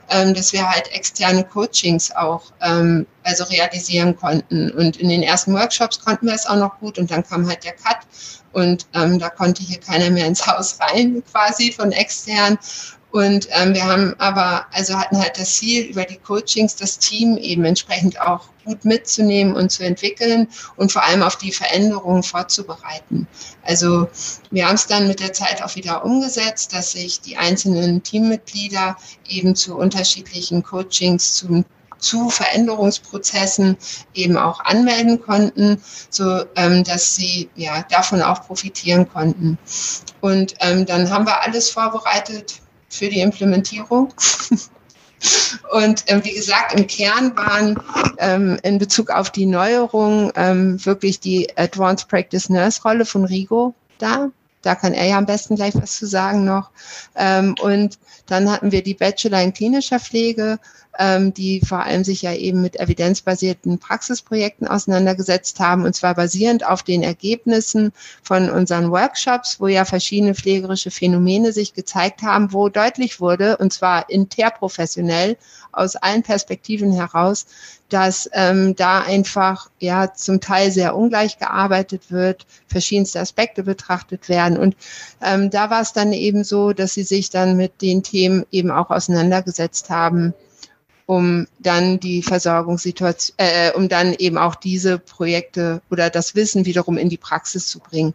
ähm, 0.09 0.33
dass 0.33 0.53
wir 0.53 0.69
halt 0.69 0.89
externe 0.93 1.43
Coachings 1.43 2.15
auch 2.15 2.43
ähm, 2.61 3.05
also 3.23 3.43
realisieren 3.43 4.15
konnten. 4.15 4.71
Und 4.71 4.95
in 4.95 5.09
den 5.09 5.21
ersten 5.21 5.53
Workshops 5.53 5.99
konnten 5.99 6.27
wir 6.27 6.33
es 6.33 6.45
auch 6.45 6.55
noch 6.55 6.79
gut 6.79 6.97
und 6.97 7.11
dann 7.11 7.27
kam 7.27 7.45
halt 7.45 7.65
der 7.65 7.73
Cut 7.73 7.97
und 8.55 8.87
ähm, 8.93 9.19
da 9.19 9.29
konnte 9.29 9.63
hier 9.63 9.81
keiner 9.81 10.09
mehr 10.09 10.27
ins 10.27 10.47
Haus 10.47 10.79
rein 10.79 11.21
quasi 11.29 11.73
von 11.73 11.91
extern. 11.91 12.57
Und 13.15 13.47
ähm, 13.51 13.73
wir 13.73 13.85
haben 13.85 14.13
aber, 14.17 14.65
also 14.73 14.99
hatten 14.99 15.17
halt 15.17 15.39
das 15.39 15.55
Ziel, 15.55 15.85
über 15.85 16.03
die 16.03 16.17
Coachings 16.17 16.75
das 16.75 16.99
Team 16.99 17.37
eben 17.37 17.63
entsprechend 17.63 18.19
auch 18.19 18.49
gut 18.65 18.83
mitzunehmen 18.83 19.55
und 19.55 19.71
zu 19.71 19.85
entwickeln 19.85 20.49
und 20.75 20.91
vor 20.91 21.01
allem 21.01 21.23
auf 21.23 21.37
die 21.37 21.53
Veränderungen 21.53 22.23
vorzubereiten. 22.23 23.25
Also 23.63 24.09
wir 24.51 24.67
haben 24.67 24.75
es 24.75 24.87
dann 24.87 25.07
mit 25.07 25.21
der 25.21 25.31
Zeit 25.31 25.63
auch 25.63 25.77
wieder 25.77 26.03
umgesetzt, 26.03 26.73
dass 26.73 26.91
sich 26.91 27.21
die 27.21 27.37
einzelnen 27.37 28.03
Teammitglieder 28.03 28.97
eben 29.29 29.55
zu 29.55 29.77
unterschiedlichen 29.77 30.61
Coachings 30.61 31.35
zum 31.35 31.63
zu 31.97 32.29
Veränderungsprozessen 32.29 33.77
eben 34.13 34.37
auch 34.37 34.59
anmelden 34.59 35.21
konnten, 35.21 35.81
so 36.09 36.43
ähm, 36.57 36.83
dass 36.83 37.15
sie 37.15 37.49
ja 37.55 37.83
davon 37.89 38.21
auch 38.21 38.45
profitieren 38.45 39.07
konnten. 39.07 39.57
Und 40.19 40.55
ähm, 40.59 40.85
dann 40.85 41.09
haben 41.09 41.25
wir 41.25 41.41
alles 41.41 41.69
vorbereitet 41.69 42.61
für 42.89 43.09
die 43.09 43.21
Implementierung. 43.21 44.13
Und 45.71 46.03
ähm, 46.07 46.23
wie 46.23 46.33
gesagt, 46.33 46.77
im 46.77 46.87
Kern 46.87 47.35
waren 47.35 47.79
ähm, 48.19 48.59
in 48.63 48.77
Bezug 48.77 49.09
auf 49.09 49.31
die 49.31 49.45
Neuerung 49.45 50.31
ähm, 50.35 50.83
wirklich 50.85 51.19
die 51.19 51.47
Advanced 51.57 52.07
Practice 52.07 52.49
Nurse 52.49 52.81
Rolle 52.83 53.05
von 53.05 53.25
Rigo 53.25 53.73
da, 53.97 54.29
Da 54.61 54.75
kann 54.75 54.93
er 54.93 55.05
ja 55.05 55.17
am 55.17 55.25
besten 55.25 55.55
gleich 55.55 55.75
was 55.75 55.97
zu 55.97 56.05
sagen 56.05 56.43
noch. 56.43 56.71
Ähm, 57.15 57.55
und 57.61 57.97
dann 58.25 58.49
hatten 58.51 58.71
wir 58.71 58.83
die 58.83 58.93
Bachelor 58.93 59.41
in 59.41 59.53
klinischer 59.53 59.99
Pflege, 59.99 60.59
ähm, 60.99 61.33
die 61.33 61.61
vor 61.61 61.83
allem 61.83 62.03
sich 62.03 62.21
ja 62.21 62.33
eben 62.33 62.61
mit 62.61 62.79
evidenzbasierten 62.79 63.79
Praxisprojekten 63.79 64.67
auseinandergesetzt 64.67 65.59
haben, 65.59 65.85
und 65.85 65.95
zwar 65.95 66.15
basierend 66.15 66.65
auf 66.65 66.83
den 66.83 67.03
Ergebnissen 67.03 67.91
von 68.23 68.49
unseren 68.49 68.91
Workshops, 68.91 69.59
wo 69.59 69.67
ja 69.67 69.85
verschiedene 69.85 70.35
pflegerische 70.35 70.91
Phänomene 70.91 71.51
sich 71.51 71.73
gezeigt 71.73 72.21
haben, 72.21 72.53
wo 72.53 72.69
deutlich 72.69 73.19
wurde, 73.19 73.57
und 73.57 73.73
zwar 73.73 74.09
interprofessionell 74.09 75.37
aus 75.71 75.95
allen 75.95 76.23
Perspektiven 76.23 76.93
heraus, 76.93 77.45
dass 77.89 78.29
ähm, 78.33 78.75
da 78.75 79.01
einfach 79.01 79.69
ja 79.79 80.13
zum 80.13 80.41
Teil 80.41 80.71
sehr 80.71 80.95
ungleich 80.95 81.37
gearbeitet 81.37 82.11
wird, 82.11 82.45
verschiedenste 82.67 83.19
Aspekte 83.19 83.63
betrachtet 83.63 84.27
werden. 84.27 84.57
Und 84.57 84.75
ähm, 85.21 85.49
da 85.49 85.69
war 85.69 85.81
es 85.81 85.93
dann 85.93 86.11
eben 86.11 86.43
so, 86.43 86.73
dass 86.73 86.93
sie 86.93 87.03
sich 87.03 87.29
dann 87.29 87.57
mit 87.57 87.81
den 87.81 88.01
Themen 88.01 88.45
eben 88.51 88.71
auch 88.71 88.89
auseinandergesetzt 88.89 89.89
haben, 89.89 90.33
um 91.05 91.47
dann 91.59 91.99
die 91.99 92.23
Versorgungssituation, 92.23 93.35
äh, 93.37 93.71
um 93.71 93.89
dann 93.89 94.13
eben 94.13 94.37
auch 94.37 94.55
diese 94.55 94.97
Projekte 94.97 95.81
oder 95.91 96.09
das 96.09 96.35
Wissen 96.35 96.65
wiederum 96.65 96.97
in 96.97 97.09
die 97.09 97.17
Praxis 97.17 97.67
zu 97.67 97.79
bringen. 97.79 98.13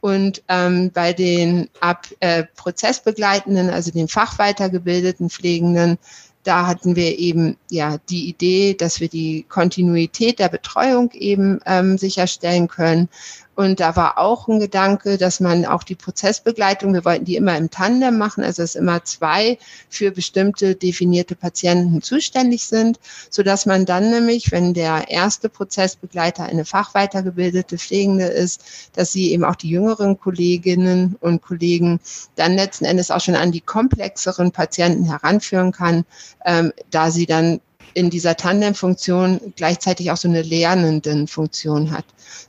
Und 0.00 0.42
ähm, 0.48 0.90
bei 0.92 1.12
den 1.12 1.68
ab, 1.80 2.06
äh, 2.20 2.44
Prozessbegleitenden, 2.56 3.68
also 3.68 3.90
den 3.90 4.08
fachweitergebildeten 4.08 5.28
Pflegenden, 5.28 5.98
da 6.42 6.66
hatten 6.66 6.96
wir 6.96 7.18
eben 7.18 7.58
ja 7.68 7.98
die 8.08 8.28
Idee, 8.28 8.72
dass 8.72 9.00
wir 9.00 9.08
die 9.08 9.44
Kontinuität 9.48 10.38
der 10.38 10.48
Betreuung 10.48 11.10
eben 11.12 11.60
ähm, 11.66 11.98
sicherstellen 11.98 12.66
können 12.66 13.10
und 13.56 13.80
da 13.80 13.94
war 13.96 14.16
auch 14.16 14.48
ein 14.48 14.60
Gedanke, 14.60 15.18
dass 15.18 15.40
man 15.40 15.66
auch 15.66 15.82
die 15.82 15.94
Prozessbegleitung, 15.94 16.94
wir 16.94 17.04
wollten 17.04 17.24
die 17.24 17.36
immer 17.36 17.56
im 17.56 17.70
Tandem 17.70 18.16
machen, 18.16 18.42
also 18.42 18.62
dass 18.62 18.74
immer 18.74 19.04
zwei 19.04 19.58
für 19.88 20.12
bestimmte 20.12 20.76
definierte 20.76 21.34
Patienten 21.34 22.00
zuständig 22.00 22.64
sind, 22.64 23.00
so 23.28 23.42
dass 23.42 23.66
man 23.66 23.86
dann 23.86 24.10
nämlich, 24.10 24.52
wenn 24.52 24.72
der 24.72 25.10
erste 25.10 25.48
Prozessbegleiter 25.48 26.44
eine 26.44 26.64
fachweitergebildete 26.64 27.76
Pflegende 27.76 28.26
ist, 28.26 28.62
dass 28.94 29.12
sie 29.12 29.32
eben 29.32 29.44
auch 29.44 29.56
die 29.56 29.68
jüngeren 29.68 30.18
Kolleginnen 30.18 31.16
und 31.20 31.42
Kollegen 31.42 32.00
dann 32.36 32.54
letzten 32.54 32.84
Endes 32.84 33.10
auch 33.10 33.20
schon 33.20 33.34
an 33.34 33.52
die 33.52 33.60
komplexeren 33.60 34.52
Patienten 34.52 35.04
heranführen 35.04 35.72
kann, 35.72 36.04
ähm, 36.46 36.72
da 36.90 37.10
sie 37.10 37.26
dann 37.26 37.60
in 37.94 38.10
dieser 38.10 38.36
Tandem-Funktion 38.36 39.52
gleichzeitig 39.56 40.10
auch 40.10 40.16
so 40.16 40.28
eine 40.28 40.42
lernenden 40.42 41.26
Funktion 41.26 41.90
hat. 41.90 42.04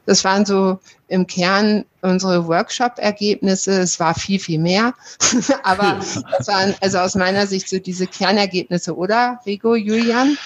Das 0.05 0.23
waren 0.23 0.45
so 0.45 0.79
im 1.07 1.27
Kern 1.27 1.85
unsere 2.01 2.47
Workshop-Ergebnisse. 2.47 3.81
Es 3.81 3.99
war 3.99 4.15
viel, 4.15 4.39
viel 4.39 4.59
mehr. 4.59 4.93
Aber 5.63 5.99
das 6.37 6.47
waren 6.47 6.73
also 6.81 6.99
aus 6.99 7.15
meiner 7.15 7.47
Sicht 7.47 7.69
so 7.69 7.79
diese 7.79 8.07
Kernergebnisse, 8.07 8.95
oder, 8.95 9.39
Rigo, 9.45 9.75
Julian? 9.75 10.37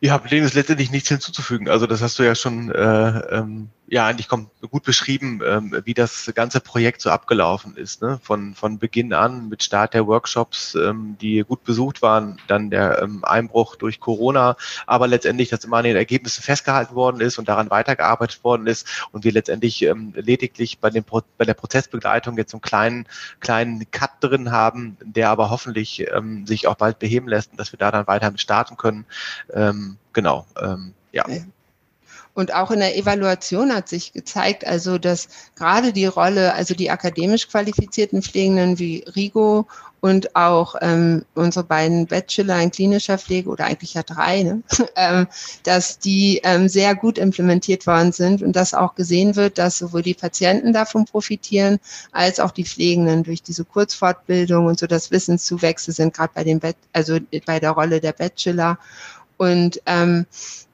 Ja, 0.00 0.18
dem 0.18 0.44
ist 0.44 0.54
letztendlich 0.54 0.90
nichts 0.90 1.08
hinzuzufügen. 1.08 1.68
Also 1.68 1.86
das 1.86 2.00
hast 2.00 2.18
du 2.18 2.22
ja 2.22 2.34
schon 2.34 2.70
äh, 2.70 3.18
ähm, 3.36 3.68
ja 3.90 4.06
eigentlich 4.06 4.28
kommt, 4.28 4.50
gut 4.70 4.84
beschrieben, 4.84 5.40
ähm, 5.44 5.82
wie 5.84 5.94
das 5.94 6.30
ganze 6.36 6.60
Projekt 6.60 7.02
so 7.02 7.10
abgelaufen 7.10 7.76
ist. 7.76 8.00
Ne? 8.02 8.20
Von, 8.22 8.54
von 8.54 8.78
Beginn 8.78 9.12
an 9.12 9.48
mit 9.48 9.64
Start 9.64 9.94
der 9.94 10.06
Workshops, 10.06 10.76
ähm, 10.76 11.16
die 11.20 11.40
gut 11.40 11.64
besucht 11.64 12.00
waren, 12.00 12.38
dann 12.46 12.70
der 12.70 13.02
ähm, 13.02 13.24
Einbruch 13.24 13.74
durch 13.74 13.98
Corona, 13.98 14.56
aber 14.86 15.08
letztendlich, 15.08 15.48
dass 15.48 15.64
immer 15.64 15.78
an 15.78 15.84
den 15.84 15.96
Ergebnissen 15.96 16.42
festgehalten 16.42 16.94
worden 16.94 17.20
ist 17.20 17.38
und 17.38 17.48
daran 17.48 17.70
weitergearbeitet 17.70 18.44
worden 18.44 18.68
ist 18.68 18.86
und 19.10 19.24
wir 19.24 19.32
letztendlich 19.32 19.82
ähm, 19.82 20.12
lediglich 20.14 20.78
bei, 20.78 20.90
dem 20.90 21.02
Pro 21.02 21.22
bei 21.36 21.44
der 21.44 21.54
Prozessbegleitung 21.54 22.38
jetzt 22.38 22.52
so 22.52 22.58
einen 22.58 22.62
kleinen, 22.62 23.08
kleinen 23.40 23.90
Cut 23.90 24.12
drin 24.20 24.52
haben, 24.52 24.96
der 25.02 25.30
aber 25.30 25.50
hoffentlich 25.50 26.06
ähm, 26.12 26.46
sich 26.46 26.68
auch 26.68 26.76
bald 26.76 27.00
beheben 27.00 27.26
lässt 27.26 27.50
und 27.50 27.58
dass 27.58 27.72
wir 27.72 27.78
da 27.78 27.90
dann 27.90 28.06
weiter 28.06 28.32
starten 28.36 28.76
können. 28.76 29.04
Ähm, 29.52 29.96
genau, 30.12 30.46
ähm, 30.62 30.94
ja. 31.10 31.24
Und 32.34 32.54
auch 32.54 32.70
in 32.70 32.80
der 32.80 32.96
Evaluation 32.96 33.74
hat 33.74 33.88
sich 33.88 34.12
gezeigt, 34.12 34.66
also 34.66 34.98
dass 34.98 35.28
gerade 35.56 35.92
die 35.92 36.06
Rolle, 36.06 36.54
also 36.54 36.74
die 36.74 36.90
akademisch 36.90 37.48
qualifizierten 37.48 38.22
Pflegenden 38.22 38.78
wie 38.78 39.04
Rigo 39.14 39.66
und 40.00 40.34
auch 40.34 40.76
ähm, 40.80 41.24
unsere 41.34 41.64
beiden 41.64 42.06
Bachelor 42.06 42.58
in 42.60 42.70
klinischer 42.70 43.18
Pflege 43.18 43.50
oder 43.50 43.64
eigentlich 43.64 43.94
ja 43.94 44.02
drei, 44.02 44.42
ne? 44.42 44.62
ähm, 44.96 45.26
dass 45.64 45.98
die 45.98 46.40
ähm, 46.42 46.68
sehr 46.68 46.94
gut 46.94 47.18
implementiert 47.18 47.86
worden 47.86 48.12
sind 48.12 48.42
und 48.42 48.56
dass 48.56 48.74
auch 48.74 48.94
gesehen 48.94 49.36
wird, 49.36 49.58
dass 49.58 49.78
sowohl 49.78 50.02
die 50.02 50.14
Patienten 50.14 50.72
davon 50.72 51.04
profitieren 51.04 51.78
als 52.12 52.40
auch 52.40 52.50
die 52.50 52.64
Pflegenden 52.64 53.24
durch 53.24 53.42
diese 53.42 53.64
Kurzfortbildung 53.64 54.66
und 54.66 54.78
so 54.78 54.86
das 54.86 55.10
Wissenszuwächse 55.10 55.92
sind 55.92 56.14
gerade 56.14 56.32
bei 56.34 56.44
den, 56.44 56.60
also 56.92 57.18
bei 57.44 57.60
der 57.60 57.72
Rolle 57.72 58.00
der 58.00 58.12
Bachelor 58.12 58.78
und 59.36 59.80
ähm, 59.86 60.26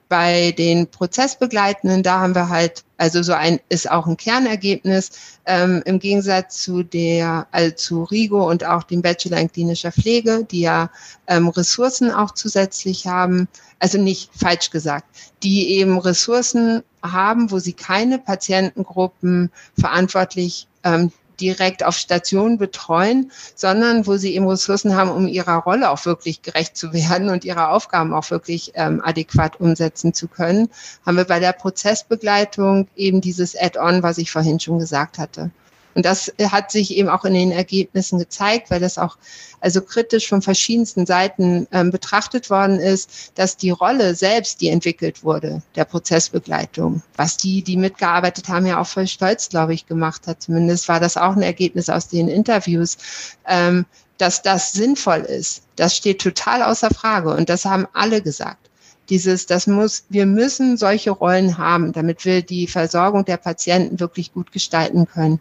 bei 0.08 0.52
den 0.52 0.86
Prozessbegleitenden, 0.86 2.02
da 2.02 2.20
haben 2.20 2.34
wir 2.34 2.48
halt, 2.48 2.84
also 2.96 3.22
so 3.22 3.32
ein, 3.32 3.60
ist 3.68 3.90
auch 3.90 4.06
ein 4.06 4.16
Kernergebnis, 4.16 5.10
ähm, 5.46 5.82
im 5.84 5.98
Gegensatz 5.98 6.62
zu 6.62 6.82
der, 6.82 7.46
also 7.50 7.74
zu 7.74 8.04
Rigo 8.04 8.48
und 8.48 8.64
auch 8.64 8.84
dem 8.84 9.02
Bachelor 9.02 9.38
in 9.38 9.50
klinischer 9.50 9.92
Pflege, 9.92 10.46
die 10.48 10.60
ja 10.60 10.90
ähm, 11.26 11.48
Ressourcen 11.48 12.10
auch 12.10 12.32
zusätzlich 12.32 13.06
haben, 13.06 13.48
also 13.80 13.98
nicht 13.98 14.30
falsch 14.34 14.70
gesagt, 14.70 15.06
die 15.42 15.70
eben 15.70 15.98
Ressourcen 15.98 16.82
haben, 17.02 17.50
wo 17.50 17.58
sie 17.58 17.72
keine 17.72 18.18
Patientengruppen 18.18 19.50
verantwortlich 19.78 20.68
ähm, 20.84 21.10
direkt 21.40 21.84
auf 21.84 21.96
Station 21.96 22.58
betreuen, 22.58 23.30
sondern 23.54 24.06
wo 24.06 24.16
sie 24.16 24.34
eben 24.34 24.48
Ressourcen 24.48 24.96
haben, 24.96 25.10
um 25.10 25.28
ihrer 25.28 25.56
Rolle 25.56 25.90
auch 25.90 26.04
wirklich 26.06 26.42
gerecht 26.42 26.76
zu 26.76 26.92
werden 26.92 27.28
und 27.28 27.44
ihre 27.44 27.68
Aufgaben 27.68 28.12
auch 28.12 28.30
wirklich 28.30 28.72
ähm, 28.74 29.02
adäquat 29.04 29.60
umsetzen 29.60 30.14
zu 30.14 30.28
können, 30.28 30.68
haben 31.04 31.16
wir 31.16 31.24
bei 31.24 31.40
der 31.40 31.52
Prozessbegleitung 31.52 32.88
eben 32.96 33.20
dieses 33.20 33.56
Add-on, 33.56 34.02
was 34.02 34.18
ich 34.18 34.30
vorhin 34.30 34.60
schon 34.60 34.78
gesagt 34.78 35.18
hatte. 35.18 35.50
Und 35.96 36.04
das 36.04 36.30
hat 36.50 36.70
sich 36.70 36.94
eben 36.94 37.08
auch 37.08 37.24
in 37.24 37.32
den 37.32 37.50
Ergebnissen 37.50 38.18
gezeigt, 38.18 38.70
weil 38.70 38.80
das 38.80 38.98
auch 38.98 39.16
also 39.60 39.80
kritisch 39.80 40.28
von 40.28 40.42
verschiedensten 40.42 41.06
Seiten 41.06 41.66
ähm, 41.72 41.90
betrachtet 41.90 42.50
worden 42.50 42.78
ist, 42.78 43.32
dass 43.34 43.56
die 43.56 43.70
Rolle 43.70 44.14
selbst, 44.14 44.60
die 44.60 44.68
entwickelt 44.68 45.24
wurde, 45.24 45.62
der 45.74 45.86
Prozessbegleitung, 45.86 47.02
was 47.16 47.38
die, 47.38 47.62
die 47.62 47.78
mitgearbeitet 47.78 48.50
haben, 48.50 48.66
ja 48.66 48.78
auch 48.78 48.86
voll 48.86 49.06
stolz, 49.06 49.48
glaube 49.48 49.72
ich, 49.72 49.86
gemacht 49.86 50.26
hat. 50.26 50.42
Zumindest 50.42 50.86
war 50.86 51.00
das 51.00 51.16
auch 51.16 51.34
ein 51.34 51.42
Ergebnis 51.42 51.88
aus 51.88 52.08
den 52.08 52.28
Interviews. 52.28 52.98
Ähm, 53.46 53.86
dass 54.18 54.42
das 54.42 54.72
sinnvoll 54.72 55.20
ist, 55.20 55.62
das 55.76 55.96
steht 55.96 56.20
total 56.20 56.62
außer 56.62 56.90
Frage. 56.90 57.30
Und 57.34 57.48
das 57.48 57.64
haben 57.64 57.86
alle 57.94 58.20
gesagt 58.20 58.66
dieses, 59.08 59.46
das 59.46 59.66
muss, 59.66 60.04
wir 60.08 60.26
müssen 60.26 60.76
solche 60.76 61.10
Rollen 61.10 61.58
haben, 61.58 61.92
damit 61.92 62.24
wir 62.24 62.42
die 62.42 62.66
Versorgung 62.66 63.24
der 63.24 63.36
Patienten 63.36 64.00
wirklich 64.00 64.32
gut 64.32 64.52
gestalten 64.52 65.06
können 65.06 65.40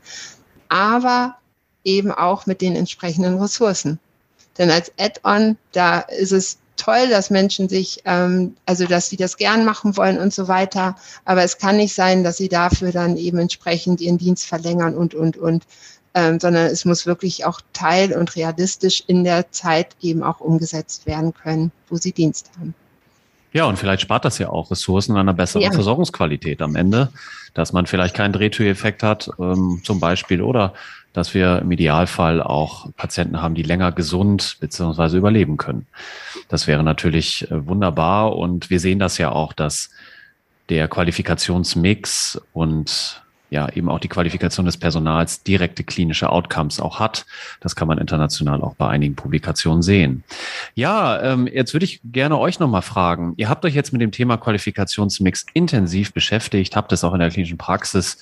aber 0.70 1.36
eben 1.84 2.12
auch 2.12 2.46
mit 2.46 2.62
den 2.62 2.76
entsprechenden 2.76 3.40
Ressourcen. 3.40 4.00
Denn 4.58 4.72
als 4.72 4.92
Add-on, 4.98 5.58
da 5.72 6.00
ist 6.00 6.32
es 6.32 6.58
toll, 6.78 7.10
dass 7.10 7.30
Menschen 7.30 7.70
sich, 7.70 8.02
ähm, 8.06 8.56
also 8.66 8.86
dass 8.86 9.10
sie 9.10 9.18
das 9.18 9.38
gern 9.38 9.66
machen 9.66 9.96
wollen 9.98 10.18
und 10.18 10.34
so 10.34 10.48
weiter. 10.48 10.96
Aber 11.26 11.44
es 11.44 11.58
kann 11.58 11.78
nicht 11.78 11.94
sein, 11.94 12.24
dass 12.24 12.38
sie 12.38 12.50
dafür 12.50 12.92
dann 12.92 13.18
eben 13.18 13.38
entsprechend 13.38 14.02
ihren 14.02 14.18
Dienst 14.18 14.46
verlängern 14.46 14.96
und, 14.96 15.16
und, 15.16 15.38
und. 15.38 15.64
Ähm, 16.14 16.40
sondern 16.40 16.68
es 16.68 16.86
muss 16.86 17.06
wirklich 17.06 17.44
auch 17.44 17.60
teil- 17.74 18.14
und 18.14 18.38
realistisch 18.38 19.04
in 19.08 19.26
der 19.26 19.52
Zeit 19.52 19.98
eben 20.00 20.24
auch 20.24 20.40
umgesetzt 20.40 21.06
werden 21.06 21.34
können, 21.34 21.74
wo 21.90 21.98
sie 21.98 22.14
Dienst 22.14 22.52
haben. 22.58 22.74
Ja, 23.52 23.66
und 23.66 23.78
vielleicht 23.78 24.02
spart 24.02 24.24
das 24.24 24.38
ja 24.38 24.50
auch 24.50 24.72
Ressourcen 24.72 25.14
an 25.14 25.20
einer 25.20 25.34
besseren 25.34 25.64
ja. 25.64 25.72
Versorgungsqualität 25.72 26.62
am 26.62 26.76
Ende, 26.76 27.10
dass 27.56 27.74
man 27.74 27.88
vielleicht 27.88 28.16
keinen 28.16 28.34
Drehtüreffekt 28.34 29.02
hat, 29.02 29.32
ähm, 29.40 29.82
zum 29.84 30.00
Beispiel, 30.00 30.44
oder 30.44 30.74
dass 31.14 31.34
wir 31.34 31.60
im 31.60 31.72
Idealfall 31.72 32.44
auch 32.44 32.92
Patienten 32.98 33.42
haben, 33.42 33.56
die 33.56 33.64
länger 33.64 33.92
gesund 33.94 34.58
bzw. 34.60 35.18
überleben 35.18 35.58
können. 35.58 35.88
Das 36.50 36.68
wäre 36.68 36.84
natürlich 36.84 37.50
äh, 37.50 37.66
wunderbar 37.66 38.36
und 38.36 38.70
wir 38.70 38.80
sehen 38.80 39.00
das 39.00 39.18
ja 39.18 39.32
auch, 39.32 39.54
dass 39.54 39.90
der 40.70 40.88
Qualifikationsmix 40.88 42.42
und 42.54 43.24
ja 43.56 43.70
eben 43.70 43.90
auch 43.90 44.00
die 44.00 44.08
Qualifikation 44.08 44.66
des 44.66 44.78
Personals 44.78 45.42
direkte 45.42 45.84
klinische 45.84 46.30
Outcomes 46.30 46.80
auch 46.80 47.00
hat. 47.00 47.26
Das 47.62 47.76
kann 47.76 47.88
man 47.88 47.98
international 47.98 48.62
auch 48.62 48.76
bei 48.76 48.88
einigen 48.88 49.16
Publikationen 49.16 49.82
sehen. 49.82 50.24
Ja, 50.76 51.22
ähm, 51.22 51.48
jetzt 51.48 51.74
würde 51.74 51.86
ich 51.86 52.02
gerne 52.04 52.38
euch 52.38 52.60
nochmal 52.60 52.84
fragen. 52.84 53.34
Ihr 53.38 53.50
habt 53.50 53.66
euch 53.66 53.74
jetzt 53.74 53.94
mit 53.94 54.02
dem 54.02 54.12
Thema 54.12 54.38
Qualifikationsmix 54.38 55.46
intensiv 55.54 56.14
beschäftigt, 56.14 56.76
habt 56.76 56.92
es 56.92 57.04
auch 57.04 57.14
in 57.14 57.20
der 57.20 57.32
klinischen 57.32 57.58
Praxis 57.58 58.20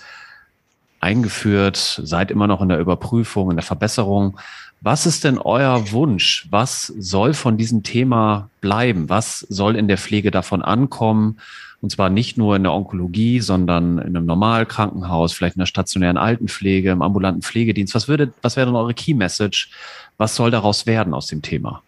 eingeführt, 1.01 2.01
seid 2.03 2.31
immer 2.31 2.47
noch 2.47 2.61
in 2.61 2.69
der 2.69 2.79
Überprüfung, 2.79 3.49
in 3.49 3.57
der 3.57 3.65
Verbesserung. 3.65 4.39
Was 4.79 5.05
ist 5.05 5.23
denn 5.23 5.37
euer 5.37 5.91
Wunsch? 5.91 6.47
Was 6.49 6.87
soll 6.87 7.33
von 7.33 7.57
diesem 7.57 7.83
Thema 7.83 8.49
bleiben? 8.61 9.09
Was 9.09 9.39
soll 9.39 9.75
in 9.75 9.87
der 9.87 9.97
Pflege 9.97 10.31
davon 10.31 10.61
ankommen? 10.61 11.39
Und 11.83 11.89
zwar 11.89 12.09
nicht 12.09 12.37
nur 12.37 12.55
in 12.55 12.63
der 12.63 12.71
Onkologie, 12.71 13.41
sondern 13.41 13.97
in 13.97 14.15
einem 14.15 14.25
Normalkrankenhaus, 14.25 15.33
vielleicht 15.33 15.57
in 15.57 15.59
der 15.59 15.65
stationären 15.65 16.15
Altenpflege, 16.15 16.91
im 16.91 17.01
ambulanten 17.01 17.41
Pflegedienst. 17.41 17.93
Was 17.93 18.07
würde, 18.07 18.31
was 18.41 18.55
wäre 18.55 18.67
denn 18.67 18.75
eure 18.77 18.93
Key 18.93 19.13
Message? 19.13 19.69
Was 20.15 20.33
soll 20.33 20.49
daraus 20.49 20.85
werden 20.85 21.13
aus 21.13 21.27
dem 21.27 21.41
Thema? 21.41 21.83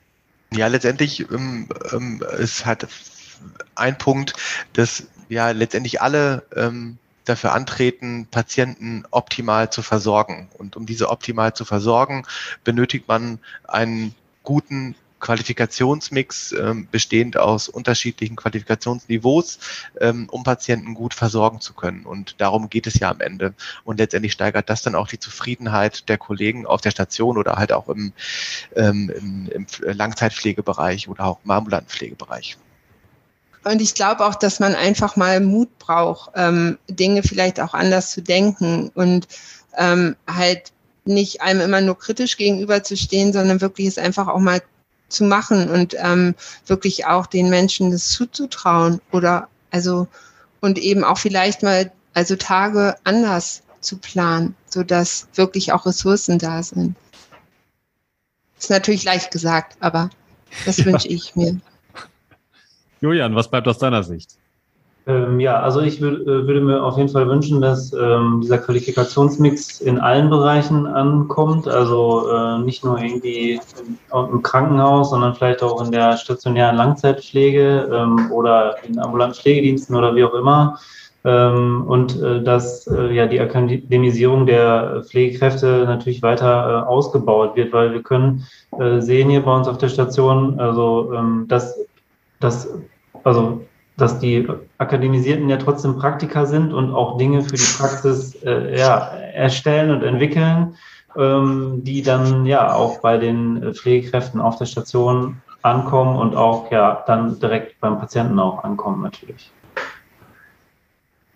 Ja, 0.52 0.68
letztendlich 0.68 1.22
ähm, 1.32 1.70
ähm, 1.94 2.22
ist 2.38 2.66
halt 2.66 2.90
ein 3.76 3.98
Punkt, 3.98 4.34
dass 4.74 5.08
ja 5.30 5.52
letztendlich 5.52 6.02
alle 6.02 6.44
ähm, 6.58 6.98
dafür 7.24 7.54
antreten, 7.54 8.28
Patienten 8.30 9.06
optimal 9.12 9.70
zu 9.70 9.82
versorgen. 9.82 10.50
Und 10.58 10.76
um 10.76 10.86
diese 10.86 11.10
optimal 11.10 11.54
zu 11.54 11.64
versorgen, 11.64 12.26
benötigt 12.66 13.08
man 13.08 13.40
einen 13.66 14.14
guten 14.44 14.96
Qualifikationsmix 15.26 16.52
ähm, 16.52 16.88
bestehend 16.92 17.36
aus 17.36 17.68
unterschiedlichen 17.68 18.36
Qualifikationsniveaus, 18.36 19.58
ähm, 20.00 20.28
um 20.30 20.44
Patienten 20.44 20.94
gut 20.94 21.16
versorgen 21.16 21.62
zu 21.62 21.74
können. 21.74 22.06
Und 22.06 22.40
darum 22.40 22.70
geht 22.70 22.86
es 22.86 23.00
ja 23.00 23.10
am 23.10 23.22
Ende. 23.22 23.56
Und 23.86 23.98
letztendlich 23.98 24.34
steigert 24.34 24.70
das 24.70 24.84
dann 24.84 24.94
auch 24.94 25.08
die 25.08 25.18
Zufriedenheit 25.18 26.10
der 26.10 26.20
Kollegen 26.20 26.68
auf 26.68 26.82
der 26.82 26.92
Station 26.92 27.40
oder 27.40 27.56
halt 27.56 27.74
auch 27.74 27.90
im, 27.90 28.14
ähm, 28.76 29.12
im, 29.16 29.50
im 29.50 29.66
Langzeitpflegebereich 29.98 31.10
oder 31.10 31.26
auch 31.26 31.40
im 31.44 31.50
ambulanten 31.50 31.90
Pflegebereich. 31.90 32.58
Und 33.64 33.82
ich 33.82 33.96
glaube 33.96 34.24
auch, 34.28 34.36
dass 34.36 34.60
man 34.60 34.76
einfach 34.76 35.16
mal 35.16 35.40
Mut 35.40 35.80
braucht, 35.80 36.34
ähm, 36.36 36.78
Dinge 36.88 37.24
vielleicht 37.24 37.60
auch 37.60 37.74
anders 37.74 38.12
zu 38.12 38.22
denken 38.22 38.92
und 38.94 39.28
ähm, 39.76 40.16
halt 40.28 40.72
nicht 41.04 41.42
einem 41.42 41.62
immer 41.62 41.82
nur 41.82 41.98
kritisch 41.98 42.38
gegenüberzustehen, 42.38 43.34
sondern 43.34 43.62
wirklich 43.62 43.88
es 43.88 43.98
einfach 43.98 44.28
auch 44.28 44.40
mal 44.40 44.62
zu 45.10 45.24
machen 45.24 45.70
und 45.70 45.96
ähm, 45.98 46.36
wirklich 46.66 47.06
auch 47.06 47.28
den 47.28 47.50
Menschen 47.50 47.92
das 47.92 48.10
zuzutrauen 48.10 49.02
oder 49.12 49.48
also 49.72 50.08
und 50.62 50.78
eben 50.78 51.04
auch 51.04 51.18
vielleicht 51.18 51.64
mal 51.64 51.92
also 52.14 52.36
Tage 52.36 52.96
anders 53.04 53.62
zu 53.82 53.98
planen, 53.98 54.56
so 54.68 54.84
dass 54.84 55.28
wirklich 55.36 55.72
auch 55.72 55.86
Ressourcen 55.86 56.40
da 56.40 56.64
sind. 56.64 56.96
Ist 58.58 58.70
natürlich 58.70 59.04
leicht 59.04 59.32
gesagt, 59.32 59.78
aber 59.80 60.10
das 60.66 60.78
ja. 60.78 60.86
wünsche 60.86 61.08
ich 61.08 61.36
mir. 61.36 61.60
Julian, 63.02 63.36
was 63.36 63.50
bleibt 63.50 63.68
aus 63.68 63.78
deiner 63.78 64.04
Sicht? 64.04 64.38
Ähm, 65.08 65.40
ja, 65.40 65.60
also 65.60 65.82
ich 65.82 66.02
würd, 66.02 66.22
äh, 66.22 66.48
würde 66.48 66.62
mir 66.62 66.84
auf 66.84 66.98
jeden 66.98 67.10
Fall 67.10 67.28
wünschen, 67.28 67.62
dass 67.62 67.94
ähm, 67.94 68.40
dieser 68.42 68.58
Qualifikationsmix 68.58 69.80
in 69.82 70.00
allen 70.00 70.32
Bereichen 70.32 70.88
ankommt. 70.88 71.68
Also 71.68 72.28
äh, 72.32 72.60
nicht 72.60 72.84
nur 72.84 73.00
irgendwie 73.00 73.60
im, 74.12 74.34
im, 74.34 74.42
Krankenhaus, 74.42 75.12
sondern 75.12 75.36
vielleicht 75.36 75.62
auch 75.62 75.86
in 75.86 75.92
der 75.92 76.18
stationären 76.18 76.76
Langzeitpflege 76.76 77.88
ähm, 77.94 78.32
oder 78.32 78.78
in 78.84 78.98
ambulanten 78.98 79.40
Pflegediensten 79.40 79.96
oder 79.96 80.16
wie 80.16 80.24
auch 80.24 80.34
immer. 80.34 80.80
Ähm, 81.24 81.84
und 81.88 82.20
äh, 82.22 82.42
dass 82.42 82.88
äh, 82.88 83.14
ja 83.14 83.28
die 83.28 83.40
Akademisierung 83.40 84.48
der 84.48 85.04
Pflegekräfte 85.08 85.86
natürlich 85.86 86.24
weiter 86.24 86.86
äh, 86.86 86.88
ausgebaut 86.88 87.56
wird, 87.56 87.74
weil 87.74 87.94
wir 87.94 88.02
können 88.02 88.46
äh, 88.80 89.00
sehen 89.02 89.30
hier 89.30 89.42
bei 89.42 89.56
uns 89.56 89.68
auf 89.68 89.78
der 89.78 89.90
Station, 89.90 90.60
also 90.60 91.14
ähm, 91.14 91.46
dass, 91.48 91.80
dass 92.40 92.70
also 93.24 93.62
dass 93.98 94.20
die 94.20 94.48
Akademisierten 94.78 95.50
ja 95.50 95.58
trotzdem 95.58 95.98
Praktiker 95.98 96.46
sind 96.46 96.74
und 96.74 96.94
auch 96.94 97.18
Dinge 97.18 97.42
für 97.44 97.56
die 97.56 97.78
Praxis 97.78 98.36
äh, 98.44 98.78
ja, 98.78 98.98
erstellen 98.98 99.92
und 99.92 100.04
entwickeln, 100.04 100.76
ähm, 101.18 101.82
die 101.84 102.02
dann 102.02 102.46
ja 102.46 102.74
auch 102.74 103.00
bei 103.00 103.18
den 103.18 103.74
Pflegekräften 103.74 104.42
auf 104.42 104.58
der 104.58 104.66
Station 104.66 105.42
ankommen 105.62 106.18
und 106.18 106.36
auch 106.36 106.72
ja 106.72 107.04
dann 107.08 107.40
direkt 107.40 107.80
beim 107.80 108.00
Patienten 108.00 108.40
auch 108.40 108.64
ankommen 108.64 109.02
natürlich. 109.02 109.52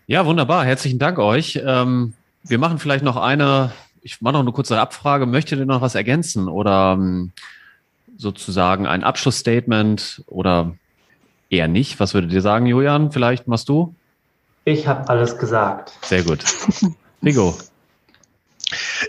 Ja, 0.05 0.25
wunderbar. 0.25 0.65
Herzlichen 0.65 0.99
Dank 0.99 1.19
euch. 1.19 1.61
Ähm, 1.63 2.13
wir 2.43 2.57
machen 2.57 2.79
vielleicht 2.79 3.03
noch 3.03 3.15
eine, 3.15 3.71
ich 4.01 4.21
mache 4.21 4.33
noch 4.33 4.39
eine 4.41 4.51
kurze 4.51 4.79
Abfrage. 4.79 5.25
Möchtet 5.25 5.59
ihr 5.59 5.65
noch 5.65 5.81
was 5.81 5.95
ergänzen 5.95 6.47
oder 6.47 6.93
ähm, 6.97 7.31
sozusagen 8.17 8.85
ein 8.85 9.03
Abschlussstatement 9.03 10.23
oder 10.27 10.75
Eher 11.49 11.67
nicht. 11.67 11.99
Was 11.99 12.13
würdet 12.13 12.31
ihr 12.31 12.41
sagen, 12.41 12.65
Julian? 12.65 13.11
Vielleicht 13.11 13.47
machst 13.47 13.69
du? 13.69 13.95
Ich 14.65 14.87
habe 14.87 15.09
alles 15.09 15.37
gesagt. 15.37 15.93
Sehr 16.03 16.23
gut. 16.23 16.43
Rigo. 17.23 17.57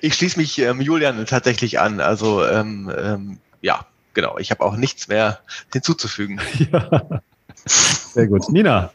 Ich 0.00 0.14
schließe 0.14 0.38
mich 0.38 0.58
ähm, 0.58 0.80
Julian 0.80 1.26
tatsächlich 1.26 1.78
an. 1.80 2.00
Also 2.00 2.44
ähm, 2.46 2.90
ähm, 2.96 3.38
ja, 3.60 3.84
genau. 4.14 4.38
Ich 4.38 4.50
habe 4.50 4.64
auch 4.64 4.76
nichts 4.76 5.08
mehr 5.08 5.40
hinzuzufügen. 5.72 6.40
Ja. 6.72 7.20
Sehr 7.66 8.26
gut. 8.26 8.48
Nina. 8.48 8.90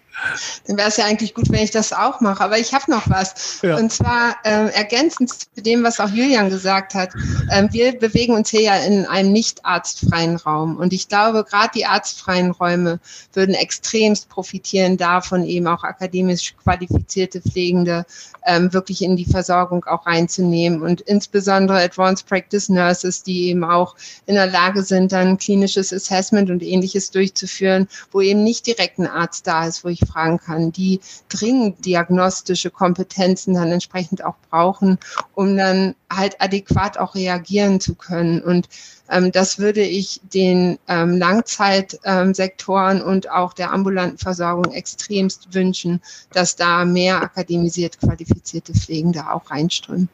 Dann 0.68 0.78
wäre 0.78 0.90
es 0.90 0.98
ja 0.98 1.06
eigentlich 1.06 1.34
gut, 1.34 1.52
wenn 1.52 1.64
ich 1.64 1.72
das 1.72 1.94
auch 1.94 2.22
mache. 2.22 2.44
Aber 2.44 2.58
ich 2.58 2.74
habe 2.74 2.90
noch 2.90 3.10
was. 3.10 3.62
Ja. 3.62 3.78
Und 3.78 3.92
zwar 3.92 4.36
äh, 4.44 4.70
ergänzend 4.74 5.32
zu 5.32 5.62
dem, 5.62 5.84
was 5.84 6.00
auch 6.00 6.10
Julian 6.10 6.50
gesagt 6.50 6.94
hat. 6.94 7.10
Äh, 7.50 7.68
wir 7.72 7.98
bewegen 7.98 8.34
uns 8.34 8.50
hier 8.50 8.62
ja 8.62 8.76
in 8.78 9.06
einem 9.06 9.32
nicht 9.32 9.66
arztfreien 9.66 10.38
Raum. 10.38 10.78
Und 10.78 10.94
ich 10.94 11.08
glaube, 11.08 11.44
gerade 11.44 11.72
die 11.76 11.86
arztfreien 11.86 12.52
Räume 12.52 13.00
würden 13.34 13.56
extremst 13.56 14.30
profitieren 14.30 14.98
davon, 14.98 15.44
eben 15.46 15.68
auch 15.68 15.84
akademisch 15.84 16.56
qualifizierte 16.64 17.42
Pflegende 17.42 18.06
ähm, 18.46 18.72
wirklich 18.74 19.02
in 19.02 19.16
die 19.16 19.26
Versorgung 19.26 19.86
auch 19.86 20.06
reinzunehmen. 20.06 20.82
Und 20.82 21.02
insbesondere 21.02 21.80
Advanced 21.82 22.28
Practice 22.28 22.70
Nurses, 22.70 23.24
die 23.24 23.50
eben 23.50 23.64
auch 23.64 23.96
in 24.26 24.36
der 24.36 24.48
Lage 24.48 24.84
sind, 24.84 25.12
dann 25.12 25.38
klinisches 25.38 25.92
Assessment 25.92 26.50
und 26.50 26.64
ähnliches 26.64 27.12
durchzuführen, 27.12 27.88
wo 28.12 28.22
eben 28.22 28.44
nicht 28.44 28.68
direkt 28.68 29.00
ein 29.00 29.08
Arzt 29.08 29.48
da 29.48 29.68
ist, 29.68 29.84
wo 29.84 29.90
ich 29.90 30.05
fragen 30.06 30.40
kann, 30.40 30.72
die 30.72 31.00
dringend 31.30 31.86
diagnostische 31.86 32.72
Kompetenzen 32.72 33.54
dann 33.54 33.72
entsprechend 33.72 34.24
auch 34.24 34.36
brauchen, 34.50 35.00
um 35.34 35.56
dann 35.58 35.96
halt 36.12 36.42
adäquat 36.42 36.98
auch 36.98 37.16
reagieren 37.16 37.80
zu 37.80 37.96
können. 37.96 38.42
Und 38.42 38.70
ähm, 39.10 39.32
das 39.32 39.60
würde 39.60 39.82
ich 39.82 40.22
den 40.34 40.80
ähm, 40.88 41.18
Langzeitsektoren 41.18 43.02
und 43.02 43.30
auch 43.30 43.54
der 43.54 43.72
ambulanten 43.72 44.18
Versorgung 44.18 44.74
extremst 44.74 45.54
wünschen, 45.54 46.02
dass 46.32 46.56
da 46.56 46.86
mehr 46.86 47.22
akademisiert 47.22 48.00
qualifizierte 48.00 48.74
Pflegende 48.74 49.32
auch 49.32 49.52
reinströmen. 49.52 50.10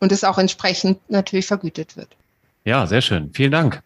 Und 0.00 0.12
es 0.12 0.24
auch 0.24 0.38
entsprechend 0.38 0.98
natürlich 1.08 1.46
vergütet 1.46 1.96
wird. 1.96 2.16
Ja, 2.64 2.86
sehr 2.86 3.00
schön. 3.00 3.30
Vielen 3.32 3.50
Dank. 3.50 3.82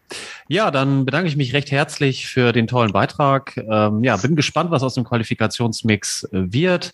Ja, 0.47 0.69
dann 0.69 1.05
bedanke 1.05 1.27
ich 1.27 1.35
mich 1.35 1.53
recht 1.53 1.71
herzlich 1.71 2.27
für 2.27 2.51
den 2.53 2.67
tollen 2.67 2.93
Beitrag. 2.93 3.57
Ähm, 3.57 4.03
ja, 4.03 4.17
bin 4.17 4.35
gespannt, 4.35 4.69
was 4.69 4.83
aus 4.83 4.93
dem 4.93 5.03
Qualifikationsmix 5.03 6.25
äh, 6.25 6.53
wird. 6.53 6.93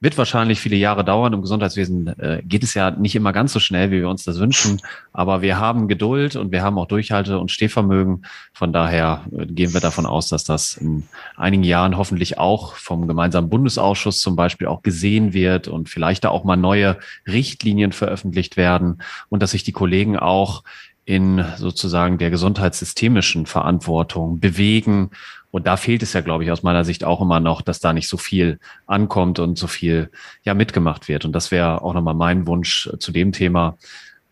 Wird 0.00 0.18
wahrscheinlich 0.18 0.60
viele 0.60 0.76
Jahre 0.76 1.04
dauern. 1.04 1.32
Im 1.32 1.40
Gesundheitswesen 1.40 2.08
äh, 2.18 2.42
geht 2.44 2.64
es 2.64 2.74
ja 2.74 2.90
nicht 2.90 3.14
immer 3.14 3.32
ganz 3.32 3.54
so 3.54 3.60
schnell, 3.60 3.90
wie 3.92 4.00
wir 4.00 4.10
uns 4.10 4.24
das 4.24 4.40
wünschen. 4.40 4.82
Aber 5.12 5.40
wir 5.40 5.58
haben 5.58 5.88
Geduld 5.88 6.36
und 6.36 6.52
wir 6.52 6.60
haben 6.60 6.76
auch 6.76 6.86
Durchhalte- 6.86 7.38
und 7.38 7.50
Stehvermögen. 7.50 8.26
Von 8.52 8.74
daher 8.74 9.24
äh, 9.34 9.46
gehen 9.46 9.72
wir 9.72 9.80
davon 9.80 10.04
aus, 10.04 10.28
dass 10.28 10.44
das 10.44 10.76
in 10.76 11.04
einigen 11.36 11.64
Jahren 11.64 11.96
hoffentlich 11.96 12.36
auch 12.36 12.74
vom 12.74 13.08
gemeinsamen 13.08 13.48
Bundesausschuss 13.48 14.18
zum 14.18 14.36
Beispiel 14.36 14.66
auch 14.66 14.82
gesehen 14.82 15.32
wird 15.32 15.66
und 15.66 15.88
vielleicht 15.88 16.24
da 16.24 16.28
auch 16.28 16.44
mal 16.44 16.56
neue 16.56 16.98
Richtlinien 17.26 17.92
veröffentlicht 17.92 18.58
werden 18.58 19.00
und 19.30 19.42
dass 19.42 19.52
sich 19.52 19.62
die 19.62 19.72
Kollegen 19.72 20.18
auch 20.18 20.62
in 21.04 21.44
sozusagen 21.56 22.18
der 22.18 22.30
gesundheitssystemischen 22.30 23.46
Verantwortung 23.46 24.40
bewegen. 24.40 25.10
Und 25.50 25.66
da 25.66 25.76
fehlt 25.76 26.02
es 26.02 26.12
ja, 26.12 26.20
glaube 26.20 26.44
ich, 26.44 26.50
aus 26.50 26.62
meiner 26.62 26.84
Sicht 26.84 27.04
auch 27.04 27.20
immer 27.20 27.40
noch, 27.40 27.60
dass 27.60 27.80
da 27.80 27.92
nicht 27.92 28.08
so 28.08 28.16
viel 28.16 28.58
ankommt 28.86 29.38
und 29.38 29.58
so 29.58 29.66
viel 29.66 30.10
ja 30.44 30.54
mitgemacht 30.54 31.08
wird. 31.08 31.24
Und 31.24 31.32
das 31.32 31.50
wäre 31.50 31.82
auch 31.82 31.92
nochmal 31.94 32.14
mein 32.14 32.46
Wunsch 32.46 32.88
zu 32.98 33.12
dem 33.12 33.32
Thema 33.32 33.76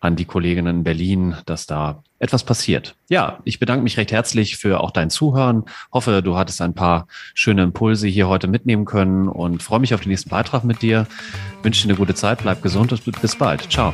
an 0.01 0.15
die 0.15 0.25
Kolleginnen 0.25 0.77
in 0.77 0.83
Berlin, 0.83 1.35
dass 1.45 1.67
da 1.67 2.03
etwas 2.17 2.43
passiert. 2.43 2.95
Ja, 3.07 3.39
ich 3.45 3.59
bedanke 3.59 3.83
mich 3.83 3.97
recht 3.97 4.11
herzlich 4.11 4.57
für 4.57 4.79
auch 4.79 4.91
dein 4.91 5.11
Zuhören. 5.11 5.65
Hoffe, 5.93 6.23
du 6.23 6.37
hattest 6.37 6.61
ein 6.61 6.73
paar 6.73 7.07
schöne 7.35 7.63
Impulse 7.63 8.07
hier 8.07 8.27
heute 8.27 8.47
mitnehmen 8.47 8.85
können 8.85 9.27
und 9.27 9.61
freue 9.61 9.79
mich 9.79 9.93
auf 9.93 10.01
den 10.01 10.09
nächsten 10.09 10.29
Beitrag 10.29 10.63
mit 10.63 10.81
dir. 10.81 11.07
Wünsche 11.61 11.83
dir 11.83 11.93
eine 11.93 11.99
gute 11.99 12.15
Zeit, 12.15 12.39
bleib 12.41 12.63
gesund 12.63 12.91
und 12.91 13.21
bis 13.21 13.35
bald. 13.35 13.71
Ciao. 13.71 13.93